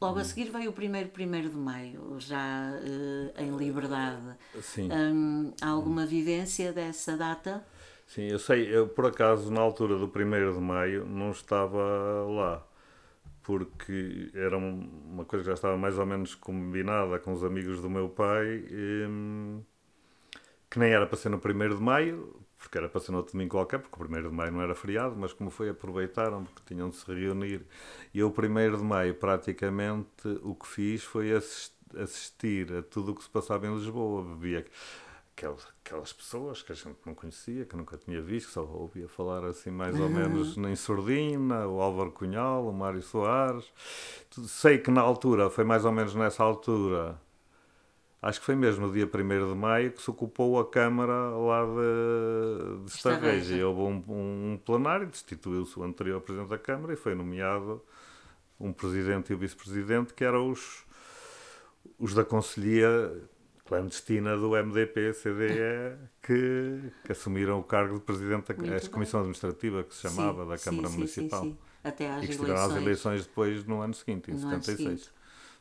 Logo 0.00 0.18
Hum. 0.18 0.22
a 0.22 0.24
seguir 0.24 0.50
veio 0.50 0.70
o 0.70 0.72
primeiro 0.72 1.08
primeiro 1.10 1.48
de 1.48 1.56
maio, 1.56 2.16
já 2.18 2.72
eh, 2.82 3.42
em 3.44 3.56
liberdade. 3.56 4.22
Sim. 4.60 4.88
Hum, 4.92 5.52
há 5.62 5.68
alguma 5.68 6.04
vivência 6.04 6.72
dessa 6.72 7.16
data? 7.16 7.64
Sim, 8.06 8.28
eu 8.28 8.38
sei, 8.38 8.68
eu 8.74 8.86
por 8.88 9.06
acaso 9.06 9.50
na 9.50 9.60
altura 9.62 9.96
do 9.96 10.06
1 10.06 10.52
de 10.52 10.60
maio 10.60 11.06
não 11.06 11.30
estava 11.30 11.78
lá, 12.28 12.62
porque 13.44 14.30
era 14.34 14.58
um- 14.58 14.88
uma 15.12 15.24
coisa 15.26 15.44
que 15.44 15.50
já 15.50 15.54
estava 15.54 15.76
mais 15.78 15.98
ou 15.98 16.06
menos 16.06 16.34
combinada 16.36 17.18
com 17.20 17.32
os 17.34 17.44
amigos 17.44 17.80
do 17.82 17.90
meu 17.90 18.08
pai, 18.10 18.64
hum, 18.72 19.62
que 20.70 20.78
nem 20.78 20.92
era 20.92 21.06
para 21.06 21.16
ser 21.16 21.28
no 21.28 21.38
1 21.38 21.76
de 21.76 21.82
maio, 21.82 22.34
porque 22.58 22.78
era 22.78 22.88
para 22.88 23.00
ser 23.00 23.12
no 23.12 23.18
outro 23.18 23.32
domingo 23.32 23.50
qualquer, 23.52 23.78
porque 23.78 23.96
o 23.96 23.98
1 24.00 24.28
de 24.30 24.34
maio 24.34 24.52
não 24.52 24.62
era 24.62 24.74
feriado, 24.74 25.14
mas 25.16 25.32
como 25.32 25.50
foi, 25.50 25.68
aproveitaram, 25.68 26.44
porque 26.44 26.62
tinham 26.66 26.88
de 26.88 26.96
se 26.96 27.06
reunir. 27.06 27.62
E 28.12 28.18
eu, 28.18 28.28
o 28.28 28.32
1 28.32 28.76
de 28.76 28.82
maio, 28.82 29.14
praticamente, 29.14 30.28
o 30.42 30.54
que 30.54 30.66
fiz 30.66 31.04
foi 31.04 31.32
assistir 31.96 32.72
a 32.72 32.82
tudo 32.82 33.12
o 33.12 33.14
que 33.14 33.22
se 33.22 33.30
passava 33.30 33.66
em 33.66 33.74
Lisboa. 33.74 34.22
Bebia 34.24 34.64
aquelas, 35.36 35.66
aquelas 35.84 36.12
pessoas 36.12 36.62
que 36.62 36.72
a 36.72 36.74
gente 36.74 36.96
não 37.04 37.14
conhecia, 37.14 37.64
que 37.64 37.76
nunca 37.76 37.96
tinha 37.96 38.22
visto, 38.22 38.50
só 38.50 38.62
ouvia 38.62 39.08
falar 39.08 39.44
assim 39.44 39.70
mais 39.70 39.98
ou 39.98 40.08
menos 40.08 40.56
em 40.56 40.76
sordina, 40.76 41.66
o 41.66 41.80
Álvaro 41.80 42.12
Cunhal, 42.12 42.68
o 42.68 42.72
Mário 42.72 43.02
Soares. 43.02 43.64
Sei 44.46 44.78
que 44.78 44.90
na 44.90 45.00
altura, 45.00 45.50
foi 45.50 45.64
mais 45.64 45.84
ou 45.84 45.92
menos 45.92 46.14
nessa 46.14 46.42
altura, 46.42 47.20
acho 48.22 48.40
que 48.40 48.46
foi 48.46 48.54
mesmo 48.54 48.86
no 48.86 48.92
dia 48.92 49.06
1 49.06 49.08
de 49.52 49.54
maio 49.54 49.92
que 49.92 50.00
se 50.00 50.08
ocupou 50.08 50.58
a 50.58 50.70
Câmara 50.70 51.12
lá 51.12 51.64
de, 51.64 52.84
de 52.84 52.90
Estarreja. 52.90 53.66
Houve 53.66 53.80
um, 53.80 54.52
um, 54.52 54.60
plenário, 54.64 55.06
destituiu-se 55.06 55.78
o 55.78 55.82
anterior 55.82 56.20
Presidente 56.20 56.50
da 56.50 56.58
Câmara 56.58 56.92
e 56.92 56.96
foi 56.96 57.14
nomeado 57.14 57.82
um 58.58 58.72
Presidente 58.72 59.32
e 59.32 59.34
o 59.34 59.38
Vice-Presidente 59.38 60.14
que 60.14 60.24
eram 60.24 60.48
os, 60.48 60.84
os 61.98 62.14
da 62.14 62.24
Conselhia 62.24 63.12
clandestina 63.64 64.36
do 64.36 64.50
MDP-CDE 64.50 65.96
que, 66.22 66.92
que, 67.04 67.12
assumiram 67.12 67.58
o 67.58 67.62
cargo 67.62 67.94
de 67.94 68.00
Presidente 68.00 68.52
da 68.52 68.88
Comissão 68.88 69.20
Administrativa, 69.20 69.82
que 69.82 69.94
se 69.94 70.02
chamava, 70.02 70.42
sim, 70.42 70.50
da 70.50 70.58
Câmara 70.58 70.88
sim, 70.88 70.94
Municipal. 70.94 71.42
Sim, 71.42 71.58
Até 71.82 72.10
às 72.10 72.24
e 72.24 72.28
que 72.28 72.34
eleições. 72.34 72.60
as 72.60 72.76
eleições 72.76 73.26
depois 73.26 73.64
no 73.64 73.80
ano 73.80 73.94
seguinte, 73.94 74.30
em 74.30 74.34
no 74.34 74.40
76. 74.40 75.10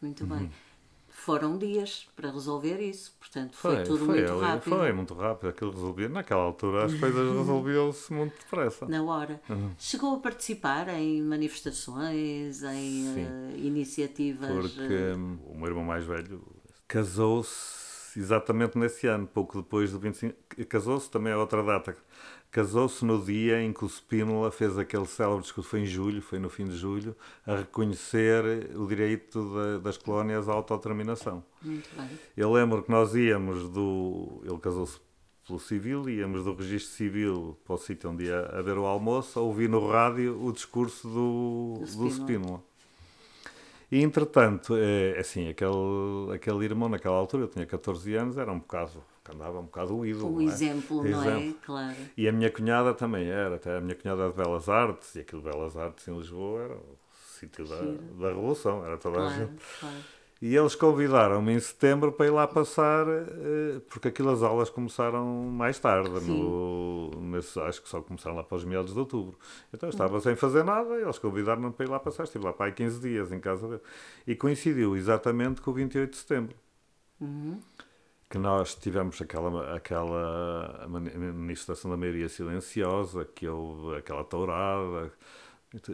Muito 0.01 0.25
bem. 0.25 0.39
Uhum. 0.39 0.49
Foram 1.07 1.57
dias 1.57 2.09
para 2.15 2.31
resolver 2.31 2.81
isso, 2.81 3.15
portanto 3.17 3.55
foi, 3.55 3.75
foi 3.75 3.83
tudo 3.85 4.05
foi, 4.05 4.15
muito 4.19 4.39
rápido. 4.39 4.75
Foi 4.75 4.91
muito 4.91 5.13
rápido, 5.13 5.49
aquilo 5.49 5.71
resolvia. 5.71 6.09
Naquela 6.09 6.41
altura 6.41 6.85
as 6.85 6.93
coisas 6.95 7.31
resolviam-se 7.37 8.11
muito 8.11 8.37
depressa. 8.39 8.85
Na 8.87 9.01
hora. 9.03 9.39
Uhum. 9.47 9.71
Chegou 9.77 10.15
a 10.15 10.19
participar 10.19 10.89
em 10.89 11.21
manifestações, 11.21 12.63
em 12.63 13.07
uh, 13.07 13.57
iniciativas. 13.57 14.49
Porque 14.49 15.13
uh... 15.15 15.51
o 15.51 15.55
meu 15.55 15.67
irmão 15.67 15.85
mais 15.85 16.03
velho 16.03 16.41
casou-se 16.87 17.82
exatamente 18.19 18.77
nesse 18.77 19.07
ano, 19.07 19.27
pouco 19.27 19.61
depois 19.61 19.91
do 19.91 19.99
25. 19.99 20.35
Casou-se 20.67 21.09
também 21.09 21.33
a 21.33 21.37
outra 21.37 21.63
data. 21.63 21.95
Casou-se 22.51 23.03
no 23.03 23.19
dia 23.19 23.61
em 23.61 23.73
que 23.73 23.83
o 23.83 23.89
Spínola 23.89 24.51
fez 24.51 24.77
aquele 24.77 25.07
célebre 25.07 25.41
discurso, 25.41 25.69
foi 25.69 25.81
em 25.81 25.85
julho, 25.85 26.21
foi 26.21 26.37
no 26.37 26.49
fim 26.49 26.65
de 26.65 26.77
julho, 26.77 27.15
a 27.47 27.55
reconhecer 27.55 28.69
o 28.75 28.85
direito 28.85 29.39
de, 29.41 29.83
das 29.83 29.97
colónias 29.97 30.47
à 30.47 30.53
autodeterminação. 30.53 31.43
Muito 31.61 31.89
bem. 31.95 32.09
Eu 32.37 32.51
lembro 32.51 32.83
que 32.83 32.91
nós 32.91 33.15
íamos 33.15 33.67
do. 33.69 34.41
Ele 34.45 34.59
casou-se 34.59 34.99
pelo 35.47 35.59
civil, 35.59 36.07
íamos 36.07 36.43
do 36.43 36.53
registro 36.53 36.93
civil 36.93 37.57
para 37.65 37.75
o 37.75 37.77
sítio 37.77 38.09
onde 38.09 38.25
ia 38.25 38.45
haver 38.57 38.77
o 38.77 38.85
almoço, 38.85 39.39
a 39.39 39.41
ouvir 39.41 39.67
no 39.67 39.87
rádio 39.89 40.39
o 40.41 40.51
discurso 40.51 41.07
do, 41.07 41.83
do 41.97 42.07
Spínola. 42.09 42.63
E, 43.93 44.01
entretanto, 44.01 44.75
é, 44.75 45.19
assim, 45.19 45.49
aquele, 45.49 46.33
aquele 46.33 46.65
irmão, 46.65 46.89
naquela 46.89 47.15
altura, 47.15 47.43
eu 47.43 47.47
tinha 47.47 47.63
14 47.63 48.15
anos, 48.15 48.39
era 48.39 48.51
um 48.51 48.57
bocado, 48.57 49.03
andava 49.31 49.59
um 49.59 49.65
bocado 49.65 49.95
o 49.95 50.03
ídolo. 50.03 50.29
Um 50.29 50.31
não 50.31 50.41
é? 50.41 50.45
exemplo, 50.45 51.03
não 51.03 51.23
é? 51.23 51.53
Claro. 51.63 51.95
E 52.17 52.27
a 52.27 52.31
minha 52.31 52.49
cunhada 52.49 52.95
também 52.95 53.29
era, 53.29 53.53
até 53.53 53.77
a 53.77 53.79
minha 53.79 53.93
cunhada 53.93 54.29
de 54.29 54.35
Belas 54.35 54.67
Artes, 54.67 55.13
e 55.13 55.19
aquilo 55.19 55.43
de 55.43 55.51
Belas 55.51 55.77
Artes 55.77 56.07
em 56.07 56.17
Lisboa 56.17 56.61
era 56.63 56.73
o 56.73 56.97
sítio 57.39 57.65
da, 57.65 57.75
da 58.19 58.29
Revolução, 58.29 58.83
era 58.83 58.97
toda 58.97 59.17
claro, 59.17 59.31
a 59.31 59.37
gente. 59.37 59.63
Claro. 59.79 59.95
E 60.45 60.57
eles 60.57 60.75
convidaram-me 60.75 61.53
em 61.53 61.59
setembro 61.61 62.11
para 62.11 62.25
ir 62.25 62.29
lá 62.29 62.45
passar, 62.45 63.07
eh, 63.07 63.79
porque 63.87 64.09
aquelas 64.09 64.43
aulas 64.43 64.69
começaram 64.69 65.25
mais 65.25 65.79
tarde, 65.79 66.09
no, 66.29 67.11
nesse, 67.21 67.57
acho 67.61 67.81
que 67.81 67.87
só 67.87 68.01
começaram 68.01 68.35
lá 68.35 68.43
para 68.43 68.57
os 68.57 68.65
meados 68.65 68.91
de 68.91 68.99
outubro. 68.99 69.39
Então 69.73 69.87
eu 69.87 69.91
estava 69.91 70.19
sem 70.19 70.35
fazer 70.35 70.65
nada, 70.65 70.95
eles 70.99 71.17
convidaram-me 71.17 71.71
para 71.71 71.85
ir 71.85 71.89
lá 71.89 71.97
passar, 71.97 72.25
estive 72.25 72.43
lá 72.43 72.51
para 72.51 72.65
aí 72.65 72.73
15 72.73 72.99
dias 72.99 73.31
em 73.31 73.39
casa 73.39 73.69
dele. 73.69 73.81
E 74.27 74.35
coincidiu 74.35 74.97
exatamente 74.97 75.61
com 75.61 75.71
o 75.71 75.73
28 75.75 76.11
de 76.11 76.17
setembro. 76.17 76.55
Uhum. 77.21 77.61
Que 78.29 78.37
nós 78.37 78.75
tivemos 78.75 79.21
aquela, 79.21 79.73
aquela 79.73 80.85
manifestação 80.89 81.89
da 81.89 81.95
maioria 81.95 82.27
silenciosa, 82.27 83.23
que 83.23 83.47
houve 83.47 83.95
aquela 83.95 84.25
tourada, 84.25 85.09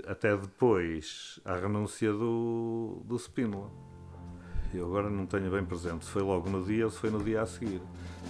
até 0.08 0.36
depois 0.36 1.40
a 1.46 1.54
renúncia 1.56 2.12
do, 2.12 3.04
do 3.06 3.16
Spínola 3.20 3.89
eu 4.74 4.86
agora 4.86 5.10
não 5.10 5.26
tenho 5.26 5.50
bem 5.50 5.64
presente 5.64 6.06
se 6.06 6.12
foi 6.12 6.22
logo 6.22 6.50
no 6.50 6.64
dia 6.64 6.86
ou 6.86 6.92
se 6.92 6.98
foi 6.98 7.10
no 7.10 7.24
dia 7.24 7.42
a 7.42 7.46
seguir, 7.46 7.82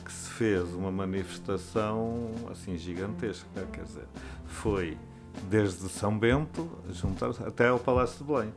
que 0.05 0.11
se 0.11 0.29
fez 0.31 0.73
uma 0.73 0.91
manifestação 0.91 2.31
assim 2.49 2.77
gigantesca, 2.77 3.47
quer 3.71 3.83
dizer, 3.83 4.07
foi 4.45 4.97
desde 5.49 5.87
São 5.89 6.17
Bento 6.17 6.69
até 7.45 7.67
ao 7.67 7.79
Palácio 7.79 8.19
de 8.19 8.23
Belém. 8.23 8.53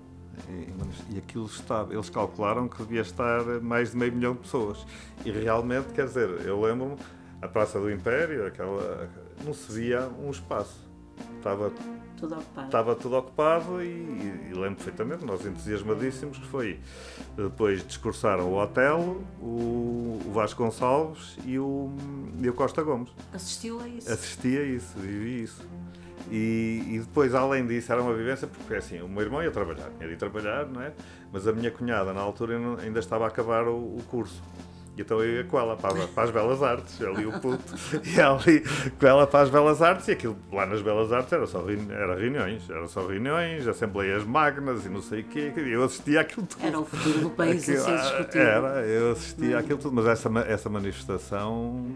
E, 0.48 1.14
e, 1.14 1.18
aquilo 1.18 1.44
estava, 1.46 1.92
eles 1.92 2.08
calcularam 2.08 2.66
que 2.66 2.78
devia 2.78 3.02
estar 3.02 3.44
mais 3.60 3.90
de 3.90 3.98
meio 3.98 4.12
milhão 4.12 4.32
de 4.32 4.40
pessoas. 4.40 4.86
E 5.24 5.30
realmente, 5.30 5.92
quer 5.92 6.06
dizer, 6.06 6.28
eu 6.46 6.60
lembro-me, 6.60 6.96
a 7.40 7.48
Praça 7.48 7.78
do 7.78 7.90
Império, 7.90 8.46
aquela, 8.46 9.10
não 9.44 9.52
se 9.52 9.70
via 9.72 10.08
um 10.08 10.30
espaço. 10.30 10.88
Estava 11.36 11.70
tudo 12.22 12.34
ocupado. 12.34 12.66
Estava 12.66 12.94
tudo 12.94 13.16
ocupado 13.16 13.82
e, 13.82 13.86
e, 13.86 14.50
e 14.50 14.54
lembro 14.54 14.76
perfeitamente, 14.76 15.24
nós 15.24 15.44
entusiasmadíssimos, 15.44 16.38
que 16.38 16.46
foi. 16.46 16.78
Depois 17.36 17.84
discursaram 17.84 18.48
o 18.48 18.62
Otelo, 18.62 19.24
o, 19.40 20.20
o 20.24 20.30
Vasco 20.32 20.62
Gonçalves 20.62 21.36
e 21.44 21.58
o, 21.58 21.90
e 22.40 22.48
o 22.48 22.54
Costa 22.54 22.82
Gomes. 22.82 23.10
Assistiu 23.32 23.80
a 23.80 23.88
isso? 23.88 24.10
Assisti 24.10 24.56
a 24.56 24.62
isso, 24.62 24.96
vivi 24.98 25.42
isso. 25.42 25.66
E, 26.30 26.84
e, 26.86 26.98
depois, 27.00 27.34
além 27.34 27.66
disso, 27.66 27.92
era 27.92 28.00
uma 28.00 28.14
vivência, 28.14 28.46
porque 28.46 28.76
assim, 28.76 29.02
o 29.02 29.08
meu 29.08 29.22
irmão 29.22 29.42
ia 29.42 29.50
trabalhar, 29.50 29.90
ia 30.00 30.06
ir 30.06 30.16
trabalhar, 30.16 30.66
não 30.66 30.80
é? 30.80 30.92
Mas 31.32 31.48
a 31.48 31.52
minha 31.52 31.70
cunhada, 31.70 32.12
na 32.12 32.20
altura, 32.20 32.56
ainda 32.80 33.00
estava 33.00 33.24
a 33.24 33.28
acabar 33.28 33.66
o, 33.66 33.96
o 33.96 34.02
curso. 34.08 34.40
E 34.96 35.00
então 35.00 35.22
eu 35.22 35.36
ia 35.36 35.44
com 35.44 35.58
ela 35.58 35.74
para, 35.74 36.06
para 36.06 36.24
as 36.24 36.30
Belas 36.30 36.62
Artes, 36.62 37.00
ali 37.00 37.24
o 37.24 37.40
puto, 37.40 37.74
e 38.04 38.20
ali 38.20 38.62
com 38.98 39.06
ela 39.06 39.26
para 39.26 39.40
as 39.40 39.50
Belas 39.50 39.80
Artes, 39.80 40.06
e 40.08 40.12
aquilo 40.12 40.36
lá 40.52 40.66
nas 40.66 40.82
Belas 40.82 41.10
Artes 41.10 41.32
era 41.32 41.46
só 41.46 41.64
era 41.90 42.14
reuniões, 42.14 42.68
era 42.68 42.86
só 42.88 43.06
reuniões, 43.06 43.66
assembleias 43.66 44.22
magnas 44.22 44.84
e 44.84 44.90
não 44.90 45.00
sei 45.00 45.20
o 45.22 45.24
quê, 45.24 45.52
eu 45.56 45.82
assistia 45.82 46.20
aquilo 46.20 46.46
tudo. 46.46 46.66
Era 46.66 46.78
o 46.78 46.84
futuro 46.84 47.20
do 47.20 47.30
país 47.30 47.62
aquilo, 47.62 47.78
a 47.78 47.84
ser 47.84 47.96
discutido. 47.96 48.38
Era, 48.38 48.86
eu 48.86 49.12
assistia 49.12 49.58
aquilo 49.58 49.78
tudo, 49.78 49.94
mas 49.94 50.06
essa, 50.06 50.28
essa 50.46 50.68
manifestação 50.68 51.86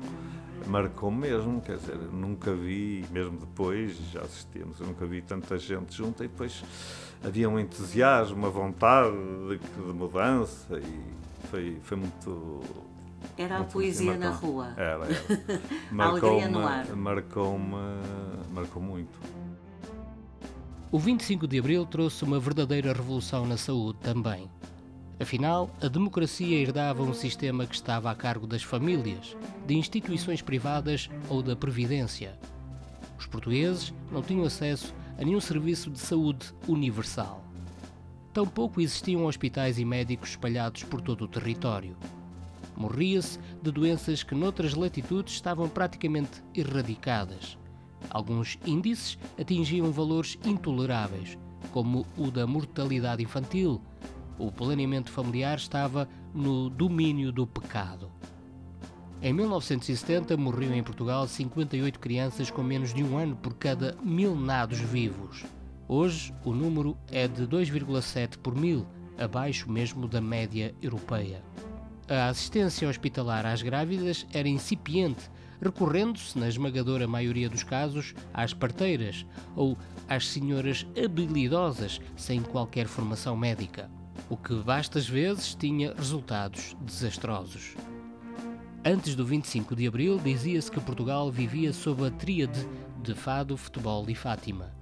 marcou 0.66 1.10
mesmo, 1.10 1.60
quer 1.60 1.76
dizer, 1.76 1.98
nunca 2.12 2.52
vi, 2.54 3.04
mesmo 3.10 3.38
depois, 3.38 3.94
já 4.10 4.22
assistíamos, 4.22 4.80
eu 4.80 4.86
nunca 4.86 5.04
vi 5.04 5.20
tanta 5.20 5.58
gente 5.58 5.94
junta 5.94 6.24
e 6.24 6.28
depois 6.28 6.64
havia 7.22 7.48
um 7.48 7.58
entusiasmo, 7.58 8.36
uma 8.36 8.50
vontade 8.50 9.14
de, 9.48 9.58
de 9.58 9.92
mudança 9.92 10.78
e 10.78 11.25
foi, 11.44 11.78
foi 11.82 11.96
muito. 11.96 12.60
Era 13.36 13.58
a 13.58 13.64
poesia 13.64 14.16
na 14.16 14.30
rua. 14.30 14.74
Era, 14.76 15.04
era. 15.04 15.62
Marcou-me, 15.90 16.94
marcou-me, 16.94 17.76
marcou 18.52 18.82
muito. 18.82 19.18
O 20.90 20.98
25 20.98 21.46
de 21.46 21.58
Abril 21.58 21.84
trouxe 21.84 22.24
uma 22.24 22.38
verdadeira 22.38 22.92
revolução 22.92 23.44
na 23.46 23.56
saúde 23.56 23.98
também. 24.00 24.48
Afinal, 25.18 25.70
a 25.82 25.88
democracia 25.88 26.58
herdava 26.58 27.02
um 27.02 27.14
sistema 27.14 27.66
que 27.66 27.74
estava 27.74 28.10
a 28.10 28.14
cargo 28.14 28.46
das 28.46 28.62
famílias, 28.62 29.34
de 29.66 29.74
instituições 29.74 30.42
privadas 30.42 31.08
ou 31.28 31.42
da 31.42 31.56
Previdência. 31.56 32.38
Os 33.18 33.26
portugueses 33.26 33.94
não 34.12 34.22
tinham 34.22 34.44
acesso 34.44 34.94
a 35.18 35.24
nenhum 35.24 35.40
serviço 35.40 35.90
de 35.90 35.98
saúde 35.98 36.52
universal. 36.68 37.45
Tampouco 38.36 38.82
existiam 38.82 39.24
hospitais 39.24 39.78
e 39.78 39.84
médicos 39.86 40.28
espalhados 40.28 40.82
por 40.82 41.00
todo 41.00 41.24
o 41.24 41.26
território. 41.26 41.96
Morria-se 42.76 43.38
de 43.62 43.72
doenças 43.72 44.22
que 44.22 44.34
noutras 44.34 44.74
latitudes 44.74 45.32
estavam 45.32 45.70
praticamente 45.70 46.42
erradicadas. 46.54 47.56
Alguns 48.10 48.58
índices 48.66 49.16
atingiam 49.40 49.90
valores 49.90 50.38
intoleráveis, 50.44 51.38
como 51.72 52.04
o 52.14 52.30
da 52.30 52.46
mortalidade 52.46 53.22
infantil. 53.22 53.80
O 54.38 54.52
planeamento 54.52 55.10
familiar 55.10 55.56
estava 55.56 56.06
no 56.34 56.68
domínio 56.68 57.32
do 57.32 57.46
pecado. 57.46 58.12
Em 59.22 59.32
1970 59.32 60.36
morriam 60.36 60.74
em 60.74 60.82
Portugal 60.82 61.26
58 61.26 61.98
crianças 61.98 62.50
com 62.50 62.62
menos 62.62 62.92
de 62.92 63.02
um 63.02 63.16
ano 63.16 63.34
por 63.34 63.54
cada 63.54 63.96
mil 64.02 64.36
nados 64.36 64.78
vivos. 64.78 65.42
Hoje, 65.88 66.34
o 66.44 66.52
número 66.52 66.96
é 67.12 67.28
de 67.28 67.46
2,7 67.46 68.38
por 68.38 68.56
mil, 68.56 68.84
abaixo 69.16 69.70
mesmo 69.70 70.08
da 70.08 70.20
média 70.20 70.74
europeia. 70.82 71.44
A 72.08 72.28
assistência 72.28 72.88
hospitalar 72.88 73.46
às 73.46 73.62
grávidas 73.62 74.26
era 74.32 74.48
incipiente, 74.48 75.30
recorrendo-se, 75.60 76.36
na 76.36 76.48
esmagadora 76.48 77.06
maioria 77.06 77.48
dos 77.48 77.62
casos, 77.62 78.14
às 78.34 78.52
parteiras 78.52 79.24
ou 79.54 79.78
às 80.08 80.26
senhoras 80.26 80.84
habilidosas 81.02 82.00
sem 82.16 82.42
qualquer 82.42 82.86
formação 82.88 83.36
médica, 83.36 83.88
o 84.28 84.36
que 84.36 84.54
vastas 84.54 85.08
vezes 85.08 85.54
tinha 85.54 85.94
resultados 85.94 86.76
desastrosos. 86.80 87.76
Antes 88.84 89.14
do 89.14 89.24
25 89.24 89.74
de 89.74 89.86
abril, 89.86 90.18
dizia-se 90.18 90.70
que 90.70 90.80
Portugal 90.80 91.30
vivia 91.30 91.72
sob 91.72 92.06
a 92.06 92.10
tríade 92.10 92.68
de 93.02 93.14
fado, 93.14 93.56
futebol 93.56 94.04
e 94.08 94.14
Fátima. 94.14 94.75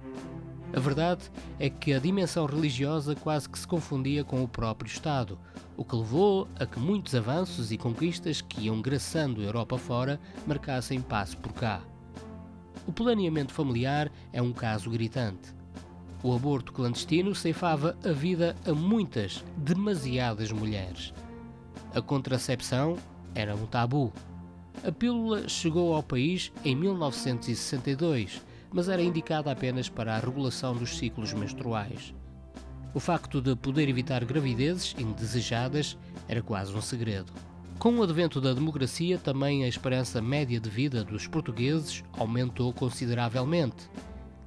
A 0.73 0.79
verdade 0.79 1.31
é 1.59 1.69
que 1.69 1.93
a 1.93 1.99
dimensão 1.99 2.45
religiosa 2.45 3.15
quase 3.15 3.47
que 3.49 3.57
se 3.57 3.67
confundia 3.67 4.23
com 4.23 4.43
o 4.43 4.47
próprio 4.47 4.87
Estado, 4.87 5.39
o 5.77 5.85
que 5.85 5.95
levou 5.95 6.47
a 6.59 6.65
que 6.65 6.79
muitos 6.79 7.15
avanços 7.15 7.71
e 7.71 7.77
conquistas 7.77 8.41
que 8.41 8.65
iam 8.65 8.81
graçando 8.81 9.41
a 9.41 9.45
Europa 9.45 9.77
fora 9.77 10.19
marcassem 10.45 11.01
passo 11.01 11.37
por 11.37 11.53
cá. 11.53 11.81
O 12.87 12.91
planeamento 12.91 13.53
familiar 13.53 14.11
é 14.31 14.41
um 14.41 14.53
caso 14.53 14.89
gritante. 14.89 15.53
O 16.21 16.33
aborto 16.35 16.73
clandestino 16.73 17.33
ceifava 17.33 17.97
a 18.03 18.11
vida 18.11 18.55
a 18.65 18.73
muitas, 18.73 19.43
demasiadas 19.57 20.51
mulheres. 20.51 21.13
A 21.93 22.01
contracepção 22.01 22.97
era 23.33 23.55
um 23.55 23.65
tabu. 23.65 24.11
A 24.83 24.91
pílula 24.91 25.47
chegou 25.47 25.95
ao 25.95 26.03
país 26.03 26.51
em 26.63 26.75
1962, 26.75 28.41
mas 28.75 28.89
era 28.89 29.01
indicada 29.01 29.49
apenas 29.49 29.87
para 29.87 30.13
a 30.13 30.19
regulação 30.19 30.75
dos 30.75 30.97
ciclos 30.97 31.31
menstruais. 31.31 32.13
O 32.93 32.99
facto 32.99 33.39
de 33.41 33.55
poder 33.55 33.87
evitar 33.87 34.25
gravidezes 34.25 34.93
indesejadas 34.99 35.97
era 36.27 36.41
quase 36.41 36.75
um 36.75 36.81
segredo. 36.81 37.31
Com 37.79 37.95
o 37.95 38.03
advento 38.03 38.41
da 38.41 38.53
democracia, 38.53 39.17
também 39.17 39.63
a 39.63 39.67
esperança 39.69 40.21
média 40.21 40.59
de 40.59 40.69
vida 40.69 41.05
dos 41.05 41.25
portugueses 41.25 42.03
aumentou 42.17 42.73
consideravelmente. 42.73 43.89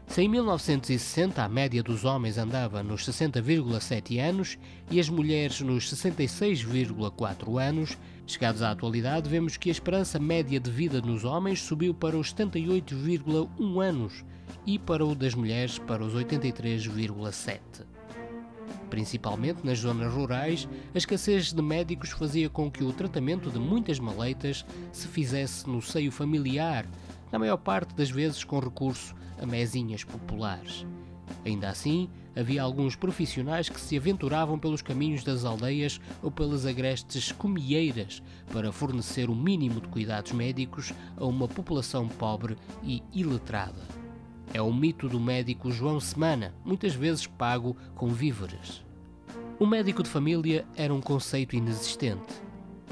Se 0.06 0.20
em 0.20 0.28
1960 0.28 1.42
a 1.42 1.48
média 1.48 1.82
dos 1.82 2.04
homens 2.04 2.36
andava 2.36 2.82
nos 2.82 3.08
60,7 3.08 4.20
anos 4.20 4.58
e 4.90 5.00
as 5.00 5.08
mulheres 5.08 5.62
nos 5.62 5.90
66,4 5.90 7.58
anos, 7.58 7.96
chegados 8.32 8.62
à 8.62 8.70
atualidade, 8.70 9.28
vemos 9.28 9.56
que 9.56 9.70
a 9.70 9.72
esperança 9.72 10.18
média 10.18 10.60
de 10.60 10.70
vida 10.70 11.00
nos 11.00 11.24
homens 11.24 11.60
subiu 11.60 11.94
para 11.94 12.16
os 12.16 12.32
78,1 12.34 13.82
anos 13.82 14.24
e 14.66 14.78
para 14.78 15.04
o 15.04 15.14
das 15.14 15.34
mulheres 15.34 15.78
para 15.78 16.04
os 16.04 16.14
83,7. 16.14 17.58
Principalmente 18.90 19.64
nas 19.64 19.78
zonas 19.78 20.12
rurais, 20.12 20.68
a 20.94 20.98
escassez 20.98 21.52
de 21.52 21.62
médicos 21.62 22.10
fazia 22.10 22.48
com 22.48 22.70
que 22.70 22.84
o 22.84 22.92
tratamento 22.92 23.50
de 23.50 23.58
muitas 23.58 23.98
maleitas 23.98 24.64
se 24.92 25.08
fizesse 25.08 25.68
no 25.68 25.80
seio 25.80 26.10
familiar, 26.10 26.86
na 27.32 27.38
maior 27.38 27.58
parte 27.58 27.94
das 27.94 28.10
vezes 28.10 28.44
com 28.44 28.58
recurso 28.58 29.14
a 29.40 29.46
mesinhas 29.46 30.04
populares. 30.04 30.86
Ainda 31.44 31.68
assim, 31.68 32.08
havia 32.38 32.62
alguns 32.62 32.94
profissionais 32.94 33.68
que 33.68 33.80
se 33.80 33.96
aventuravam 33.96 34.58
pelos 34.58 34.80
caminhos 34.80 35.24
das 35.24 35.44
aldeias 35.44 36.00
ou 36.22 36.30
pelas 36.30 36.64
agrestes 36.64 37.32
comieiras 37.32 38.22
para 38.52 38.70
fornecer 38.70 39.28
o 39.28 39.34
mínimo 39.34 39.80
de 39.80 39.88
cuidados 39.88 40.30
médicos 40.30 40.92
a 41.16 41.24
uma 41.24 41.48
população 41.48 42.06
pobre 42.06 42.56
e 42.82 43.02
iletrada. 43.12 43.82
É 44.54 44.62
o 44.62 44.72
mito 44.72 45.08
do 45.08 45.18
médico 45.18 45.70
João 45.70 45.98
Semana, 45.98 46.54
muitas 46.64 46.94
vezes 46.94 47.26
pago 47.26 47.76
com 47.94 48.08
víveres. 48.08 48.84
O 49.58 49.66
médico 49.66 50.02
de 50.04 50.08
família 50.08 50.64
era 50.76 50.94
um 50.94 51.00
conceito 51.00 51.56
inexistente. 51.56 52.32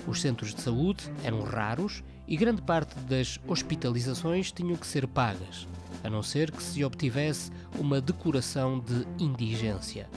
Os 0.08 0.20
centros 0.20 0.54
de 0.54 0.60
saúde 0.60 1.04
eram 1.22 1.42
raros 1.42 2.02
e 2.26 2.36
grande 2.36 2.62
parte 2.62 2.98
das 3.00 3.38
hospitalizações 3.46 4.50
tinham 4.50 4.76
que 4.76 4.86
ser 4.86 5.06
pagas, 5.06 5.68
a 6.06 6.10
não 6.10 6.22
ser 6.22 6.52
que 6.52 6.62
se 6.62 6.84
obtivesse 6.84 7.50
uma 7.78 8.00
decoração 8.00 8.78
de 8.78 9.06
indigência. 9.22 10.08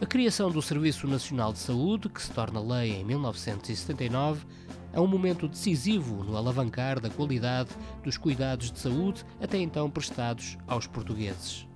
A 0.00 0.06
criação 0.06 0.50
do 0.50 0.62
Serviço 0.62 1.06
Nacional 1.08 1.52
de 1.52 1.58
Saúde, 1.58 2.08
que 2.08 2.22
se 2.22 2.30
torna 2.30 2.60
lei 2.60 2.92
em 2.92 3.04
1979, 3.04 4.46
é 4.92 5.00
um 5.00 5.06
momento 5.06 5.48
decisivo 5.48 6.22
no 6.22 6.36
alavancar 6.36 7.00
da 7.00 7.10
qualidade 7.10 7.70
dos 8.04 8.16
cuidados 8.16 8.70
de 8.70 8.78
saúde 8.78 9.24
até 9.40 9.58
então 9.58 9.90
prestados 9.90 10.56
aos 10.66 10.86
portugueses. 10.86 11.66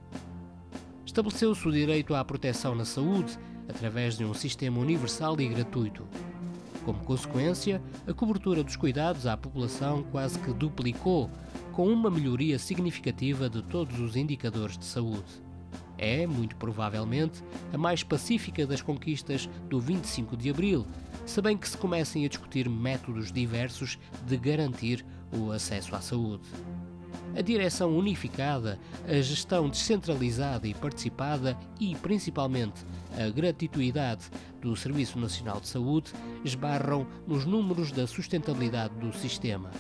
Estabeleceu-se 1.04 1.66
o 1.66 1.72
direito 1.72 2.14
à 2.14 2.24
proteção 2.24 2.74
na 2.74 2.84
saúde 2.84 3.36
através 3.68 4.16
de 4.16 4.24
um 4.24 4.34
sistema 4.34 4.78
universal 4.78 5.40
e 5.40 5.48
gratuito. 5.48 6.06
Como 6.84 7.00
consequência, 7.00 7.82
a 8.06 8.12
cobertura 8.12 8.62
dos 8.62 8.76
cuidados 8.76 9.26
à 9.26 9.36
população 9.36 10.04
quase 10.04 10.38
que 10.38 10.52
duplicou, 10.52 11.28
com 11.76 11.88
uma 11.88 12.10
melhoria 12.10 12.58
significativa 12.58 13.50
de 13.50 13.62
todos 13.62 14.00
os 14.00 14.16
indicadores 14.16 14.78
de 14.78 14.84
saúde. 14.86 15.26
É, 15.98 16.26
muito 16.26 16.56
provavelmente, 16.56 17.44
a 17.70 17.76
mais 17.76 18.02
pacífica 18.02 18.66
das 18.66 18.80
conquistas 18.80 19.46
do 19.68 19.78
25 19.78 20.38
de 20.38 20.48
Abril, 20.48 20.86
se 21.26 21.38
bem 21.42 21.54
que 21.54 21.68
se 21.68 21.76
comecem 21.76 22.24
a 22.24 22.28
discutir 22.28 22.66
métodos 22.66 23.30
diversos 23.30 23.98
de 24.26 24.38
garantir 24.38 25.04
o 25.30 25.52
acesso 25.52 25.94
à 25.94 26.00
saúde. 26.00 26.48
A 27.36 27.42
direção 27.42 27.94
unificada, 27.94 28.80
a 29.06 29.20
gestão 29.20 29.68
descentralizada 29.68 30.66
e 30.66 30.72
participada 30.72 31.58
e, 31.78 31.94
principalmente, 31.96 32.86
a 33.18 33.28
gratuidade 33.28 34.30
do 34.62 34.74
Serviço 34.74 35.18
Nacional 35.18 35.60
de 35.60 35.68
Saúde 35.68 36.10
esbarram 36.42 37.06
nos 37.26 37.44
números 37.44 37.92
da 37.92 38.06
sustentabilidade 38.06 38.94
do 38.94 39.12
sistema. 39.12 39.70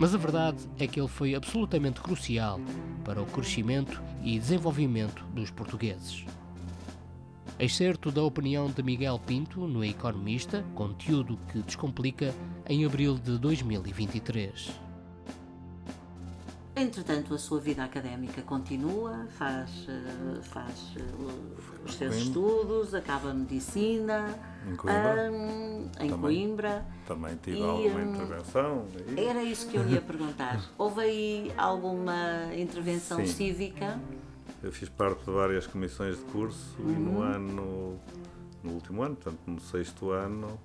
Mas 0.00 0.14
a 0.14 0.18
verdade 0.18 0.66
é 0.78 0.86
que 0.86 0.98
ele 0.98 1.06
foi 1.06 1.34
absolutamente 1.34 2.00
crucial 2.00 2.58
para 3.04 3.20
o 3.20 3.26
crescimento 3.26 4.02
e 4.22 4.38
desenvolvimento 4.38 5.22
dos 5.34 5.50
portugueses. 5.50 6.24
Excerto 7.58 8.10
da 8.10 8.22
opinião 8.22 8.70
de 8.70 8.82
Miguel 8.82 9.20
Pinto 9.26 9.60
no 9.66 9.84
Economista, 9.84 10.64
conteúdo 10.74 11.38
que 11.52 11.60
descomplica 11.60 12.34
em 12.66 12.86
abril 12.86 13.18
de 13.18 13.36
2023. 13.36 14.70
Entretanto, 16.84 17.34
a 17.34 17.38
sua 17.38 17.60
vida 17.60 17.84
académica 17.84 18.40
continua, 18.40 19.26
faz, 19.36 19.86
eh, 19.86 20.40
faz 20.44 20.94
eh, 20.96 21.02
os 21.84 21.94
seus 21.94 22.16
estudos, 22.16 22.94
acaba 22.94 23.32
a 23.32 23.34
medicina 23.34 24.34
em 24.66 24.74
Coimbra. 24.76 25.30
hum, 25.30 25.82
em 26.00 26.08
Também. 26.08 26.18
Coimbra. 26.20 26.86
Também 27.06 27.36
tive 27.42 27.58
E, 27.58 27.62
alguma 27.62 28.02
intervenção. 28.02 28.86
e- 29.14 29.20
Era 29.20 29.42
isso 29.42 29.68
que 29.68 29.76
eu 29.76 29.82
lhe 29.82 29.92
ia 29.94 30.00
perguntar. 30.00 30.58
Houve 30.78 31.02
aí 31.02 31.52
alguma 31.58 32.14
intervenção 32.56 33.18
Sim. 33.18 33.26
cívica? 33.26 34.00
Eu 34.62 34.72
fiz 34.72 34.88
parte 34.88 35.22
de 35.22 35.30
várias 35.30 35.66
comissões 35.66 36.16
de 36.16 36.22
curso 36.24 36.76
e 36.78 36.82
Uhum. 36.82 36.98
no 36.98 37.20
ano, 37.20 38.00
no 38.64 38.72
último 38.72 39.02
ano, 39.02 39.16
portanto 39.16 39.40
no 39.46 39.60
sexto 39.60 40.12
ano, 40.12 40.58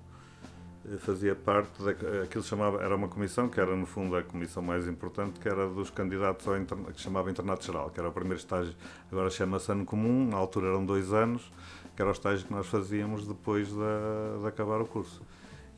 fazia 0.98 1.34
parte 1.34 1.82
daquilo 1.82 2.22
aquilo 2.22 2.42
se 2.42 2.50
chamava, 2.50 2.82
era 2.82 2.94
uma 2.94 3.08
comissão 3.08 3.48
que 3.48 3.60
era 3.60 3.74
no 3.74 3.86
fundo 3.86 4.16
a 4.16 4.22
comissão 4.22 4.62
mais 4.62 4.86
importante, 4.86 5.40
que 5.40 5.48
era 5.48 5.68
dos 5.68 5.90
candidatos 5.90 6.46
ao 6.46 6.56
interna, 6.56 6.92
que 6.92 7.00
chamava 7.00 7.30
Internato 7.30 7.64
Geral, 7.64 7.90
que 7.90 7.98
era 7.98 8.08
o 8.08 8.12
primeiro 8.12 8.38
estágio, 8.38 8.74
agora 9.10 9.28
chama-se 9.30 9.70
ano 9.72 9.84
comum, 9.84 10.28
na 10.28 10.36
altura 10.36 10.68
eram 10.68 10.84
dois 10.84 11.12
anos, 11.12 11.50
que 11.94 12.02
era 12.02 12.10
o 12.10 12.12
estágio 12.12 12.46
que 12.46 12.52
nós 12.52 12.66
fazíamos 12.66 13.26
depois 13.26 13.68
de, 13.68 14.40
de 14.40 14.46
acabar 14.46 14.80
o 14.80 14.86
curso. 14.86 15.22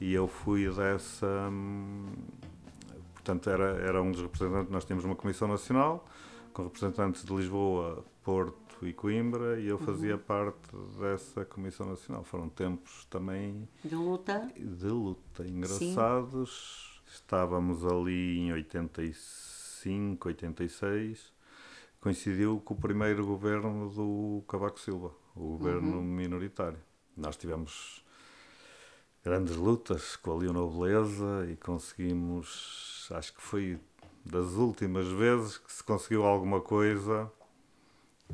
E 0.00 0.12
eu 0.12 0.28
fui 0.28 0.68
dessa, 0.70 1.26
hum, 1.50 2.06
portanto 3.14 3.48
era, 3.50 3.78
era 3.80 4.02
um 4.02 4.10
dos 4.10 4.20
representantes, 4.20 4.70
nós 4.70 4.84
tínhamos 4.84 5.04
uma 5.04 5.16
comissão 5.16 5.48
nacional, 5.48 6.06
com 6.52 6.64
representantes 6.64 7.24
de 7.24 7.34
Lisboa, 7.34 8.04
Porto 8.22 8.67
e 8.86 8.92
Coimbra, 8.92 9.58
e 9.60 9.66
eu 9.68 9.78
fazia 9.78 10.16
parte 10.18 10.68
dessa 11.00 11.44
Comissão 11.44 11.86
Nacional. 11.88 12.24
Foram 12.24 12.48
tempos 12.48 13.04
também 13.06 13.68
De 13.84 13.94
luta? 13.94 14.50
de 14.56 14.86
luta 14.86 15.46
engraçados. 15.46 17.02
Estávamos 17.06 17.84
ali 17.86 18.38
em 18.38 18.52
85, 18.52 20.28
86. 20.28 21.32
Coincidiu 22.00 22.60
com 22.64 22.74
o 22.74 22.76
primeiro 22.76 23.26
governo 23.26 23.90
do 23.90 24.44
Cavaco 24.46 24.78
Silva, 24.78 25.10
o 25.34 25.56
governo 25.56 26.00
minoritário. 26.02 26.78
Nós 27.16 27.36
tivemos 27.36 28.04
grandes 29.24 29.56
lutas 29.56 30.14
com 30.16 30.32
a 30.32 30.36
Leonobeleza 30.36 31.46
e 31.50 31.56
conseguimos, 31.56 33.08
acho 33.12 33.34
que 33.34 33.42
foi 33.42 33.80
das 34.24 34.52
últimas 34.52 35.08
vezes 35.08 35.58
que 35.58 35.72
se 35.72 35.82
conseguiu 35.82 36.24
alguma 36.24 36.60
coisa, 36.60 37.30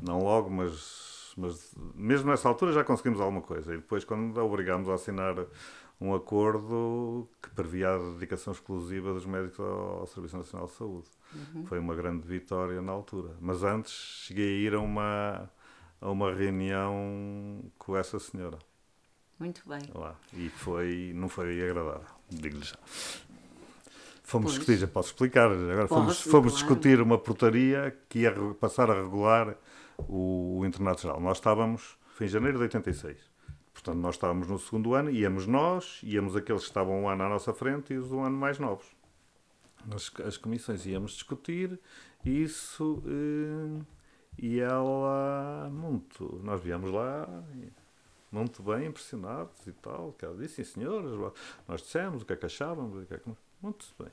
não 0.01 0.19
logo, 0.19 0.49
mas, 0.49 1.33
mas 1.37 1.73
mesmo 1.95 2.29
nessa 2.29 2.47
altura 2.47 2.71
já 2.73 2.83
conseguimos 2.83 3.19
alguma 3.19 3.41
coisa. 3.41 3.73
E 3.73 3.77
depois, 3.77 4.03
quando 4.03 4.37
obrigámos 4.37 4.89
a 4.89 4.93
assinar 4.95 5.35
um 5.99 6.13
acordo 6.13 7.29
que 7.41 7.49
previa 7.51 7.89
a 7.95 7.97
dedicação 8.13 8.51
exclusiva 8.51 9.13
dos 9.13 9.25
médicos 9.25 9.59
ao, 9.59 9.99
ao 9.99 10.07
Serviço 10.07 10.37
Nacional 10.37 10.67
de 10.67 10.73
Saúde. 10.73 11.07
Foi 11.65 11.79
uma 11.79 11.95
grande 11.95 12.27
vitória 12.27 12.81
na 12.81 12.91
altura. 12.91 13.31
Mas 13.39 13.63
antes 13.63 13.91
cheguei 13.93 14.45
a 14.45 14.59
ir 14.67 14.73
a 14.73 14.79
uma, 14.79 15.49
a 16.01 16.09
uma 16.09 16.33
reunião 16.33 17.61
com 17.77 17.95
essa 17.97 18.19
senhora 18.19 18.57
Muito 19.39 19.61
bem. 19.67 19.81
lá. 19.93 20.15
E 20.33 20.49
foi, 20.49 21.11
não 21.15 21.29
foi 21.29 21.61
agradável, 21.61 22.05
digo-lhe 22.29 22.63
já. 22.63 22.77
Fomos 24.23 24.51
Pois. 24.51 24.57
discutir, 24.59 24.79
já 24.79 24.87
posso 24.87 25.09
explicar, 25.09 25.51
agora 25.51 25.87
fomos, 25.87 26.17
Pode, 26.17 26.29
fomos 26.29 26.53
claro. 26.53 26.67
discutir 26.67 27.01
uma 27.01 27.17
portaria 27.17 27.95
que 28.09 28.19
ia 28.19 28.33
passar 28.59 28.89
a 28.89 28.95
regular 28.95 29.55
o, 29.97 30.59
o 30.59 30.65
Internato 30.65 31.01
Geral. 31.01 31.19
Nós 31.19 31.37
estávamos, 31.37 31.97
foi 32.13 32.27
em 32.27 32.29
janeiro 32.29 32.57
de 32.57 32.63
86, 32.63 33.35
Portanto, 33.75 33.97
nós 33.97 34.15
estávamos 34.15 34.47
no 34.47 34.57
segundo 34.57 34.93
ano, 34.93 35.11
íamos 35.11 35.45
nós, 35.45 35.99
íamos 36.01 36.33
aqueles 36.33 36.61
que 36.61 36.69
estavam 36.69 37.03
um 37.03 37.09
ano 37.09 37.23
à 37.23 37.29
nossa 37.29 37.53
frente 37.53 37.93
e 37.93 37.97
os 37.97 38.09
um 38.09 38.23
ano 38.23 38.37
mais 38.37 38.57
novos. 38.57 38.87
As, 39.93 40.11
as 40.25 40.37
comissões 40.37 40.85
íamos 40.85 41.11
discutir 41.11 41.77
isso 42.23 43.03
eh, 43.05 43.83
e 44.39 44.59
ela, 44.61 45.69
muito, 45.71 46.39
nós 46.41 46.61
viemos 46.63 46.89
lá, 46.89 47.27
muito 48.31 48.63
bem 48.63 48.87
impressionados 48.87 49.67
e 49.67 49.73
tal, 49.73 50.13
que 50.13 50.23
ela 50.23 50.35
disse, 50.37 50.63
sim 50.63 50.79
senhores, 50.79 51.11
nós 51.67 51.81
dissemos 51.81 52.21
o 52.23 52.25
que 52.25 52.31
é 52.31 52.35
que 52.37 52.45
achávamos, 52.45 53.03
o 53.03 53.05
que 53.05 53.13
é 53.13 53.17
que... 53.17 53.29
muito 53.61 53.85
bem. 53.99 54.11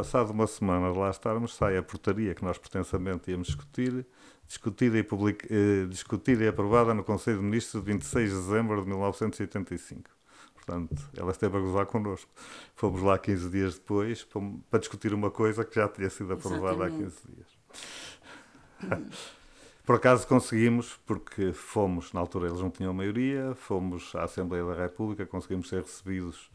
Passado 0.00 0.30
uma 0.30 0.46
semana 0.46 0.90
de 0.90 0.98
lá 0.98 1.10
estarmos, 1.10 1.54
sai 1.54 1.76
a 1.76 1.82
portaria 1.82 2.34
que 2.34 2.42
nós 2.42 2.56
pretensamente 2.56 3.30
íamos 3.30 3.48
discutir, 3.48 4.06
discutida 4.48 4.96
e, 4.96 5.02
public... 5.02 5.46
eh, 5.50 5.84
discutida 5.90 6.42
e 6.42 6.48
aprovada 6.48 6.94
no 6.94 7.04
Conselho 7.04 7.36
de 7.36 7.44
Ministros 7.44 7.84
de 7.84 7.92
26 7.92 8.30
de 8.30 8.36
dezembro 8.36 8.80
de 8.80 8.88
1985. 8.88 10.08
Portanto, 10.54 10.96
ela 11.14 11.30
esteve 11.32 11.54
a 11.54 11.60
gozar 11.60 11.84
connosco. 11.84 12.30
Fomos 12.74 13.02
lá 13.02 13.18
15 13.18 13.50
dias 13.50 13.74
depois 13.74 14.26
para 14.70 14.78
discutir 14.78 15.12
uma 15.12 15.30
coisa 15.30 15.66
que 15.66 15.74
já 15.74 15.86
tinha 15.86 16.08
sido 16.08 16.32
aprovada 16.32 16.86
Exatamente. 16.86 16.96
há 16.96 17.04
15 17.04 18.96
dias. 18.96 19.10
Por 19.84 19.96
acaso 19.96 20.26
conseguimos, 20.26 20.98
porque 21.04 21.52
fomos, 21.52 22.14
na 22.14 22.20
altura 22.20 22.48
eles 22.48 22.62
não 22.62 22.70
tinham 22.70 22.94
maioria, 22.94 23.54
fomos 23.54 24.14
à 24.14 24.24
Assembleia 24.24 24.64
da 24.64 24.72
República, 24.72 25.26
conseguimos 25.26 25.68
ser 25.68 25.82
recebidos 25.82 26.50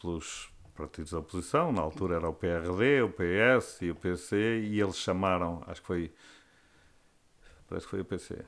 pelos 0.00 0.50
partidos 0.80 1.12
da 1.12 1.18
oposição, 1.18 1.72
na 1.72 1.82
altura 1.82 2.16
era 2.16 2.28
o 2.28 2.32
PRD, 2.32 3.02
o 3.02 3.10
PS 3.10 3.82
e 3.82 3.90
o 3.90 3.94
PC, 3.94 4.60
e 4.60 4.80
eles 4.80 4.96
chamaram, 4.96 5.62
acho 5.66 5.80
que 5.82 5.86
foi, 5.86 6.12
parece 7.68 7.86
que 7.86 7.90
foi 7.90 8.00
o 8.00 8.04
PC, 8.04 8.44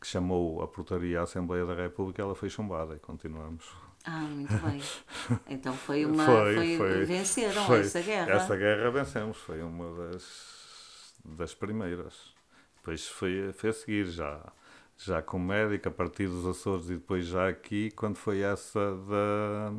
que 0.00 0.06
chamou 0.06 0.62
a 0.62 0.68
portaria 0.68 1.20
à 1.20 1.24
Assembleia 1.24 1.66
da 1.66 1.74
República, 1.74 2.22
ela 2.22 2.34
foi 2.34 2.48
chumbada 2.48 2.94
e 2.94 2.98
continuamos. 2.98 3.66
Ah, 4.04 4.20
muito 4.20 4.54
bem. 4.58 4.80
Então 5.48 5.74
foi 5.74 6.04
uma. 6.04 6.24
Foi, 6.24 6.54
foi, 6.54 6.76
foi 6.76 7.04
venceram 7.04 7.66
foi, 7.66 7.80
essa 7.80 8.00
guerra. 8.00 8.30
Essa 8.30 8.56
guerra 8.56 8.90
vencemos, 8.90 9.36
foi 9.38 9.60
uma 9.62 9.92
das, 9.94 11.14
das 11.24 11.54
primeiras. 11.54 12.32
Depois 12.76 13.08
foi, 13.08 13.52
foi 13.52 13.70
a 13.70 13.72
seguir, 13.72 14.06
já, 14.06 14.52
já 14.96 15.20
com 15.20 15.40
médico, 15.40 15.88
a 15.88 15.90
partir 15.90 16.28
dos 16.28 16.46
Açores 16.46 16.88
e 16.88 16.94
depois 16.94 17.26
já 17.26 17.48
aqui, 17.48 17.90
quando 17.90 18.16
foi 18.16 18.42
essa 18.42 18.96
da, 18.96 19.74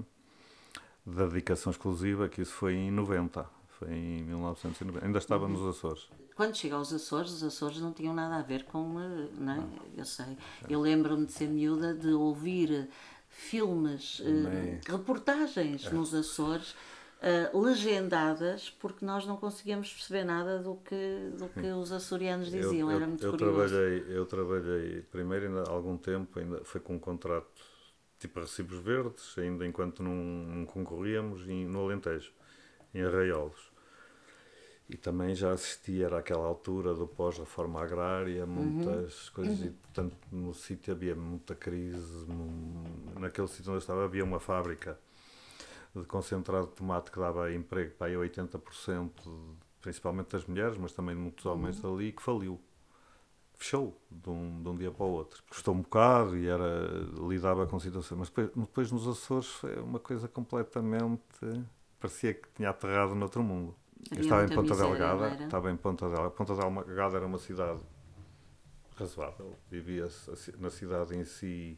da 1.07 1.25
dedicação 1.25 1.71
exclusiva, 1.71 2.27
que 2.27 2.41
isso 2.41 2.51
foi 2.51 2.73
em 2.73 2.91
90. 2.91 3.45
Foi 3.79 3.89
em 3.89 4.23
1990. 4.23 5.05
Ainda 5.05 5.19
estava 5.19 5.47
nos 5.47 5.65
Açores. 5.65 6.09
Quando 6.35 6.55
chega 6.55 6.75
aos 6.75 6.91
Açores, 6.91 7.31
os 7.31 7.43
Açores 7.43 7.79
não 7.79 7.93
tinham 7.93 8.13
nada 8.13 8.35
a 8.35 8.41
ver 8.41 8.65
com. 8.65 8.99
Eh, 8.99 9.29
não 9.37 9.53
é? 9.53 9.63
Eu 9.95 10.05
sei. 10.05 10.37
Eu 10.69 10.81
lembro-me 10.81 11.25
de 11.25 11.31
ser 11.31 11.47
miúda 11.47 11.93
de 11.93 12.09
ouvir 12.09 12.89
filmes, 13.29 14.19
uh, 14.19 14.91
reportagens 14.91 15.85
é. 15.85 15.91
nos 15.91 16.13
Açores 16.13 16.75
uh, 17.21 17.59
legendadas 17.59 18.69
porque 18.69 19.05
nós 19.05 19.25
não 19.25 19.37
conseguíamos 19.37 19.91
perceber 19.93 20.23
nada 20.23 20.59
do 20.59 20.75
que, 20.77 21.31
do 21.37 21.47
que 21.49 21.67
os 21.67 21.91
açorianos 21.91 22.49
diziam, 22.49 22.89
eu, 22.89 22.95
era 22.95 23.05
muito 23.05 23.23
eu 23.23 23.31
curioso. 23.31 23.53
Trabalhei, 23.53 24.05
eu 24.09 24.25
trabalhei 24.25 25.01
primeiro 25.11 25.47
ainda 25.47 25.63
há 25.63 25.71
algum 25.71 25.97
tempo, 25.97 26.39
ainda 26.39 26.63
foi 26.63 26.81
com 26.81 26.95
um 26.95 26.99
contrato 26.99 27.47
tipo 28.19 28.39
recibos 28.39 28.79
verdes, 28.79 29.37
ainda 29.37 29.65
enquanto 29.65 30.01
não, 30.01 30.13
não 30.13 30.65
concorríamos 30.65 31.47
em, 31.47 31.65
no 31.65 31.81
Alentejo, 31.81 32.31
em 32.93 33.03
Arraiolos. 33.03 33.71
E 34.89 34.95
também 34.95 35.35
já 35.35 35.51
assistia, 35.51 36.05
era 36.05 36.19
aquela 36.19 36.45
altura 36.45 36.93
do 36.93 37.05
pós-reforma 37.05 37.81
agrária, 37.81 38.45
muitas 38.45 39.27
uhum. 39.27 39.33
coisas, 39.33 39.59
uhum. 39.59 39.67
e 39.67 39.69
portanto 39.71 40.15
no 40.31 40.53
sítio 40.53 40.93
havia 40.93 41.13
muita 41.13 41.53
crise. 41.53 42.25
Naquele 43.19 43.47
sítio 43.49 43.63
onde 43.63 43.77
eu 43.77 43.79
estava 43.79 44.05
havia 44.05 44.23
uma 44.23 44.39
fábrica 44.39 44.97
de 45.93 46.05
concentrado 46.05 46.67
de 46.67 46.73
tomate 46.73 47.11
que 47.11 47.19
dava 47.19 47.51
emprego 47.53 47.91
para 47.95 48.07
aí 48.07 48.13
80%, 48.13 49.11
principalmente 49.81 50.31
das 50.31 50.45
mulheres, 50.45 50.77
mas 50.77 50.93
também 50.93 51.15
de 51.15 51.21
muitos 51.21 51.45
homens 51.45 51.83
uhum. 51.83 51.95
ali, 51.95 52.11
que 52.13 52.21
faliu. 52.21 52.59
Fechou 53.57 53.99
de 54.11 54.29
um, 54.29 54.61
de 54.61 54.69
um 54.69 54.75
dia 54.75 54.91
para 54.91 55.05
o 55.05 55.09
outro. 55.09 55.43
Custou 55.49 55.73
um 55.73 55.81
bocado 55.81 56.37
e 56.37 56.47
era, 56.47 56.87
lidava 57.27 57.65
com 57.65 57.79
situações. 57.79 58.19
Mas 58.19 58.29
depois, 58.29 58.51
depois 58.55 58.91
nos 58.91 59.07
Açores 59.07 59.47
foi 59.47 59.79
uma 59.79 59.99
coisa 59.99 60.27
completamente. 60.27 61.21
parecia 61.99 62.33
que 62.33 62.47
tinha 62.55 62.69
aterrado 62.69 63.15
noutro 63.15 63.41
mundo. 63.41 63.75
Eu 64.11 64.21
estava 64.21 64.45
em 64.45 64.49
Ponta 64.49 64.75
Delgada, 64.75 65.43
estava 65.43 65.71
em 65.71 65.75
Ponta 65.75 66.07
Delgada. 66.07 66.29
Ponta 66.29 66.55
Delgada 66.55 67.17
era 67.17 67.25
uma 67.25 67.39
cidade 67.39 67.79
razoável. 68.95 69.57
Vivia-se 69.69 70.55
na 70.59 70.69
cidade 70.69 71.15
em 71.15 71.25
si 71.25 71.77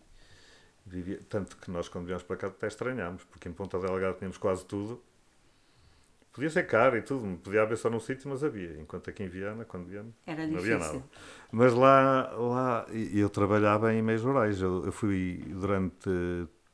Vivia, 0.90 1.20
tanto 1.30 1.56
que 1.58 1.70
nós, 1.70 1.88
quando 1.88 2.06
viemos 2.06 2.24
para 2.24 2.36
cá, 2.36 2.48
até 2.48 2.68
estranhámos, 2.68 3.24
porque 3.26 3.48
em 3.48 3.54
Ponta 3.54 3.78
Delgada 3.80 4.18
tínhamos 4.18 4.38
quase 4.38 4.66
tudo. 4.66 5.02
Podia 6.40 6.50
ser 6.50 6.68
caro 6.68 6.96
e 6.96 7.02
tudo, 7.02 7.38
podia 7.40 7.64
haver 7.64 7.78
só 7.78 7.90
num 7.90 8.00
sítio, 8.00 8.30
mas 8.30 8.46
havia. 8.46 8.80
Enquanto 8.80 9.10
aqui 9.10 9.24
em 9.24 9.28
Viana, 9.28 9.66
quando 9.66 9.88
viemos, 9.88 10.14
Era 10.26 10.48
não 10.48 10.54
difícil. 10.54 10.76
havia 10.76 10.94
nada. 10.94 11.04
Mas 11.52 11.74
lá, 11.74 12.32
lá 12.32 12.86
eu 13.14 13.30
trabalhava 13.30 13.94
em 13.94 14.02
meios 14.02 14.22
rurais. 14.22 14.62
Eu, 14.62 14.86
eu 14.86 14.92
fui 14.94 15.44
durante 15.50 16.10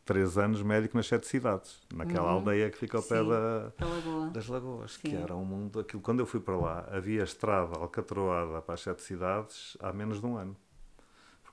três 0.05 0.37
anos 0.37 0.61
médico 0.61 0.95
nas 0.95 1.07
sete 1.07 1.25
cidades, 1.25 1.81
naquela 1.91 2.27
uhum. 2.27 2.35
aldeia 2.35 2.69
que 2.69 2.77
fica 2.77 2.97
ao 2.97 3.01
pé 3.01 3.23
da, 3.23 3.73
Lagoa. 3.79 4.29
das 4.29 4.47
lagoas, 4.47 4.91
Sim. 4.93 5.09
que 5.09 5.15
era 5.15 5.35
um 5.35 5.43
mundo 5.43 5.79
aquilo. 5.79 5.99
Quando 5.99 6.19
eu 6.19 6.27
fui 6.27 6.39
para 6.39 6.55
lá, 6.55 6.87
havia 6.91 7.23
estrada 7.23 7.79
alcatroada 7.79 8.61
para 8.61 8.75
as 8.75 8.81
sete 8.81 9.01
cidades 9.01 9.75
há 9.79 9.91
menos 9.91 10.21
de 10.21 10.27
um 10.27 10.37
ano 10.37 10.55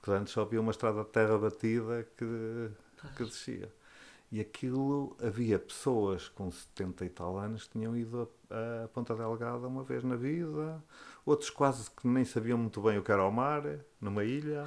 porque 0.03 0.11
antes 0.11 0.33
só 0.33 0.41
havia 0.41 0.59
uma 0.59 0.71
estrada 0.71 1.01
de 1.01 1.09
terra 1.11 1.37
batida 1.37 2.05
que, 2.17 2.69
que 3.15 3.23
descia. 3.23 3.73
E 4.33 4.41
aquilo, 4.41 5.15
havia 5.21 5.59
pessoas 5.59 6.27
com 6.27 6.49
70 6.49 7.05
e 7.05 7.09
tal 7.09 7.37
anos 7.37 7.65
que 7.65 7.77
tinham 7.77 7.95
ido 7.95 8.27
a, 8.49 8.85
a 8.85 8.87
Ponta 8.87 9.13
Delgada 9.13 9.67
uma 9.67 9.83
vez 9.83 10.03
na 10.03 10.15
vida, 10.15 10.83
outros 11.23 11.51
quase 11.51 11.91
que 11.91 12.07
nem 12.07 12.25
sabiam 12.25 12.57
muito 12.57 12.81
bem 12.81 12.97
o 12.97 13.03
que 13.03 13.11
era 13.11 13.23
o 13.23 13.31
mar, 13.31 13.61
numa 14.01 14.23
ilha, 14.23 14.65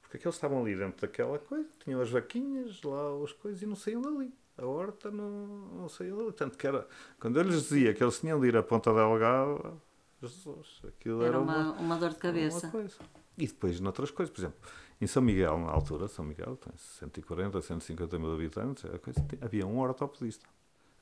porque 0.00 0.16
aqueles 0.16 0.34
estavam 0.34 0.62
ali 0.62 0.74
dentro 0.74 1.02
daquela 1.02 1.38
coisa, 1.38 1.68
tinham 1.84 2.00
as 2.00 2.08
vaquinhas, 2.08 2.80
lá 2.82 3.22
as 3.22 3.34
coisas, 3.34 3.60
e 3.60 3.66
não 3.66 3.76
saíam 3.76 4.00
dali. 4.00 4.32
A 4.56 4.64
horta 4.64 5.10
não, 5.10 5.46
não 5.76 5.90
saía 5.90 6.16
dali. 6.16 6.32
Tanto 6.32 6.56
que 6.56 6.66
era, 6.66 6.88
quando 7.20 7.36
eu 7.36 7.42
lhes 7.42 7.64
dizia 7.64 7.92
que 7.92 8.02
eles 8.02 8.18
tinham 8.18 8.40
de 8.40 8.48
ir 8.48 8.56
a 8.56 8.62
Ponta 8.62 8.94
Delgada, 8.94 9.74
Jesus, 10.22 10.80
aquilo 10.88 11.20
era, 11.20 11.36
era 11.36 11.38
uma, 11.38 11.72
uma, 11.72 11.98
dor 11.98 12.14
de 12.14 12.16
cabeça. 12.16 12.66
Uma 12.66 12.72
coisa. 12.72 12.96
E 13.36 13.46
depois, 13.46 13.78
noutras 13.78 14.10
coisas, 14.10 14.34
por 14.34 14.40
exemplo, 14.40 14.58
em 15.02 15.06
São 15.08 15.20
Miguel, 15.20 15.58
na 15.58 15.72
altura, 15.72 16.06
São 16.06 16.24
Miguel 16.24 16.56
tem 16.56 16.72
140, 16.76 17.60
150 17.60 18.18
mil 18.20 18.32
habitantes, 18.32 18.84
coisa, 19.02 19.26
havia 19.40 19.66
um 19.66 19.80
ortopedista, 19.80 20.46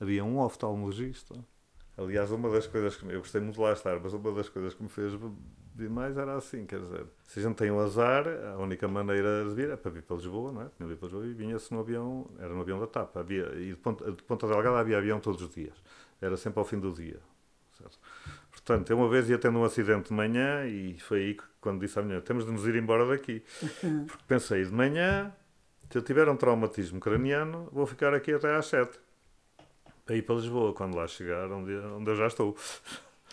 havia 0.01 0.25
um 0.25 0.39
oftalmologista. 0.39 1.35
Aliás, 1.99 2.31
uma 2.31 2.49
das 2.49 2.67
coisas 2.67 2.97
que 2.97 3.05
eu 3.05 3.19
gostei 3.19 3.43
muito 3.43 3.57
de 3.57 3.61
lá 3.61 3.75
estar, 3.75 4.01
mas 4.01 4.15
uma 4.15 4.33
das 4.33 4.49
coisas 4.49 4.73
que 4.73 4.83
me 4.83 4.89
fez 4.89 5.13
vir 5.75 5.91
mais 5.91 6.17
era 6.17 6.35
assim: 6.35 6.65
quer 6.65 6.81
dizer, 6.81 7.05
se 7.25 7.41
a 7.41 7.43
gente 7.43 7.57
tem 7.57 7.71
um 7.71 7.79
azar, 7.79 8.27
a 8.27 8.57
única 8.57 8.89
maneira 8.89 9.45
de 9.47 9.55
vir 9.55 9.69
é 9.69 9.77
para 9.77 9.91
vir 9.91 10.03
para 10.03 10.17
Lisboa, 10.17 10.51
não 10.51 10.63
é? 10.63 10.71
Tinha 10.79 10.97
para 10.97 11.07
Lisboa 11.07 11.27
e 11.27 11.35
vinha-se 11.35 11.71
no 11.75 11.81
avião, 11.81 12.27
era 12.39 12.55
no 12.55 12.63
avião 12.63 12.81
da 12.81 12.87
TAP, 12.87 13.19
havia, 13.19 13.53
e 13.57 13.69
de 13.69 13.77
Ponta, 13.77 14.11
de 14.11 14.23
Ponta 14.23 14.47
Delgada 14.47 14.79
havia 14.79 14.97
avião 14.97 15.21
todos 15.21 15.43
os 15.43 15.55
dias, 15.55 15.75
era 16.23 16.39
sempre 16.39 16.59
ao 16.59 16.65
fim 16.65 16.81
do 16.81 16.91
dia. 16.91 17.21
Certo? 17.77 17.99
Portanto, 18.71 18.89
eu 18.89 18.99
uma 18.99 19.09
vez 19.09 19.29
ia 19.29 19.37
tendo 19.37 19.59
um 19.59 19.65
acidente 19.65 20.11
de 20.11 20.15
manhã 20.15 20.65
e 20.65 20.97
foi 21.01 21.19
aí 21.19 21.35
que, 21.35 21.43
quando 21.61 21.81
disse 21.81 21.99
à 21.99 22.03
minha 22.03 22.21
temos 22.21 22.47
de 22.47 22.53
nos 22.53 22.65
ir 22.69 22.77
embora 22.77 23.05
daqui. 23.05 23.43
Porque 24.07 24.25
pensei, 24.29 24.65
de 24.65 24.73
manhã, 24.73 25.33
se 25.91 25.99
eu 25.99 26.03
tiver 26.03 26.29
um 26.29 26.37
traumatismo 26.37 27.01
craniano, 27.01 27.69
vou 27.73 27.85
ficar 27.85 28.15
aqui 28.15 28.33
até 28.33 28.55
às 28.55 28.67
sete. 28.67 28.97
Para 30.07 30.15
ir 30.15 30.23
para 30.23 30.37
Lisboa, 30.37 30.73
quando 30.73 30.95
lá 30.95 31.09
chegar, 31.09 31.51
onde, 31.51 31.75
onde 31.75 32.11
eu 32.11 32.15
já 32.15 32.29
estou. 32.29 32.57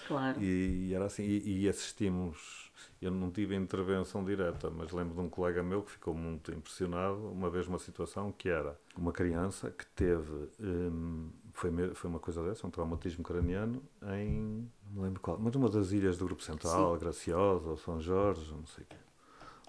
Claro. 0.08 0.42
E, 0.42 0.88
e 0.90 0.96
era 0.96 1.06
assim, 1.06 1.24
e, 1.24 1.66
e, 1.66 1.70
assistimos, 1.70 2.72
eu 3.00 3.12
não 3.12 3.30
tive 3.30 3.56
intervenção 3.56 4.26
direta, 4.26 4.72
mas 4.72 4.92
lembro 4.92 5.14
de 5.14 5.22
um 5.22 5.30
colega 5.30 5.62
meu 5.62 5.84
que 5.84 5.92
ficou 5.92 6.16
muito 6.16 6.52
impressionado, 6.52 7.30
uma 7.32 7.50
vez 7.50 7.68
uma 7.68 7.78
situação 7.78 8.32
que 8.32 8.50
era 8.50 8.76
uma 8.98 9.12
criança 9.12 9.70
que 9.70 9.86
teve 9.88 10.50
hum, 10.60 11.30
foi, 11.58 11.72
foi 11.96 12.08
uma 12.08 12.20
coisa 12.20 12.44
dessa, 12.44 12.68
um 12.68 12.70
traumatismo 12.70 13.24
craniano 13.24 13.82
em. 14.16 14.70
não 14.92 14.94
me 14.94 15.02
lembro 15.02 15.20
qual, 15.20 15.40
mas 15.40 15.56
uma 15.56 15.68
das 15.68 15.92
ilhas 15.92 16.16
do 16.16 16.26
Grupo 16.26 16.44
Central, 16.44 16.94
Sim. 16.94 17.00
Graciosa 17.00 17.70
ou 17.70 17.78
São 17.78 18.00
Jorge, 18.00 18.54
não 18.54 18.68
sei 18.68 18.84
o 18.84 18.88
quê. 18.88 18.96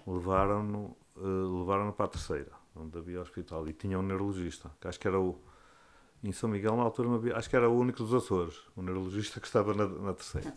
Levaram-no 0.05 0.95
uh, 1.17 1.59
levaram 1.59 1.91
para 1.91 2.05
a 2.05 2.09
terceira, 2.09 2.51
onde 2.75 2.95
havia 2.95 3.19
hospital, 3.19 3.67
e 3.67 3.73
tinha 3.73 3.97
um 3.97 4.03
neurologista, 4.03 4.69
que 4.79 4.87
acho 4.87 4.99
que 4.99 5.07
era 5.07 5.19
o. 5.19 5.41
Em 6.23 6.31
São 6.31 6.47
Miguel, 6.47 6.75
na 6.75 6.83
altura, 6.83 7.09
havia, 7.15 7.35
acho 7.35 7.49
que 7.49 7.55
era 7.55 7.67
o 7.67 7.75
único 7.75 8.03
dos 8.03 8.13
Açores, 8.13 8.61
o 8.75 8.83
neurologista 8.83 9.39
que 9.39 9.47
estava 9.47 9.73
na, 9.73 9.87
na 9.87 10.13
terceira. 10.13 10.55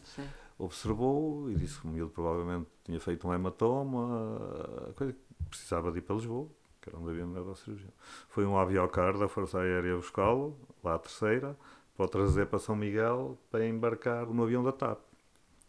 Observou 0.58 1.50
e 1.50 1.54
disse 1.54 1.80
que 1.80 1.86
o 1.86 1.90
miúdo 1.90 2.10
provavelmente 2.10 2.68
tinha 2.84 3.00
feito 3.00 3.26
um 3.26 3.32
hematoma, 3.32 4.92
coisa 4.96 5.14
que 5.14 5.20
precisava 5.48 5.90
de 5.90 5.98
ir 5.98 6.02
para 6.02 6.16
Lisboa 6.16 6.46
que 6.82 6.90
era 6.90 6.98
onde 6.98 7.10
havia 7.10 7.24
neurocirurgião. 7.24 7.92
Foi 8.28 8.44
um 8.44 8.58
aviocar 8.58 9.16
da 9.16 9.28
Força 9.28 9.60
Aérea 9.60 9.96
buscá-lo, 9.96 10.58
lá 10.82 10.96
a 10.96 10.98
terceira, 10.98 11.56
para 11.96 12.04
o 12.04 12.08
trazer 12.08 12.46
para 12.46 12.58
São 12.58 12.74
Miguel 12.74 13.38
para 13.50 13.66
embarcar 13.66 14.26
no 14.26 14.42
avião 14.42 14.62
da 14.62 14.72
TAP. 14.72 14.98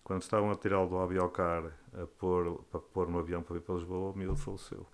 Quando 0.04 0.24
estavam 0.24 0.52
a 0.52 0.56
tirá-lo 0.56 0.90
do 0.90 0.98
aviocar 0.98 1.64
a 1.94 2.08
pôr, 2.18 2.62
para 2.70 2.80
pôr 2.80 3.08
no 3.08 3.20
avião 3.20 3.42
para 3.42 3.54
vir 3.54 3.62
para 3.62 3.76
Lisboa, 3.76 4.12
o 4.12 4.18
miúdo 4.18 4.36
faleceu. 4.36 4.86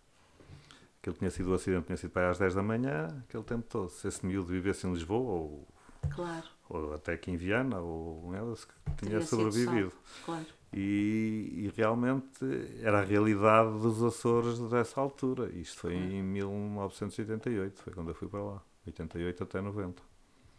Aquele 1.01 1.15
tinha 1.15 1.31
sido 1.31 1.51
o 1.51 1.53
acidente, 1.53 1.85
tinha 1.85 1.97
sido 1.97 2.11
para 2.11 2.23
aí 2.23 2.31
às 2.31 2.37
10 2.37 2.55
da 2.55 2.61
manhã, 2.61 3.07
aquele 3.27 3.43
tempo 3.43 3.65
todo. 3.69 3.89
Se 3.89 4.07
esse 4.07 4.23
miúdo 4.25 4.47
vivesse 4.49 4.85
em 4.85 4.93
Lisboa, 4.93 5.31
ou, 5.31 5.67
Claro. 6.09 6.58
Ou 6.69 6.93
até 6.93 7.13
aqui 7.13 7.31
em 7.31 7.35
Viana, 7.35 7.79
ou 7.79 8.31
em 8.33 8.37
Elas, 8.37 8.67
tinha 8.85 8.95
Teria 8.95 9.21
sido 9.21 9.51
sobrevivido. 9.51 9.91
Claro. 10.23 10.45
E, 10.71 11.49
e 11.55 11.73
realmente 11.75 12.45
era 12.83 12.99
a 12.99 13.03
realidade 13.03 13.71
dos 13.79 14.03
Açores 14.03 14.59
dessa 14.69 15.01
altura. 15.01 15.49
Isto 15.49 15.79
foi 15.79 15.95
em 15.95 16.21
1988, 16.21 17.81
foi 17.81 17.93
quando 17.93 18.09
eu 18.09 18.15
fui 18.15 18.27
para 18.27 18.43
lá. 18.43 18.61
88 18.85 19.43
até 19.43 19.61
90. 19.61 20.01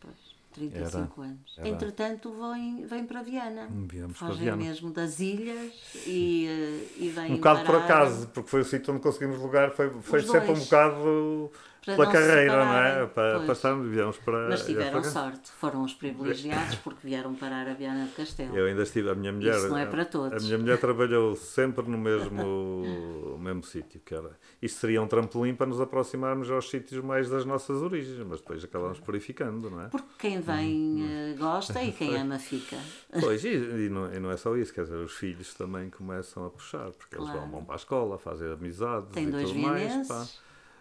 Pois, 0.01 0.15
35 0.53 1.23
anos. 1.23 1.55
era. 1.57 1.69
Entretanto, 1.69 2.33
vem, 2.33 2.87
vem 2.87 3.07
para 3.07 3.23
Viana. 3.23 3.69
Viemos 3.71 4.19
para 4.19 4.29
Fogem 4.29 4.45
Viana. 4.45 4.57
mesmo 4.57 4.91
das 4.91 5.21
ilhas 5.21 5.73
e, 6.07 6.47
eh, 6.49 7.05
e 7.05 7.09
vem 7.09 7.33
Um 7.33 7.37
bocado 7.37 7.61
por 7.61 7.67
parar 7.67 7.85
acaso, 7.85 8.29
porque 8.29 8.51
foi 8.51 8.61
o 8.63 8.65
sítio 8.65 8.93
onde 8.93 9.03
conseguimos 9.03 9.39
lugar, 9.39 9.71
foi, 9.71 9.91
foi 10.03 10.23
sempre 10.23 10.51
um 10.51 10.59
bocado 10.59 11.53
Para 11.85 11.95
pela 11.97 12.13
carreira, 12.13 12.65
não 12.65 12.75
é? 12.77 13.07
Para, 13.07 13.33
pois. 13.35 13.45
para 13.45 13.53
estarmos, 13.53 13.89
viemos 13.89 14.19
para. 14.19 14.49
Mas 14.51 14.67
tiveram 14.67 15.03
sorte, 15.03 15.51
foram 15.53 15.83
os 15.83 15.95
privilegiados 15.95 16.75
porque 16.77 17.07
vieram 17.07 17.35
parar 17.35 17.67
a 17.69 17.75
Viana 17.75 18.05
do 18.05 18.13
Castelo. 18.13 18.55
Eu 18.57 18.67
ainda 18.67 18.83
estive, 18.83 19.09
a 19.09 19.15
minha 19.15 19.33
mulher. 19.33 19.57
Isso 19.57 19.69
não 19.69 19.79
é 19.79 19.87
para 19.87 20.05
todos. 20.05 20.43
A 20.43 20.47
minha 20.47 20.59
mulher 20.59 20.79
trabalhou 20.79 21.35
sempre 21.37 21.89
no 21.89 21.97
mesmo, 21.97 22.85
mesmo 23.41 23.63
sítio, 23.65 24.01
que 24.05 24.15
era. 24.15 24.31
Isto 24.61 24.81
seria 24.81 25.01
um 25.03 25.07
trampolim 25.07 25.55
para 25.55 25.67
nos 25.67 25.81
aproximarmos 25.81 26.51
aos 26.51 26.69
sítios 26.69 27.03
mais 27.03 27.31
das 27.31 27.45
nossas 27.45 27.81
origens, 27.83 28.19
mas 28.27 28.41
depois 28.41 28.63
acabamos 28.63 29.01
por 29.01 29.15
ir 29.15 29.21
ficando, 29.21 29.71
não 29.71 29.81
é? 29.83 29.89
Porque 29.89 30.09
quem 30.19 30.41
vem 30.41 31.03
eh, 31.03 31.35
gosta 31.39 31.83
e 31.83 31.93
quem 31.93 32.15
ama 32.21 32.39
fica. 32.39 32.77
Pois, 33.21 33.43
e, 33.45 33.49
e 33.55 33.89
não, 33.89 34.13
e 34.13 34.21
não 34.21 34.31
é 34.31 34.37
só 34.37 34.55
isso, 34.57 34.73
quer 34.75 34.83
dizer, 34.83 34.97
os 34.97 35.13
filhos 35.13 35.55
também 35.55 35.89
começam 35.89 36.45
a 36.45 36.51
puxar, 36.51 36.91
porque 36.91 37.17
eles 37.17 37.25
Claro. 37.25 37.41
vão, 37.41 37.51
vão 37.51 37.65
para 37.65 37.75
a 37.75 37.77
escola, 37.77 38.19
fazem 38.19 38.53
amizades 38.53 39.09
Tem 39.13 39.29
e 39.29 39.31
dois 39.31 39.49
tudo 39.49 39.61
mais. 39.61 40.07
Pá. 40.09 40.27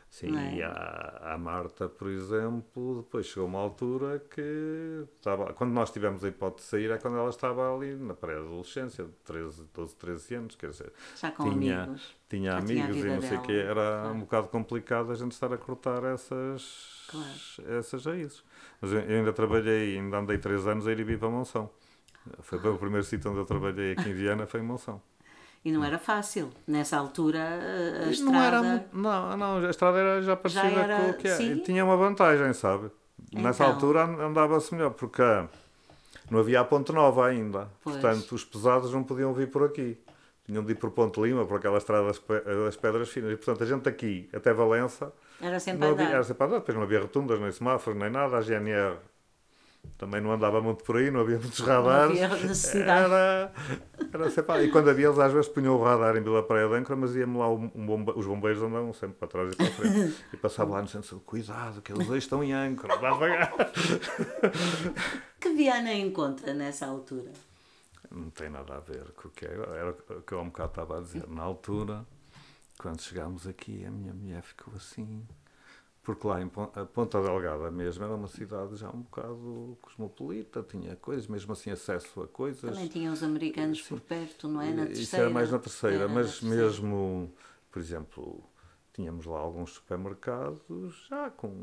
Sim, 0.09 0.35
é? 0.37 0.55
e 0.55 0.63
a, 0.63 1.33
a 1.33 1.37
Marta, 1.37 1.87
por 1.87 2.07
exemplo, 2.09 3.03
depois 3.03 3.27
chegou 3.27 3.47
uma 3.47 3.59
altura 3.59 4.19
que 4.19 5.05
estava, 5.15 5.53
quando 5.53 5.71
nós 5.71 5.91
tivemos 5.91 6.23
a 6.23 6.27
hipótese 6.29 6.65
de 6.65 6.69
sair 6.71 6.91
é 6.91 6.97
quando 6.97 7.17
ela 7.17 7.29
estava 7.29 7.73
ali 7.75 7.95
na 7.95 8.15
pré-adolescência, 8.15 9.05
de 9.05 9.11
13, 9.23 9.69
12, 9.73 9.95
13 9.95 10.35
anos, 10.35 10.55
quer 10.55 10.71
dizer, 10.71 10.91
Já 11.15 11.31
com 11.31 11.43
tinha, 11.59 11.83
amigos. 11.83 12.15
tinha 12.27 12.51
Já 12.53 12.61
tinha 12.63 12.85
amigos 12.85 12.97
e 12.97 13.01
vida 13.03 13.15
não 13.15 13.21
sei 13.21 13.37
o 13.37 13.41
que, 13.43 13.51
era 13.53 13.75
claro. 14.01 14.15
um 14.15 14.19
bocado 14.21 14.47
complicado 14.47 15.11
a 15.11 15.15
gente 15.15 15.31
estar 15.33 15.53
a 15.53 15.57
cortar 15.57 16.03
essas, 16.03 17.05
Claro. 17.07 17.29
essas 17.77 18.05
raízes. 18.05 18.43
Mas 18.81 18.91
eu 18.91 18.99
eu 19.01 19.17
ainda 19.19 19.33
trabalhei, 19.33 19.95
ainda 19.97 20.17
andei 20.17 20.37
3 20.39 20.65
anos 20.67 20.87
a 20.87 20.91
ir 20.91 20.99
e 20.99 21.03
vir 21.03 21.19
para 21.19 21.29
Monção. 21.29 21.69
Foi 22.41 22.57
o 22.59 22.77
primeiro 22.77 23.03
sítio 23.05 23.29
onde 23.31 23.39
eu 23.39 23.45
trabalhei 23.45 23.93
aqui 23.93 24.09
em 24.09 24.13
Viana, 24.13 24.45
foi 24.47 24.59
em 24.59 24.63
Monção. 24.63 25.01
E 25.63 25.71
não 25.71 25.83
era 25.83 25.97
fácil. 25.99 26.49
Nessa 26.67 26.97
altura, 26.97 27.39
a 28.01 28.05
não 28.05 28.11
estrada. 28.11 28.45
era 28.45 28.61
muito- 28.63 28.87
não, 28.97 29.37
não, 29.37 29.57
a 29.65 29.69
estrada 29.69 29.97
era 29.97 30.21
já 30.21 30.35
parecida 30.35 30.67
era- 30.67 30.97
com 30.97 31.09
o 31.09 31.13
que 31.15 31.27
é. 31.27 31.35
sim? 31.35 31.51
E 31.53 31.59
Tinha 31.61 31.83
uma 31.83 31.97
vantagem, 31.97 32.53
sabe? 32.53 32.89
Nessa 33.33 33.63
Então. 33.63 33.75
altura 33.75 34.03
and- 34.05 34.19
andava-se 34.21 34.73
melhor, 34.73 34.91
porque 34.91 35.21
ah, 35.21 35.47
não 36.31 36.39
havia 36.39 36.61
a 36.61 36.63
Ponte 36.63 36.91
Nova 36.93 37.27
ainda. 37.27 37.67
Pois. 37.83 37.97
Portanto, 37.97 38.33
os 38.33 38.45
pesados 38.45 38.93
não 38.93 39.03
podiam 39.03 39.33
vir 39.33 39.49
por 39.51 39.63
aqui. 39.63 39.97
Tinham 40.45 40.63
de 40.63 40.71
ir 40.71 40.75
por 40.75 40.89
Ponte 40.91 41.19
Lima, 41.21 41.45
por 41.45 41.57
aquela 41.57 41.77
estrada 41.77 42.07
das, 42.07 42.17
pe- 42.17 42.39
das 42.41 42.75
pedras 42.75 43.09
finas. 43.09 43.31
E, 43.33 43.35
portanto, 43.35 43.61
a 43.63 43.67
gente 43.67 43.87
aqui 43.87 44.27
até 44.33 44.51
Valença 44.51 45.11
Era 45.39 45.59
sempre 45.59 45.81
não 45.81 45.91
havia, 45.93 46.07
era 46.07 46.23
sempre 46.23 46.43
a 46.43 46.47
andar. 46.47 46.57
Depois 46.59 46.75
não 46.75 46.83
havia 46.85 47.01
rotundas, 47.01 47.39
nem 47.39 47.51
semáforos, 47.51 47.99
nem 47.99 48.09
nada. 48.09 48.37
A 48.37 48.41
GNR 48.41 48.95
também 49.97 50.21
não 50.21 50.31
andava 50.31 50.61
muito 50.61 50.83
por 50.83 50.97
aí, 50.97 51.09
não 51.11 51.19
havia 51.21 51.37
muitos 51.39 51.59
radares. 51.59 52.21
havia 52.21 52.29
necessidade. 52.47 53.05
Era, 53.11 53.51
era 54.13 54.29
sempre, 54.29 54.63
e 54.65 54.71
quando 54.71 54.89
havia, 54.89 55.07
eles 55.07 55.19
às 55.19 55.31
vezes 55.33 55.47
punham 55.49 55.75
o 55.75 55.83
radar 55.83 56.15
em 56.15 56.21
Vila 56.21 56.41
Praia 56.43 56.67
de 56.67 56.75
Âncora, 56.75 56.95
mas 56.95 57.15
íamos 57.15 57.39
lá, 57.39 57.49
um 57.49 57.67
bombe- 57.85 58.13
os 58.15 58.25
bombeiros 58.25 58.61
andavam 58.63 58.93
sempre 58.93 59.17
para 59.17 59.27
trás 59.27 59.53
e 59.53 59.55
para 59.55 59.65
frente. 59.71 60.15
E 60.33 60.37
passavam 60.37 60.73
lá 60.75 60.81
no 60.81 60.87
centro, 60.87 61.19
cuidado, 61.21 61.81
que 61.81 61.91
eles 61.91 62.07
dois 62.07 62.23
estão 62.23 62.43
em 62.43 62.53
âncora, 62.53 62.95
vá 62.97 63.11
devagar. 63.11 63.53
Que 65.39 65.49
Viana 65.53 65.93
encontra 65.93 66.53
nessa 66.53 66.85
altura? 66.85 67.31
Não 68.11 68.29
tem 68.29 68.49
nada 68.49 68.75
a 68.75 68.79
ver 68.79 69.03
com 69.15 69.27
o 69.27 69.31
que 69.31 69.45
é. 69.45 69.51
Era 69.51 69.91
o 69.91 70.21
que 70.21 70.31
eu 70.33 70.39
há 70.39 70.41
um 70.41 70.45
bocado 70.47 70.69
estava 70.69 70.97
a 70.97 71.01
dizer. 71.01 71.27
Na 71.29 71.43
altura, 71.43 72.05
quando 72.79 73.01
chegámos 73.01 73.45
aqui, 73.47 73.85
a 73.85 73.91
minha 73.91 74.13
mulher 74.13 74.41
ficou 74.41 74.73
assim. 74.75 75.23
Porque 76.09 76.25
lá 76.25 76.41
em 76.41 76.49
Ponta 76.49 77.21
Delgada 77.21 77.69
mesmo 77.69 78.03
era 78.03 78.15
uma 78.15 78.27
cidade 78.27 78.75
já 78.77 78.89
um 78.89 79.01
bocado 79.01 79.77
cosmopolita, 79.79 80.63
tinha 80.67 80.95
coisas, 80.95 81.27
mesmo 81.27 81.53
assim 81.53 81.69
acesso 81.69 82.23
a 82.23 82.27
coisas. 82.27 82.71
Também 82.71 82.87
tinha 82.87 83.11
os 83.11 83.21
americanos 83.21 83.79
por 83.83 83.99
perto, 83.99 84.47
não 84.47 84.59
é? 84.59 84.71
Na 84.71 84.85
terceira. 84.87 85.01
Isso 85.03 85.15
era 85.15 85.29
mais 85.29 85.51
na 85.51 85.59
terceira, 85.59 85.95
Era 85.97 86.07
na 86.07 86.13
mas 86.15 86.39
terceira. 86.39 86.55
mesmo, 86.63 87.31
por 87.71 87.79
exemplo, 87.79 88.43
tínhamos 88.91 89.27
lá 89.27 89.37
alguns 89.37 89.73
supermercados 89.73 91.05
já 91.07 91.29
com. 91.29 91.53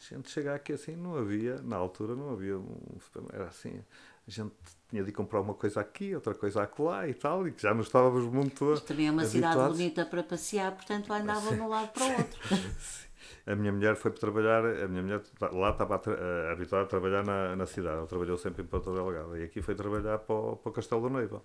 A 0.00 0.14
gente 0.14 0.30
chega 0.30 0.54
aqui 0.54 0.72
assim, 0.72 0.96
não 0.96 1.16
havia, 1.16 1.60
na 1.60 1.76
altura 1.76 2.14
não 2.16 2.30
havia 2.30 2.56
um 2.58 2.98
supermercado, 2.98 3.38
era 3.38 3.48
assim, 3.50 3.82
a 4.26 4.30
gente 4.30 4.52
tinha 4.88 5.04
de 5.04 5.12
comprar 5.12 5.42
uma 5.42 5.52
coisa 5.52 5.80
aqui, 5.82 6.14
outra 6.14 6.34
coisa 6.34 6.62
acolá 6.62 7.06
e 7.06 7.12
tal, 7.12 7.46
e 7.46 7.52
que 7.52 7.60
já 7.62 7.74
não 7.74 7.82
estávamos 7.82 8.24
muito 8.32 8.64
Mas 8.64 8.80
também 8.80 9.08
é 9.08 9.10
uma 9.10 9.26
cidade 9.26 9.46
habituados. 9.46 9.76
bonita 9.76 10.06
para 10.06 10.22
passear, 10.22 10.72
portanto 10.72 11.12
andavam 11.12 11.54
de 11.54 11.60
um 11.60 11.68
lado 11.68 11.88
para 11.92 12.04
o 12.04 12.16
outro. 12.16 12.40
A 13.46 13.54
minha 13.54 13.72
mulher 13.72 13.96
foi 13.96 14.10
para 14.10 14.20
trabalhar, 14.20 14.64
a 14.64 14.88
minha 14.88 15.02
mulher 15.02 15.22
lá 15.52 15.70
estava 15.70 15.96
a 15.96 16.52
habituada 16.52 16.84
a 16.84 16.88
trabalhar 16.88 17.24
na, 17.24 17.56
na 17.56 17.66
cidade, 17.66 17.96
ela 17.96 18.06
trabalhou 18.06 18.36
sempre 18.38 18.62
em 18.62 18.66
Ponta 18.66 18.90
Delgada, 18.90 19.38
e 19.38 19.44
aqui 19.44 19.60
foi 19.60 19.74
trabalhar 19.74 20.18
para 20.18 20.34
o, 20.34 20.56
para 20.56 20.70
o 20.70 20.72
Castelo 20.72 21.02
da 21.02 21.08
Noiva. 21.08 21.42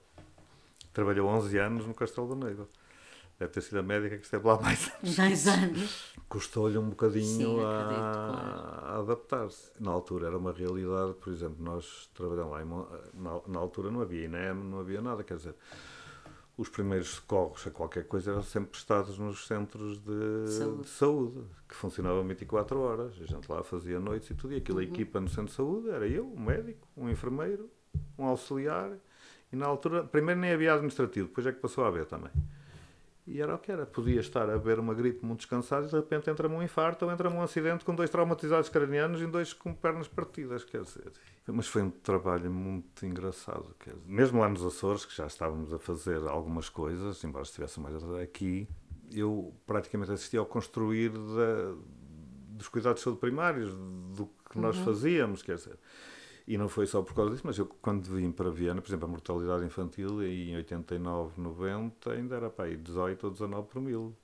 Trabalhou 0.94 1.28
11 1.30 1.58
anos 1.58 1.86
no 1.86 1.94
Castelo 1.94 2.30
da 2.30 2.36
Noiva. 2.36 2.68
Deve 3.40 3.54
ter 3.54 3.62
sido 3.62 3.80
a 3.80 3.84
médica 3.84 4.18
que 4.18 4.26
esteve 4.26 4.46
lá 4.46 4.60
mais 4.60 4.92
anos. 4.92 5.16
10 5.18 5.48
anos. 5.48 6.14
Custou-lhe 6.28 6.78
um 6.78 6.90
bocadinho 6.90 7.24
Sim, 7.26 7.64
a, 7.64 8.84
a 8.84 9.00
adaptar-se. 9.00 9.72
Na 9.80 9.92
altura 9.92 10.28
era 10.28 10.38
uma 10.38 10.52
realidade, 10.52 11.14
por 11.14 11.32
exemplo, 11.32 11.56
nós 11.60 12.10
trabalhamos 12.14 12.52
lá, 12.52 12.62
em 12.62 13.22
na, 13.22 13.42
na 13.48 13.60
altura 13.60 13.90
não 13.90 14.02
havia 14.02 14.26
INEM, 14.26 14.56
não 14.56 14.80
havia 14.82 15.02
nada, 15.02 15.24
quer 15.24 15.38
dizer, 15.38 15.56
os 16.60 16.68
primeiros 16.68 17.12
socorros 17.12 17.66
a 17.66 17.72
qualquer 17.72 18.06
coisa 18.06 18.32
eram 18.32 18.44
sempre 18.44 18.72
prestados 18.72 19.18
nos 19.18 19.48
centros 19.48 19.98
de 19.98 20.52
Saúde. 20.52 20.82
de 20.82 20.90
saúde, 20.90 21.46
que 21.70 21.74
funcionavam 21.74 22.28
24 22.28 22.78
horas. 22.82 23.14
A 23.22 23.26
gente 23.26 23.50
lá 23.50 23.64
fazia 23.64 23.98
noites 23.98 24.30
e 24.30 24.34
tudo, 24.34 24.54
e 24.54 24.58
aquilo, 24.58 24.80
a 24.80 24.84
equipa 24.84 25.22
no 25.22 25.30
centro 25.30 25.46
de 25.46 25.54
saúde 25.54 25.90
era 25.90 26.06
eu, 26.06 26.26
um 26.26 26.38
médico, 26.38 26.86
um 26.98 27.10
enfermeiro, 27.10 27.70
um 28.18 28.26
auxiliar, 28.26 28.92
e 29.54 29.56
na 29.56 29.68
altura, 29.68 30.04
primeiro 30.04 30.42
nem 30.42 30.52
havia 30.52 30.74
administrativo, 30.74 31.30
depois 31.30 31.48
é 31.48 31.54
que 31.54 31.62
passou 31.62 31.86
a 31.86 31.88
haver 31.88 32.06
também. 32.06 32.32
E 33.32 33.40
era 33.40 33.54
o 33.54 33.60
que 33.60 33.72
era. 33.72 33.86
Podia 33.86 34.20
estar 34.20 34.50
a 34.50 34.58
ver 34.58 34.80
uma 34.80 34.92
gripe 34.96 35.24
muito 35.24 35.42
descansado 35.42 35.86
e 35.86 35.90
de 35.90 35.96
repente 35.96 36.30
entra-me 36.32 36.56
um 36.56 36.64
infarto 36.64 37.06
ou 37.06 37.12
entra-me 37.12 37.36
um 37.36 37.44
acidente 37.44 37.86
com 37.86 37.94
dois 37.94 38.10
traumatizados 38.10 38.70
cranianos 38.70 39.22
e 39.22 39.28
dois 39.28 39.54
com 39.54 39.72
pernas 39.72 40.08
partidas, 40.08 40.64
quer 40.64 40.82
dizer. 40.82 41.12
Mas 41.46 41.68
foi 41.68 41.84
um 41.84 41.92
trabalho 41.92 42.50
muito 42.50 43.06
engraçado. 43.06 43.76
Quer 43.80 43.92
dizer. 43.94 44.08
Mesmo 44.08 44.40
lá 44.40 44.50
nos 44.50 44.66
Açores, 44.66 45.06
que 45.06 45.16
já 45.16 45.28
estávamos 45.28 45.72
a 45.72 45.78
fazer 45.78 46.18
algumas 46.28 46.70
coisas, 46.70 47.24
embora 47.24 47.44
estivesse 47.44 47.80
mais 47.80 48.04
aqui, 48.20 48.68
eu 49.12 49.54
praticamente 49.68 50.12
assisti 50.12 50.36
ao 50.36 50.46
construir 50.48 51.10
da- 51.10 51.76
dos 52.58 52.68
cuidados 52.68 53.00
de 53.00 53.04
saúde 53.04 53.20
primários, 53.20 53.74
do 53.76 54.28
que 54.50 54.58
nós 54.58 54.76
fazíamos, 54.78 55.44
quer 55.44 55.56
dizer. 55.56 55.78
E 56.50 56.58
não 56.58 56.68
foi 56.68 56.88
só 56.88 57.02
por 57.04 57.14
causa 57.14 57.32
disso, 57.32 57.44
mas 57.46 57.58
eu 57.60 57.68
quando 57.68 58.04
vim 58.06 58.32
para 58.32 58.50
Viana, 58.50 58.82
por 58.82 58.90
exemplo, 58.90 59.06
a 59.06 59.12
mortalidade 59.12 59.64
infantil 59.66 60.24
em 60.24 60.56
89, 60.58 61.40
90 61.40 62.12
ainda 62.12 62.36
era 62.36 62.50
para 62.50 62.66
aí 62.66 62.76
18 62.76 63.26
ou 63.26 63.32
19 63.32 63.68
por 63.70 63.80
mil, 63.82 64.16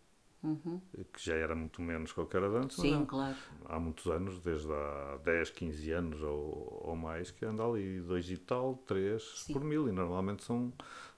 Uhum. 0.44 0.80
que 1.14 1.24
já 1.24 1.36
era 1.36 1.56
muito 1.56 1.82
menos 1.82 2.12
que 2.14 2.20
o 2.20 2.26
que 2.26 2.36
era 2.38 2.48
antes. 2.48 2.78
mas 2.78 2.88
Sim, 2.88 3.04
é- 3.04 3.06
claro. 3.06 3.36
há 3.66 3.80
muitos 3.80 4.08
anos, 4.08 4.40
desde 4.40 4.72
há 4.72 5.18
10, 5.24 5.50
15 5.52 5.92
anos 5.92 6.22
ou, 6.22 6.82
ou 6.86 6.96
mais, 6.96 7.32
que 7.32 7.46
anda 7.46 7.64
ali 7.64 8.00
2 8.02 8.30
e 8.30 8.38
tal, 8.38 8.76
3 8.88 9.24
Sim. 9.46 9.54
por 9.54 9.64
mil. 9.64 9.88
E 9.88 9.92
normalmente 9.92 10.44
são, 10.44 10.72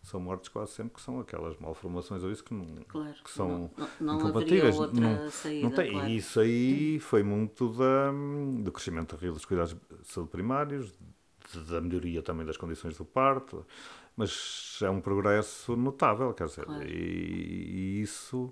são 0.08 0.20
mortes 0.20 0.50
quase 0.50 0.72
sempre 0.72 0.94
que 0.96 1.02
são 1.02 1.20
aquelas 1.20 1.58
malformações 1.58 2.24
ou 2.24 2.32
isso 2.32 2.44
que, 2.44 2.54
não, 2.54 2.66
Claro. 2.88 3.14
que 3.24 3.30
são 3.32 3.50
Não- 3.50 3.72
não- 3.78 3.90
não 4.00 4.16
incompatíveis. 4.20 4.78
não, 4.94 5.30
saída, 5.30 5.68
não 5.70 5.76
tem. 5.76 5.92
claro. 5.92 6.08
E 6.08 6.16
isso 6.18 6.40
aí 6.40 7.00
foi 7.00 7.24
muito 7.24 7.70
da, 7.74 8.12
do 8.64 8.72
crescimento 8.72 9.16
real 9.16 9.34
dos 9.34 9.46
cuidados 9.46 9.74
de 9.74 9.80
saúde 10.12 10.30
primários, 10.32 10.98
da 11.70 11.80
melhoria 11.82 12.22
também 12.22 12.46
das 12.46 12.58
condições 12.58 12.98
do 12.98 13.06
parto, 13.06 13.66
mas 14.16 14.80
é 14.82 14.90
um 14.90 15.00
progresso 15.00 15.76
notável, 15.76 16.34
quer 16.34 16.48
dizer, 16.48 16.66
Claro. 16.66 16.84
e, 16.88 18.00
e 18.00 18.02
isso 18.02 18.52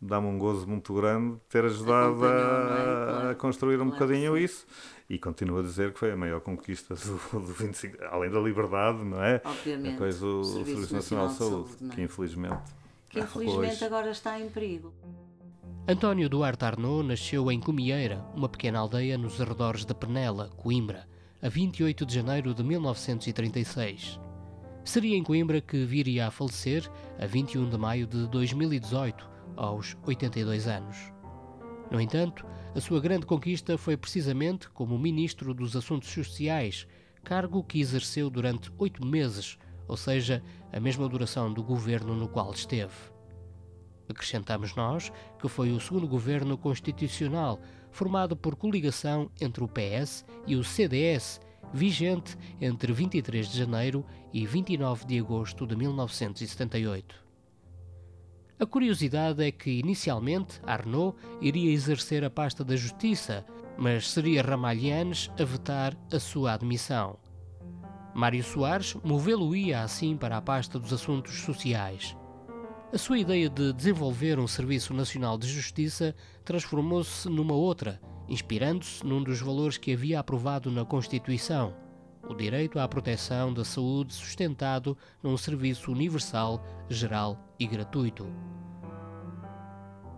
dá-me 0.00 0.26
um 0.26 0.38
gozo 0.38 0.66
muito 0.66 0.94
grande 0.94 1.36
ter 1.48 1.64
ajudado 1.64 2.24
é? 2.24 2.28
a, 2.28 3.06
Claro. 3.10 3.30
a 3.30 3.34
construir 3.34 3.74
um 3.76 3.90
Claro 3.90 3.92
que 3.92 3.98
bocadinho 4.00 4.36
sim. 4.36 4.42
isso. 4.44 4.66
E 5.08 5.18
continuo 5.18 5.58
a 5.58 5.62
dizer 5.62 5.92
que 5.92 5.98
foi 5.98 6.12
a 6.12 6.16
maior 6.16 6.40
conquista 6.40 6.94
do, 6.94 7.40
do 7.40 7.52
25, 7.52 7.96
além 8.10 8.30
da 8.30 8.38
liberdade, 8.38 8.98
não 9.04 9.22
é? 9.22 9.42
Obviamente. 9.44 9.94
A 9.94 9.98
coisa, 9.98 10.24
o 10.24 10.40
O 10.40 10.44
Serviço, 10.44 10.66
Serviço 10.86 10.94
Nacional 10.94 11.26
de 11.26 11.32
Nacional 11.32 11.62
de 11.62 11.66
Saúde, 11.66 11.78
Saúde, 11.78 11.92
é? 11.92 11.94
que 11.96 12.02
infelizmente. 12.02 12.62
Que 13.08 13.18
infelizmente 13.20 13.72
hoje- 13.74 13.84
agora 13.84 14.10
está 14.10 14.38
em 14.40 14.48
perigo. 14.48 14.92
António 15.88 16.28
Duarte 16.28 16.64
Arnaud 16.64 17.02
nasceu 17.08 17.50
em 17.50 17.58
Comieira, 17.58 18.24
uma 18.36 18.48
pequena 18.48 18.78
aldeia 18.78 19.18
nos 19.18 19.40
arredores 19.40 19.84
de 19.84 19.92
Penela, 19.94 20.48
Coimbra, 20.56 21.08
a 21.42 21.48
28 21.48 22.06
de 22.06 22.14
janeiro 22.14 22.54
de 22.54 22.62
1936. 22.62 24.20
Seria 24.84 25.16
em 25.16 25.22
Coimbra 25.24 25.60
que 25.60 25.84
viria 25.84 26.26
a 26.28 26.30
falecer 26.30 26.88
a 27.18 27.26
21 27.26 27.68
de 27.68 27.76
maio 27.78 28.06
de 28.06 28.28
2018, 28.28 29.28
aos 29.60 29.94
82 30.06 30.66
anos. 30.66 30.96
No 31.90 32.00
entanto, 32.00 32.46
a 32.74 32.80
sua 32.80 32.98
grande 32.98 33.26
conquista 33.26 33.76
foi 33.76 33.94
precisamente 33.94 34.70
como 34.70 34.98
Ministro 34.98 35.52
dos 35.52 35.76
Assuntos 35.76 36.08
Sociais, 36.08 36.86
cargo 37.22 37.62
que 37.62 37.78
exerceu 37.78 38.30
durante 38.30 38.72
oito 38.78 39.04
meses, 39.04 39.58
ou 39.86 39.98
seja, 39.98 40.42
a 40.72 40.80
mesma 40.80 41.06
duração 41.08 41.52
do 41.52 41.62
governo 41.62 42.14
no 42.14 42.26
qual 42.26 42.50
esteve. 42.52 42.94
Acrescentamos 44.08 44.74
nós 44.74 45.12
que 45.38 45.46
foi 45.46 45.72
o 45.72 45.80
segundo 45.80 46.08
governo 46.08 46.56
constitucional, 46.56 47.60
formado 47.90 48.34
por 48.34 48.56
coligação 48.56 49.30
entre 49.40 49.62
o 49.62 49.68
PS 49.68 50.24
e 50.46 50.56
o 50.56 50.64
CDS, 50.64 51.38
vigente 51.74 52.34
entre 52.60 52.92
23 52.92 53.46
de 53.46 53.58
janeiro 53.58 54.06
e 54.32 54.46
29 54.46 55.04
de 55.04 55.18
agosto 55.18 55.66
de 55.66 55.76
1978. 55.76 57.29
A 58.60 58.66
curiosidade 58.66 59.42
é 59.42 59.50
que, 59.50 59.70
inicialmente, 59.70 60.60
Arnaud 60.66 61.16
iria 61.40 61.72
exercer 61.72 62.22
a 62.22 62.28
pasta 62.28 62.62
da 62.62 62.76
Justiça, 62.76 63.42
mas 63.78 64.10
seria 64.10 64.42
Ramalhianes 64.42 65.30
a 65.40 65.44
vetar 65.44 65.96
a 66.12 66.20
sua 66.20 66.52
admissão. 66.52 67.16
Mário 68.14 68.44
Soares 68.44 68.94
movê-lo-ia 69.02 69.80
assim 69.80 70.14
para 70.14 70.36
a 70.36 70.42
pasta 70.42 70.78
dos 70.78 70.92
assuntos 70.92 71.40
sociais. 71.40 72.14
A 72.92 72.98
sua 72.98 73.18
ideia 73.18 73.48
de 73.48 73.72
desenvolver 73.72 74.38
um 74.38 74.46
Serviço 74.46 74.92
Nacional 74.92 75.38
de 75.38 75.48
Justiça 75.48 76.14
transformou-se 76.44 77.30
numa 77.30 77.54
outra, 77.54 77.98
inspirando-se 78.28 79.06
num 79.06 79.22
dos 79.22 79.40
valores 79.40 79.78
que 79.78 79.94
havia 79.94 80.20
aprovado 80.20 80.70
na 80.70 80.84
Constituição, 80.84 81.72
o 82.30 82.34
direito 82.34 82.78
à 82.78 82.86
proteção 82.86 83.52
da 83.52 83.64
saúde 83.64 84.14
sustentado 84.14 84.96
num 85.20 85.36
serviço 85.36 85.90
universal, 85.90 86.64
geral 86.88 87.36
e 87.58 87.66
gratuito. 87.66 88.24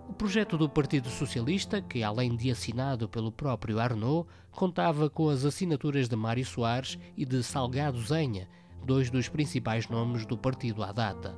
O 0.07 0.13
projeto 0.13 0.59
do 0.59 0.69
Partido 0.69 1.09
Socialista, 1.09 1.81
que 1.81 2.03
além 2.03 2.37
de 2.37 2.51
assinado 2.51 3.09
pelo 3.09 3.33
próprio 3.33 3.81
Arnaud, 3.81 4.29
contava 4.51 5.09
com 5.09 5.31
as 5.31 5.47
assinaturas 5.47 6.07
de 6.07 6.15
Mário 6.15 6.45
Soares 6.45 6.99
e 7.17 7.25
de 7.25 7.43
Salgado 7.43 7.99
Zenha, 8.03 8.47
dois 8.85 9.11
dos 9.11 9.31
principais 9.31 9.89
nomes 9.89 10.27
do 10.27 10.37
partido 10.37 10.83
à 10.83 10.93
data. 10.93 11.35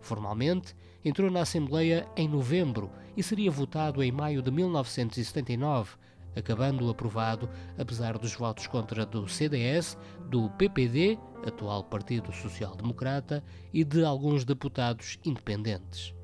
Formalmente, 0.00 0.74
entrou 1.04 1.30
na 1.30 1.42
Assembleia 1.42 2.08
em 2.16 2.26
novembro 2.26 2.90
e 3.14 3.22
seria 3.22 3.50
votado 3.50 4.02
em 4.02 4.10
maio 4.10 4.40
de 4.40 4.50
1979, 4.50 5.90
acabando 6.36 6.88
aprovado 6.88 7.48
apesar 7.78 8.18
dos 8.18 8.34
votos 8.34 8.66
contra 8.66 9.04
do 9.04 9.28
CDS, 9.28 9.96
do 10.28 10.50
PPD, 10.50 11.18
atual 11.46 11.84
Partido 11.84 12.32
Social 12.32 12.76
Democrata, 12.76 13.42
e 13.72 13.84
de 13.84 14.04
alguns 14.04 14.44
deputados 14.44 15.18
independentes. 15.24 16.14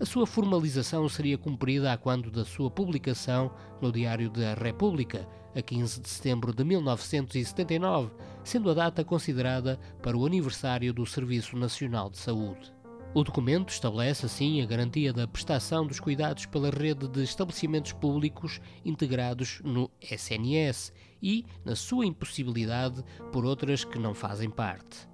A 0.00 0.04
sua 0.04 0.26
formalização 0.26 1.08
seria 1.08 1.38
cumprida 1.38 1.92
a 1.92 1.96
quando 1.96 2.28
da 2.28 2.44
sua 2.44 2.68
publicação 2.68 3.54
no 3.80 3.92
Diário 3.92 4.28
da 4.30 4.54
República, 4.54 5.28
a 5.54 5.62
15 5.62 6.00
de 6.00 6.08
setembro 6.08 6.52
de 6.52 6.64
1979, 6.64 8.10
sendo 8.42 8.68
a 8.70 8.74
data 8.74 9.04
considerada 9.04 9.78
para 10.02 10.16
o 10.16 10.26
aniversário 10.26 10.92
do 10.92 11.06
Serviço 11.06 11.56
Nacional 11.56 12.10
de 12.10 12.18
Saúde. 12.18 12.81
O 13.14 13.22
documento 13.22 13.68
estabelece, 13.68 14.24
assim, 14.24 14.62
a 14.62 14.66
garantia 14.66 15.12
da 15.12 15.28
prestação 15.28 15.86
dos 15.86 16.00
cuidados 16.00 16.46
pela 16.46 16.70
rede 16.70 17.06
de 17.06 17.22
estabelecimentos 17.22 17.92
públicos 17.92 18.58
integrados 18.86 19.60
no 19.62 19.90
SNS 20.00 20.94
e 21.22 21.44
na 21.62 21.76
sua 21.76 22.06
impossibilidade 22.06 23.04
por 23.30 23.44
outras 23.44 23.84
que 23.84 23.98
não 23.98 24.14
fazem 24.14 24.48
parte. 24.48 25.06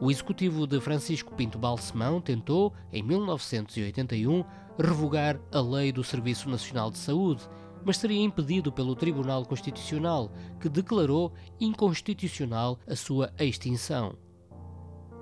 O 0.00 0.10
executivo 0.10 0.66
de 0.66 0.80
Francisco 0.80 1.34
Pinto 1.34 1.58
Balsemão 1.58 2.22
tentou, 2.22 2.72
em 2.90 3.02
1981, 3.02 4.42
revogar 4.78 5.38
a 5.52 5.60
Lei 5.60 5.92
do 5.92 6.02
Serviço 6.02 6.48
Nacional 6.48 6.90
de 6.90 6.96
Saúde, 6.96 7.46
mas 7.84 7.98
seria 7.98 8.24
impedido 8.24 8.72
pelo 8.72 8.96
Tribunal 8.96 9.44
Constitucional, 9.44 10.32
que 10.58 10.70
declarou 10.70 11.34
inconstitucional 11.60 12.78
a 12.88 12.96
sua 12.96 13.30
extinção. 13.38 14.16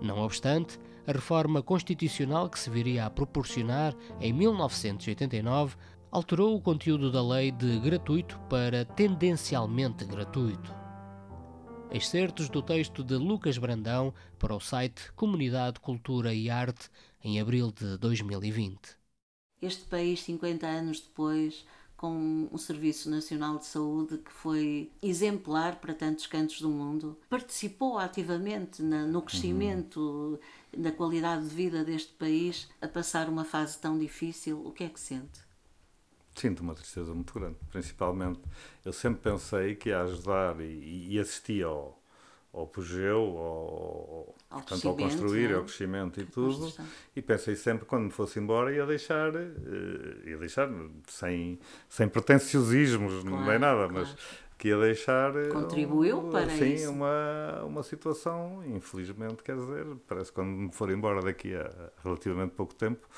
Não 0.01 0.19
obstante, 0.21 0.79
a 1.07 1.13
reforma 1.13 1.63
constitucional 1.63 2.49
que 2.49 2.59
se 2.59 2.71
viria 2.71 3.07
a 3.07 3.11
proporcionar 3.11 3.95
em 4.21 4.33
1989 4.33 5.77
alterou 6.11 6.55
o 6.55 6.61
conteúdo 6.61 7.11
da 7.11 7.27
lei 7.27 7.51
de 7.51 7.79
gratuito 7.81 8.39
para 8.49 8.85
tendencialmente 8.85 10.05
gratuito. 10.05 10.75
Excertos 11.91 12.49
do 12.49 12.63
texto 12.63 13.03
de 13.03 13.17
Lucas 13.17 13.59
Brandão 13.59 14.15
para 14.39 14.55
o 14.55 14.61
site 14.61 15.13
Comunidade 15.13 15.81
Cultura 15.81 16.33
e 16.33 16.49
Arte 16.49 16.89
em 17.23 17.41
abril 17.41 17.71
de 17.71 17.99
2020. 17.99 18.79
Este 19.61 19.85
país, 19.85 20.21
50 20.23 20.67
anos 20.67 21.01
depois, 21.01 21.65
com 22.03 22.49
um 22.51 22.59
Serviço 22.59 23.09
Nacional 23.09 23.59
de 23.59 23.67
Saúde 23.67 24.19
que 24.19 24.33
foi 24.33 24.91
exemplar 25.01 25.77
para 25.77 25.95
tantos 25.95 26.27
cantos 26.27 26.61
do 26.61 26.69
mundo, 26.69 27.17
participou 27.31 27.97
ativamente 27.97 28.83
na, 28.83 29.07
no 29.07 29.23
crescimento 29.23 30.01
uhum. 30.01 30.83
da 30.83 30.91
qualidade 30.91 31.49
de 31.49 31.55
vida 31.55 31.85
deste 31.85 32.13
país 32.15 32.69
a 32.81 32.89
passar 32.89 33.29
uma 33.29 33.45
fase 33.45 33.79
tão 33.79 33.97
difícil. 33.97 34.67
O 34.67 34.73
que 34.73 34.83
é 34.83 34.89
que 34.89 34.99
sente? 34.99 35.41
Sinto 36.35 36.65
uma 36.65 36.75
tristeza 36.75 37.15
muito 37.15 37.33
grande, 37.33 37.57
principalmente. 37.71 38.41
Eu 38.85 38.93
sempre 38.93 39.21
pensei 39.21 39.77
que 39.77 39.91
ia 39.91 40.03
ajudar 40.03 40.61
e, 40.61 41.07
e 41.09 41.21
assistia 41.21 41.67
ao, 41.67 42.02
ao 42.53 42.65
apogeu, 42.65 43.19
ao, 43.19 44.35
ao, 44.51 44.61
portanto, 44.61 44.89
ao 44.89 44.97
construir, 44.97 45.51
é? 45.51 45.55
ao 45.55 45.63
crescimento 45.63 46.21
e 46.21 46.25
tudo. 46.25 46.73
E 47.17 47.23
pensei 47.23 47.57
sempre, 47.57 47.87
quando 47.87 48.05
me 48.05 48.11
fosse 48.11 48.39
embora, 48.39 48.75
ia 48.75 48.85
deixar, 48.85 49.35
uh, 49.35 50.29
ia 50.29 50.37
deixar 50.37 50.69
sem, 51.09 51.59
sem 51.89 52.09
pretenciosismos, 52.09 53.23
claro, 53.23 53.31
não 53.31 53.51
é 53.51 53.59
nada, 53.59 53.89
claro. 53.89 53.95
mas 53.95 54.17
que 54.59 54.69
ia 54.69 54.79
deixar. 54.79 55.35
Eh, 55.35 55.49
Contribuiu 55.49 56.19
um, 56.19 56.31
para 56.31 56.49
sim, 56.51 56.75
isso. 56.75 56.91
uma, 56.91 57.65
uma 57.65 57.83
situação, 57.83 58.63
infelizmente, 58.65 59.43
quer 59.43 59.57
dizer, 59.57 59.85
parece 60.07 60.31
que 60.31 60.37
quando 60.37 60.51
me 60.51 60.73
for 60.73 60.91
embora 60.91 61.21
daqui 61.21 61.55
a 61.57 61.91
relativamente 62.05 62.53
pouco 62.53 62.75
tempo, 62.75 63.09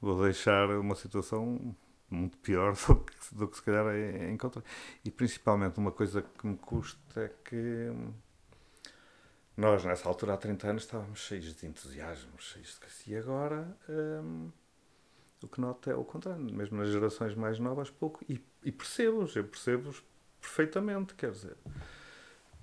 vou 0.00 0.22
deixar 0.22 0.70
uma 0.70 0.94
situação 0.94 1.74
muito 2.08 2.38
pior 2.38 2.74
do 2.86 2.96
que, 2.96 3.34
do 3.34 3.48
que 3.48 3.56
se 3.56 3.62
calhar 3.62 3.86
encontrei. 4.30 4.62
E 5.04 5.10
principalmente 5.10 5.78
uma 5.78 5.90
coisa 5.90 6.22
que 6.22 6.46
me 6.46 6.56
custa 6.56 7.22
é 7.22 7.30
que 7.44 7.90
nós, 9.56 9.84
nessa 9.84 10.08
altura, 10.08 10.34
há 10.34 10.36
30 10.36 10.68
anos, 10.68 10.82
estávamos 10.82 11.20
cheios 11.20 11.54
de 11.54 11.66
entusiasmo, 11.66 12.32
cheios 12.38 12.78
de... 12.80 13.12
E 13.12 13.16
agora, 13.16 13.76
hum, 13.88 14.50
o 15.42 15.46
que 15.48 15.60
noto 15.60 15.90
é 15.90 15.94
o 15.94 16.04
contrário. 16.04 16.42
Mesmo 16.52 16.78
nas 16.78 16.88
gerações 16.88 17.34
mais 17.34 17.58
novas, 17.60 17.88
pouco. 17.88 18.24
E, 18.28 18.40
e 18.64 18.72
percebo-os, 18.72 19.36
eu 19.36 19.44
percebo-os 19.44 20.02
perfeitamente, 20.40 21.14
quer 21.14 21.30
dizer. 21.30 21.56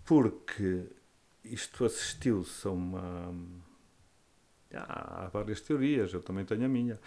Porque 0.03 0.85
isto 1.43 1.85
assistiu-se 1.85 2.67
a 2.67 2.71
uma... 2.71 3.33
Há 4.73 5.29
várias 5.31 5.61
teorias, 5.61 6.13
eu 6.13 6.21
também 6.21 6.43
tenho 6.43 6.65
a 6.65 6.69
minha. 6.69 6.99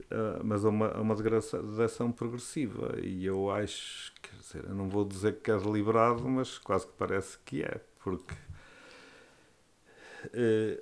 Uh, 0.00 0.44
mas 0.44 0.64
a 0.64 0.68
uma, 0.70 0.92
uma 0.98 1.14
degradação 1.14 2.10
progressiva. 2.10 2.98
E 3.02 3.24
eu 3.26 3.50
acho, 3.50 4.12
quer 4.22 4.36
dizer, 4.36 4.64
eu 4.64 4.74
não 4.74 4.88
vou 4.88 5.04
dizer 5.04 5.40
que 5.40 5.50
é 5.50 5.58
deliberado, 5.58 6.26
mas 6.26 6.56
quase 6.56 6.86
que 6.86 6.92
parece 6.94 7.38
que 7.44 7.62
é, 7.62 7.80
porque 7.98 8.34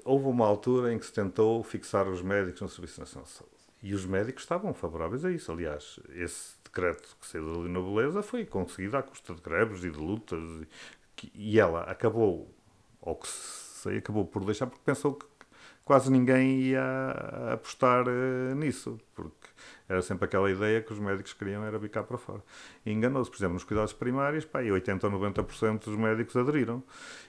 houve 0.05 0.27
uma 0.27 0.47
altura 0.47 0.93
em 0.93 0.99
que 0.99 1.07
se 1.07 1.13
tentou 1.13 1.63
fixar 1.63 2.09
os 2.09 2.23
médicos 2.23 2.61
no 2.61 2.69
Serviço 2.69 3.01
Nacional 3.01 3.25
de 3.25 3.31
Saúde. 3.31 3.55
E 3.83 3.93
os 3.93 4.07
médicos 4.07 4.45
estavam 4.45 4.73
favoráveis 4.73 5.25
a 5.25 5.31
isso. 5.31 5.53
Aliás, 5.53 6.01
esse 6.15 6.55
decreto 6.65 7.17
que 7.21 7.27
saiu 7.27 7.53
da 7.53 7.61
Lina 7.61 7.81
Beleza 7.81 8.23
foi 8.23 8.47
conseguido 8.47 8.97
à 8.97 9.03
custa 9.03 9.35
de 9.35 9.43
greves 9.43 9.85
e 9.85 9.91
de 9.91 9.99
lutas. 9.99 10.43
E, 11.35 11.61
ela 11.61 11.83
acabou, 11.83 12.51
ou 13.01 13.15
que 13.15 13.29
sei, 13.29 13.99
acabou 13.99 14.25
por 14.25 14.43
deixar, 14.45 14.67
porque 14.67 14.83
pensou 14.85 15.15
que 15.15 15.27
quase 15.85 16.11
ninguém 16.11 16.61
ia 16.63 17.11
apostar 17.53 18.07
uh, 18.09 18.55
nisso, 18.55 18.99
porque 19.15 19.44
era 19.89 20.01
sempre 20.03 20.25
aquela 20.25 20.51
ideia 20.51 20.81
que 20.81 20.93
os 20.93 20.99
médicos 20.99 21.33
queriam 21.33 21.65
era 21.65 21.79
bicar 21.79 22.05
para 22.05 22.19
fora. 22.19 22.43
E 22.85 22.93
enganou-se, 22.93 23.31
por 23.31 23.37
exemplo, 23.37 23.55
nos 23.55 23.65
cuidados 23.65 23.93
primários, 23.93 24.45
pá, 24.45 24.63
e 24.63 24.71
80 24.71 25.07
ou 25.07 25.13
90% 25.13 25.85
dos 25.85 25.97
médicos 25.97 26.37
aderiram. 26.37 26.83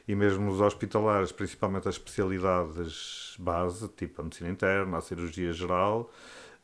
E 0.07 0.15
mesmo 0.15 0.45
nos 0.45 0.61
hospitalares, 0.61 1.31
principalmente 1.31 1.87
as 1.87 1.95
especialidades 1.95 3.35
base, 3.39 3.87
tipo 3.89 4.21
a 4.21 4.23
medicina 4.23 4.49
interna, 4.49 4.97
a 4.97 5.01
cirurgia 5.01 5.51
geral, 5.51 6.11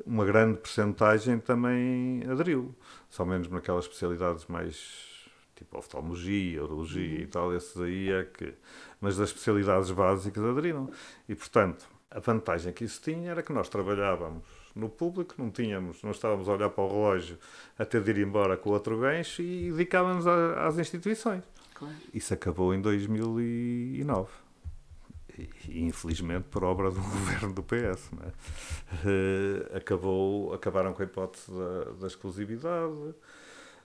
uma 0.06 0.26
grande 0.26 0.58
percentagem 0.60 1.40
também 1.40 2.24
aderiu. 2.30 2.74
Só 3.10 3.26
menos 3.26 3.48
naquelas 3.50 3.86
especialidades 3.86 4.46
mais 4.46 5.12
tipo 5.56 5.78
oftalmologia, 5.78 6.64
urologia 6.64 7.18
uhum. 7.18 7.24
e 7.24 7.28
tal, 7.28 7.56
esses 7.56 7.80
aí 7.80 8.12
é 8.12 8.24
que. 8.24 8.54
Mas 9.00 9.18
das 9.18 9.30
especialidades 9.30 9.92
básicas 9.92 10.44
aderiram. 10.44 10.90
E, 11.28 11.36
portanto, 11.36 11.88
a 12.10 12.20
vantagem 12.20 12.74
que 12.74 12.84
isso 12.84 13.02
tinha 13.02 13.32
era 13.32 13.44
que 13.44 13.54
nós 13.54 13.70
trabalhávamos 13.70 14.44
no 14.76 14.90
público, 14.90 15.36
não 15.38 15.50
tínhamos, 15.50 16.02
não 16.04 16.12
estávamos 16.12 16.48
a 16.48 16.54
olhar 16.54 16.70
para 16.70 16.84
o 16.84 16.88
relógio 16.88 17.38
até 17.78 18.00
de 18.00 18.12
ir 18.12 18.18
embora 18.20 18.58
com 18.58 18.70
outro 18.70 19.00
gancho 19.00 19.42
e 19.42 19.72
dedicávamos 19.72 20.26
às 20.28 20.78
instituições. 20.78 21.44
Claro. 21.74 21.96
Isso 22.14 22.34
acabou 22.34 22.74
em 22.74 22.82
2009. 22.82 24.30
e 25.68 25.82
infelizmente 25.84 26.46
por 26.50 26.64
obra 26.64 26.92
do 26.92 27.02
governo 27.02 27.54
do 27.54 27.64
PS, 27.64 28.12
é? 28.22 28.28
uh, 29.08 29.78
acabou, 29.78 30.54
acabaram 30.54 30.94
com 30.94 31.02
a 31.02 31.06
hipótese 31.06 31.52
da, 31.52 31.92
da, 32.00 32.08
exclusividade. 32.08 33.16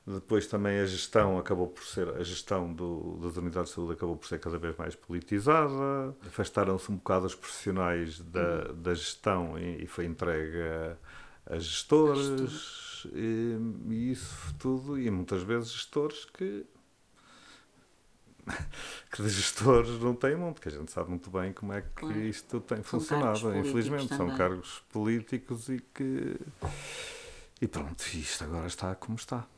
Depois 0.07 0.47
também 0.47 0.79
a 0.79 0.87
gestão 0.87 1.37
acabou 1.37 1.67
por 1.67 1.83
ser 1.83 2.09
a 2.11 2.23
gestão 2.23 2.73
do, 2.73 3.19
das 3.21 3.37
unidades 3.37 3.71
de 3.71 3.75
saúde 3.75 3.95
acabou 3.95 4.17
por 4.17 4.29
ser 4.29 4.39
cada 4.39 4.57
vez 4.57 4.77
mais 4.77 4.95
politizada. 4.95 6.17
Afastaram-se 6.25 6.93
um 6.93 6.95
bocado 6.95 7.27
os 7.27 7.35
profissionais 7.35 8.21
da, 8.21 8.73
da 8.73 8.95
gestão 8.95 9.59
e, 9.59 9.83
e 9.83 9.87
foi 9.89 10.05
entregue 10.05 10.63
a, 10.63 11.55
a 11.55 11.59
gestores 11.59 13.05
e, 13.13 13.57
e 13.89 14.13
isso 14.13 14.55
tudo 14.61 14.97
e 14.97 15.11
muitas 15.11 15.43
vezes 15.43 15.73
gestores 15.73 16.25
que 16.25 16.65
que 19.11 19.23
de 19.23 19.29
gestores 19.29 20.01
não 20.01 20.15
tem 20.15 20.37
muito, 20.37 20.55
porque 20.55 20.69
a 20.69 20.73
gente 20.73 20.93
sabe 20.93 21.11
muito 21.11 21.29
bem 21.31 21.53
como 21.53 21.73
é 21.73 21.81
que 21.81 21.89
claro. 21.95 22.21
isto 22.21 22.61
tem 22.61 22.81
funcionado, 22.81 23.57
infelizmente. 23.57 24.09
Também. 24.09 24.29
São 24.29 24.37
cargos 24.37 24.85
políticos 24.89 25.69
e 25.69 25.81
que. 25.81 26.37
E 27.61 27.67
pronto, 27.67 28.05
isto 28.15 28.45
agora 28.45 28.69
está 28.69 28.95
como 28.95 29.17
está. 29.17 29.49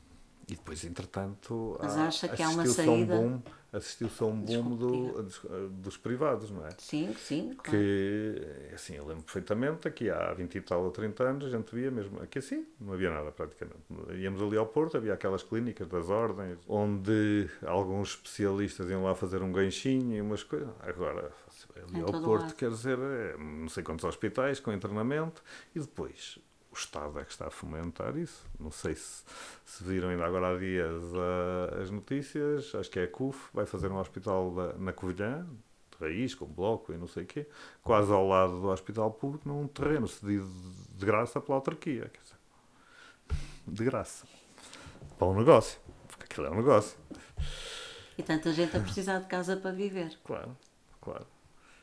E 0.49 0.55
depois, 0.55 0.83
entretanto, 0.83 1.79
Mas 1.79 1.95
acha 1.99 2.27
que 2.27 2.43
há 2.43 2.49
uma 2.49 2.65
saída? 2.65 3.17
Um 3.17 3.39
boom, 3.39 3.43
assistiu-se 3.71 4.23
a 4.23 4.27
um 4.27 4.41
boom 4.41 4.77
do, 4.77 5.23
dos, 5.23 5.43
dos, 5.73 5.97
privados, 5.99 6.51
não 6.51 6.67
é? 6.67 6.71
Sim, 6.79 7.15
sim. 7.19 7.55
Claro. 7.55 7.71
Que, 7.71 8.71
assim, 8.73 8.95
eu 8.95 9.07
lembro 9.07 9.25
perfeitamente, 9.25 9.87
aqui 9.87 10.09
há 10.09 10.33
20 10.33 10.55
e 10.55 10.61
tal 10.63 10.85
ou 10.85 10.91
30 10.91 11.23
anos, 11.23 11.45
a 11.45 11.51
gente 11.51 11.75
via 11.75 11.91
mesmo, 11.91 12.23
aqui 12.23 12.39
assim, 12.39 12.67
não 12.81 12.95
havia 12.95 13.11
nada 13.11 13.31
praticamente. 13.31 13.77
Íamos 14.15 14.41
ali 14.41 14.57
ao 14.57 14.65
Porto, 14.65 14.97
havia 14.97 15.13
aquelas 15.13 15.43
clínicas 15.43 15.87
das 15.87 16.09
ordens, 16.09 16.59
onde 16.67 17.51
alguns 17.67 18.13
especialistas 18.13 18.89
iam 18.89 19.05
lá 19.05 19.15
fazer 19.15 19.43
um 19.43 19.53
ganchinho 19.53 20.17
e 20.17 20.21
umas 20.23 20.43
coisas. 20.43 20.71
Agora, 20.81 21.31
ali 21.77 22.01
ao 22.01 22.11
Porto, 22.11 22.45
lado. 22.45 22.55
quer 22.55 22.71
dizer, 22.71 22.99
é, 22.99 23.37
não 23.37 23.69
sei 23.69 23.83
quantos 23.83 24.07
hospitais 24.07 24.61
com 24.61 24.73
internamento, 24.73 25.43
e 25.75 25.81
depois 25.81 26.39
Estado 26.79 27.19
é 27.19 27.25
que 27.25 27.31
está 27.31 27.47
a 27.47 27.51
fomentar 27.51 28.17
isso. 28.17 28.45
Não 28.59 28.71
sei 28.71 28.95
se, 28.95 29.25
se 29.65 29.85
viram 29.85 30.09
ainda 30.09 30.25
agora 30.25 30.55
há 30.55 30.59
dias 30.59 31.03
uh, 31.13 31.83
as 31.83 31.91
notícias, 31.91 32.75
acho 32.75 32.91
que 32.91 32.99
é 32.99 33.05
a 33.05 33.09
CUF, 33.09 33.49
vai 33.53 33.67
fazer 33.67 33.91
um 33.91 33.99
hospital 33.99 34.55
da, 34.55 34.73
na 34.75 34.93
Covilhã, 34.93 35.47
de 35.91 36.05
raiz, 36.05 36.35
com 36.35 36.47
bloco 36.47 36.93
e 36.93 36.97
não 36.97 37.07
sei 37.07 37.25
o 37.25 37.27
quê, 37.27 37.47
quase 37.83 38.13
ao 38.13 38.27
lado 38.27 38.61
do 38.61 38.69
hospital 38.69 39.11
público, 39.11 39.49
num 39.49 39.67
terreno 39.67 40.07
cedido 40.07 40.49
de 40.95 41.07
graça 41.07 41.41
pela 41.41 41.57
autarquia. 41.59 42.11
De 43.67 43.85
graça. 43.85 44.27
Para 45.19 45.29
um 45.29 45.35
negócio. 45.35 45.79
Porque 46.07 46.25
aquilo 46.25 46.47
é 46.47 46.51
um 46.51 46.57
negócio. 46.57 46.97
E 48.17 48.23
tanta 48.23 48.53
gente 48.53 48.77
a 48.77 48.81
precisar 48.81 49.21
de 49.21 49.27
casa 49.27 49.57
para 49.57 49.71
viver. 49.73 50.19
Claro, 50.25 50.57
claro. 51.01 51.27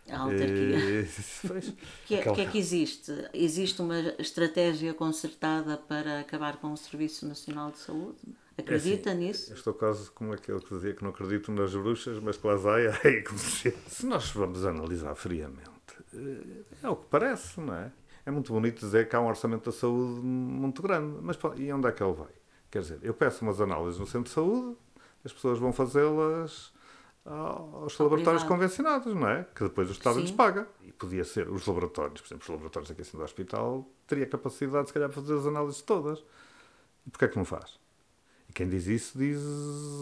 A 0.09 0.19
autarquia. 0.19 0.77
O 0.77 1.57
eh, 1.57 1.73
que, 2.05 2.15
é, 2.15 2.33
que 2.33 2.41
é 2.41 2.45
que 2.45 2.57
existe? 2.57 3.11
Existe 3.33 3.81
uma 3.81 3.99
estratégia 4.19 4.93
concertada 4.93 5.77
para 5.77 6.19
acabar 6.19 6.57
com 6.57 6.71
o 6.71 6.77
Serviço 6.77 7.27
Nacional 7.27 7.71
de 7.71 7.79
Saúde? 7.79 8.19
Acredita 8.57 9.09
é 9.09 9.13
assim, 9.13 9.21
nisso? 9.21 9.53
Estou 9.53 9.73
quase 9.73 10.09
como 10.11 10.31
aquele 10.33 10.59
que 10.59 10.73
dizia 10.73 10.93
que 10.93 11.03
não 11.03 11.09
acredito 11.09 11.51
nas 11.51 11.73
bruxas, 11.73 12.19
mas 12.19 12.37
que 13.01 13.07
aí 13.07 13.21
como 13.23 13.39
se... 13.39 13.71
se 13.87 14.05
nós 14.05 14.29
vamos 14.31 14.65
analisar 14.65 15.15
friamente, 15.15 15.69
eh, 16.13 16.63
é 16.83 16.89
o 16.89 16.95
que 16.95 17.07
parece, 17.07 17.59
não 17.59 17.73
é? 17.73 17.91
É 18.25 18.31
muito 18.31 18.53
bonito 18.53 18.79
dizer 18.79 19.09
que 19.09 19.15
há 19.15 19.21
um 19.21 19.27
orçamento 19.27 19.65
da 19.65 19.71
saúde 19.71 20.21
muito 20.21 20.81
grande, 20.81 21.19
mas 21.21 21.37
e 21.57 21.71
onde 21.71 21.87
é 21.87 21.91
que 21.91 22.01
ele 22.01 22.13
vai? 22.13 22.31
Quer 22.71 22.81
dizer, 22.81 22.99
eu 23.01 23.13
peço 23.13 23.43
umas 23.43 23.59
análises 23.59 23.99
no 23.99 24.05
centro 24.05 24.23
de 24.23 24.29
saúde, 24.29 24.77
as 25.23 25.33
pessoas 25.33 25.59
vão 25.59 25.73
fazê-las 25.73 26.73
aos 27.25 27.97
laboratórios 27.97 28.43
privado. 28.43 28.47
convencionados, 28.47 29.15
não 29.15 29.27
é? 29.27 29.45
Que 29.55 29.63
depois 29.63 29.89
o 29.89 29.91
Estado 29.91 30.15
Sim. 30.15 30.21
lhes 30.21 30.31
paga. 30.31 30.67
E 30.83 30.91
podia 30.91 31.23
ser 31.23 31.49
os 31.49 31.65
laboratórios, 31.65 32.21
por 32.21 32.27
exemplo, 32.27 32.43
os 32.43 32.49
laboratórios 32.49 32.91
aqui 32.91 33.01
assim 33.01 33.17
do 33.17 33.23
hospital, 33.23 33.89
teria 34.07 34.27
capacidade, 34.27 34.87
se 34.87 34.93
calhar, 34.93 35.09
de 35.09 35.15
fazer 35.15 35.33
as 35.33 35.45
análises 35.47 35.81
todas. 35.81 36.23
E 37.05 37.09
porquê 37.09 37.25
é 37.25 37.27
que 37.27 37.37
não 37.37 37.45
faz? 37.45 37.79
E 38.47 38.53
quem 38.53 38.69
diz 38.69 38.85
isso 38.85 39.17
diz 39.17 39.39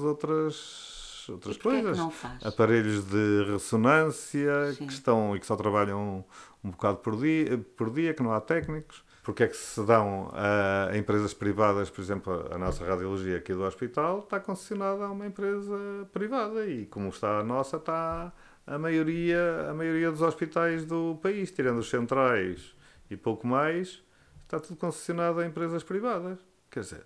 outras, 0.04 1.26
outras 1.30 1.58
coisas. 1.58 1.98
É 1.98 2.48
Aparelhos 2.48 3.06
de 3.06 3.46
ressonância 3.52 4.74
Sim. 4.74 4.88
que 4.88 4.94
estão 4.94 5.36
e 5.36 5.40
que 5.40 5.46
só 5.46 5.56
trabalham 5.56 6.26
um 6.64 6.72
bocado 6.72 6.98
por 6.98 7.16
dia, 7.16 7.58
por 7.78 7.90
dia, 7.90 8.14
que 8.14 8.22
não 8.22 8.34
há 8.34 8.42
técnicos 8.42 9.04
porque 9.24 9.44
é 9.44 9.48
que 9.48 9.56
se 9.56 9.84
dão 9.86 10.30
a, 10.34 10.96
empresas 10.96 11.34
privadas, 11.34 11.90
por 11.90 12.02
exemplo, 12.02 12.48
a 12.52 12.58
nossa 12.58 12.86
radiologia 12.86 13.38
aqui 13.38 13.54
do 13.54 13.64
hospital 13.64 14.20
está 14.20 14.40
concessionada 14.40 15.06
a 15.06 15.12
uma 15.12 15.26
empresa 15.26 15.78
privada 16.12 16.66
e 16.68 16.86
como 16.88 17.08
está 17.08 17.40
a 17.40 17.44
nossa 17.44 17.78
está 17.78 18.34
a 18.68 18.78
maioria, 18.78 19.70
a 19.70 19.74
maioria 19.74 20.12
dos 20.12 20.22
hospitais 20.22 20.86
do 20.86 21.18
país, 21.22 21.52
tirando 21.52 21.80
os 21.80 21.90
centrais 21.90 22.76
e 23.10 23.16
pouco 23.16 23.48
mais, 23.48 24.04
está 24.44 24.60
tudo 24.60 24.78
concessionado 24.78 25.40
a 25.40 25.46
empresas 25.46 25.84
privadas. 25.84 26.40
Quer 26.70 26.82
dizer, 26.82 27.06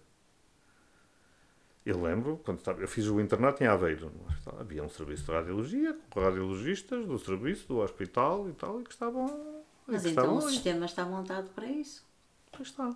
eu 1.85 2.01
lembro, 2.01 2.41
quando 2.43 2.57
estava, 2.59 2.81
eu 2.81 2.87
fiz 2.87 3.07
o 3.07 3.19
internato 3.21 3.63
em 3.63 3.67
Aveiro, 3.67 4.11
havia 4.59 4.83
um 4.83 4.89
serviço 4.89 5.25
de 5.25 5.31
radiologia, 5.31 5.97
com 6.09 6.19
radiologistas 6.19 7.05
do 7.05 7.17
serviço, 7.19 7.67
do 7.67 7.77
hospital 7.77 8.49
e 8.49 8.53
tal, 8.53 8.81
e 8.81 8.83
que 8.83 8.91
estavam. 8.91 9.63
Mas 9.85 10.01
que 10.01 10.09
então 10.09 10.23
estavam 10.23 10.37
o 10.37 10.49
sistema 10.49 10.85
está 10.85 11.05
montado 11.05 11.49
para 11.51 11.65
isso. 11.67 12.06
Pois 12.57 12.69
está. 12.69 12.95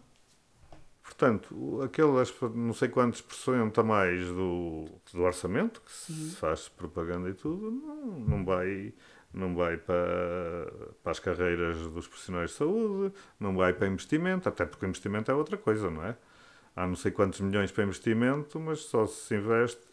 Portanto, 1.03 1.81
aquelas 1.83 2.33
não 2.55 2.73
sei 2.73 2.89
quantos 2.89 3.21
por 3.21 3.35
cento 3.35 3.79
a 3.79 3.83
mais 3.83 4.27
do, 4.27 4.85
do 5.13 5.21
orçamento, 5.21 5.81
que 5.81 5.91
se 5.91 6.11
uhum. 6.11 6.31
faz 6.31 6.67
propaganda 6.67 7.29
e 7.29 7.33
tudo, 7.33 7.69
não, 7.71 8.19
não 8.19 8.45
vai 8.45 8.93
não 9.33 9.55
vai 9.55 9.77
para, 9.77 10.69
para 11.01 11.11
as 11.11 11.19
carreiras 11.19 11.77
dos 11.87 12.05
profissionais 12.05 12.51
de 12.51 12.57
saúde, 12.57 13.13
não 13.39 13.55
vai 13.55 13.71
para 13.71 13.87
investimento, 13.87 14.49
até 14.49 14.65
porque 14.65 14.85
o 14.85 14.89
investimento 14.89 15.31
é 15.31 15.33
outra 15.33 15.57
coisa, 15.57 15.89
não 15.89 16.03
é? 16.03 16.17
Há 16.75 16.85
não 16.85 16.95
sei 16.95 17.11
quantos 17.11 17.39
milhões 17.39 17.71
para 17.71 17.83
investimento, 17.85 18.59
mas 18.59 18.79
só 18.81 19.05
se 19.07 19.35
investe 19.35 19.87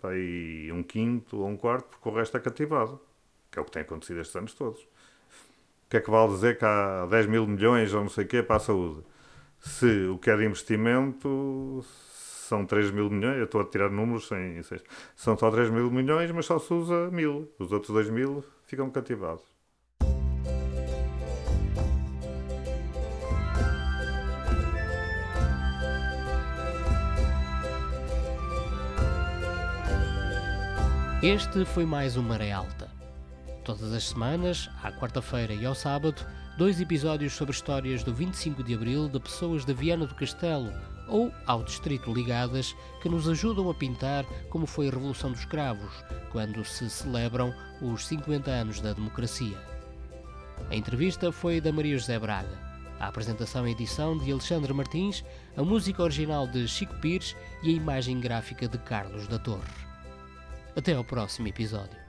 para 0.00 0.10
aí 0.10 0.70
um 0.72 0.82
quinto 0.82 1.38
ou 1.38 1.48
um 1.48 1.56
quarto, 1.56 1.88
porque 1.88 2.08
o 2.08 2.12
resto 2.12 2.36
é 2.36 2.40
cativado, 2.40 3.00
que 3.50 3.58
é 3.58 3.62
o 3.62 3.64
que 3.64 3.70
tem 3.70 3.82
acontecido 3.82 4.20
estes 4.20 4.36
anos 4.36 4.52
todos 4.54 4.86
que 5.88 5.96
é 5.96 6.00
que 6.00 6.10
vale 6.10 6.32
dizer 6.32 6.58
que 6.58 6.64
há 6.64 7.06
10 7.06 7.26
mil 7.26 7.46
milhões 7.46 7.94
ou 7.94 8.02
não 8.02 8.10
sei 8.10 8.24
o 8.24 8.28
quê 8.28 8.42
para 8.42 8.56
a 8.56 8.60
saúde? 8.60 9.02
Se 9.58 10.06
o 10.06 10.18
que 10.18 10.30
é 10.30 10.36
de 10.36 10.44
investimento 10.44 11.84
são 12.48 12.64
3 12.66 12.90
mil 12.90 13.10
milhões, 13.10 13.38
eu 13.38 13.44
estou 13.44 13.60
a 13.60 13.64
tirar 13.64 13.90
números 13.90 14.28
sem, 14.28 14.62
sem 14.62 14.78
são 15.16 15.36
só 15.36 15.50
3 15.50 15.70
mil 15.70 15.90
milhões, 15.90 16.30
mas 16.30 16.46
só 16.46 16.58
se 16.58 16.72
usa 16.72 17.10
mil. 17.10 17.50
Os 17.58 17.72
outros 17.72 17.92
2 17.92 18.10
mil 18.10 18.44
ficam 18.66 18.90
cativados. 18.90 19.42
Este 31.20 31.64
foi 31.64 31.84
mais 31.84 32.16
um 32.16 32.22
Maré 32.22 32.52
Alta 32.52 32.97
todas 33.68 33.92
as 33.92 34.04
semanas, 34.04 34.70
à 34.82 34.90
quarta-feira 34.90 35.52
e 35.52 35.66
ao 35.66 35.74
sábado, 35.74 36.26
dois 36.56 36.80
episódios 36.80 37.34
sobre 37.34 37.52
histórias 37.52 38.02
do 38.02 38.14
25 38.14 38.64
de 38.64 38.72
Abril 38.72 39.10
de 39.10 39.20
pessoas 39.20 39.62
de 39.66 39.74
Viana 39.74 40.06
do 40.06 40.14
Castelo 40.14 40.72
ou 41.06 41.30
ao 41.44 41.62
distrito 41.62 42.10
ligadas 42.10 42.74
que 43.02 43.10
nos 43.10 43.28
ajudam 43.28 43.68
a 43.68 43.74
pintar 43.74 44.24
como 44.48 44.64
foi 44.64 44.88
a 44.88 44.90
Revolução 44.90 45.32
dos 45.32 45.44
Cravos, 45.44 45.92
quando 46.32 46.64
se 46.64 46.88
celebram 46.88 47.52
os 47.82 48.06
50 48.06 48.50
anos 48.50 48.80
da 48.80 48.94
democracia. 48.94 49.58
A 50.70 50.74
entrevista 50.74 51.30
foi 51.30 51.60
da 51.60 51.70
Maria 51.70 51.98
José 51.98 52.18
Braga. 52.18 52.58
A 52.98 53.08
apresentação 53.08 53.68
e 53.68 53.72
edição 53.72 54.16
de 54.16 54.32
Alexandre 54.32 54.72
Martins, 54.72 55.22
a 55.54 55.62
música 55.62 56.02
original 56.02 56.46
de 56.46 56.66
Chico 56.66 56.94
Pires 57.00 57.36
e 57.62 57.68
a 57.68 57.76
imagem 57.76 58.18
gráfica 58.18 58.66
de 58.66 58.78
Carlos 58.78 59.28
da 59.28 59.38
Torre. 59.38 59.60
Até 60.74 60.94
ao 60.94 61.04
próximo 61.04 61.48
episódio. 61.48 62.07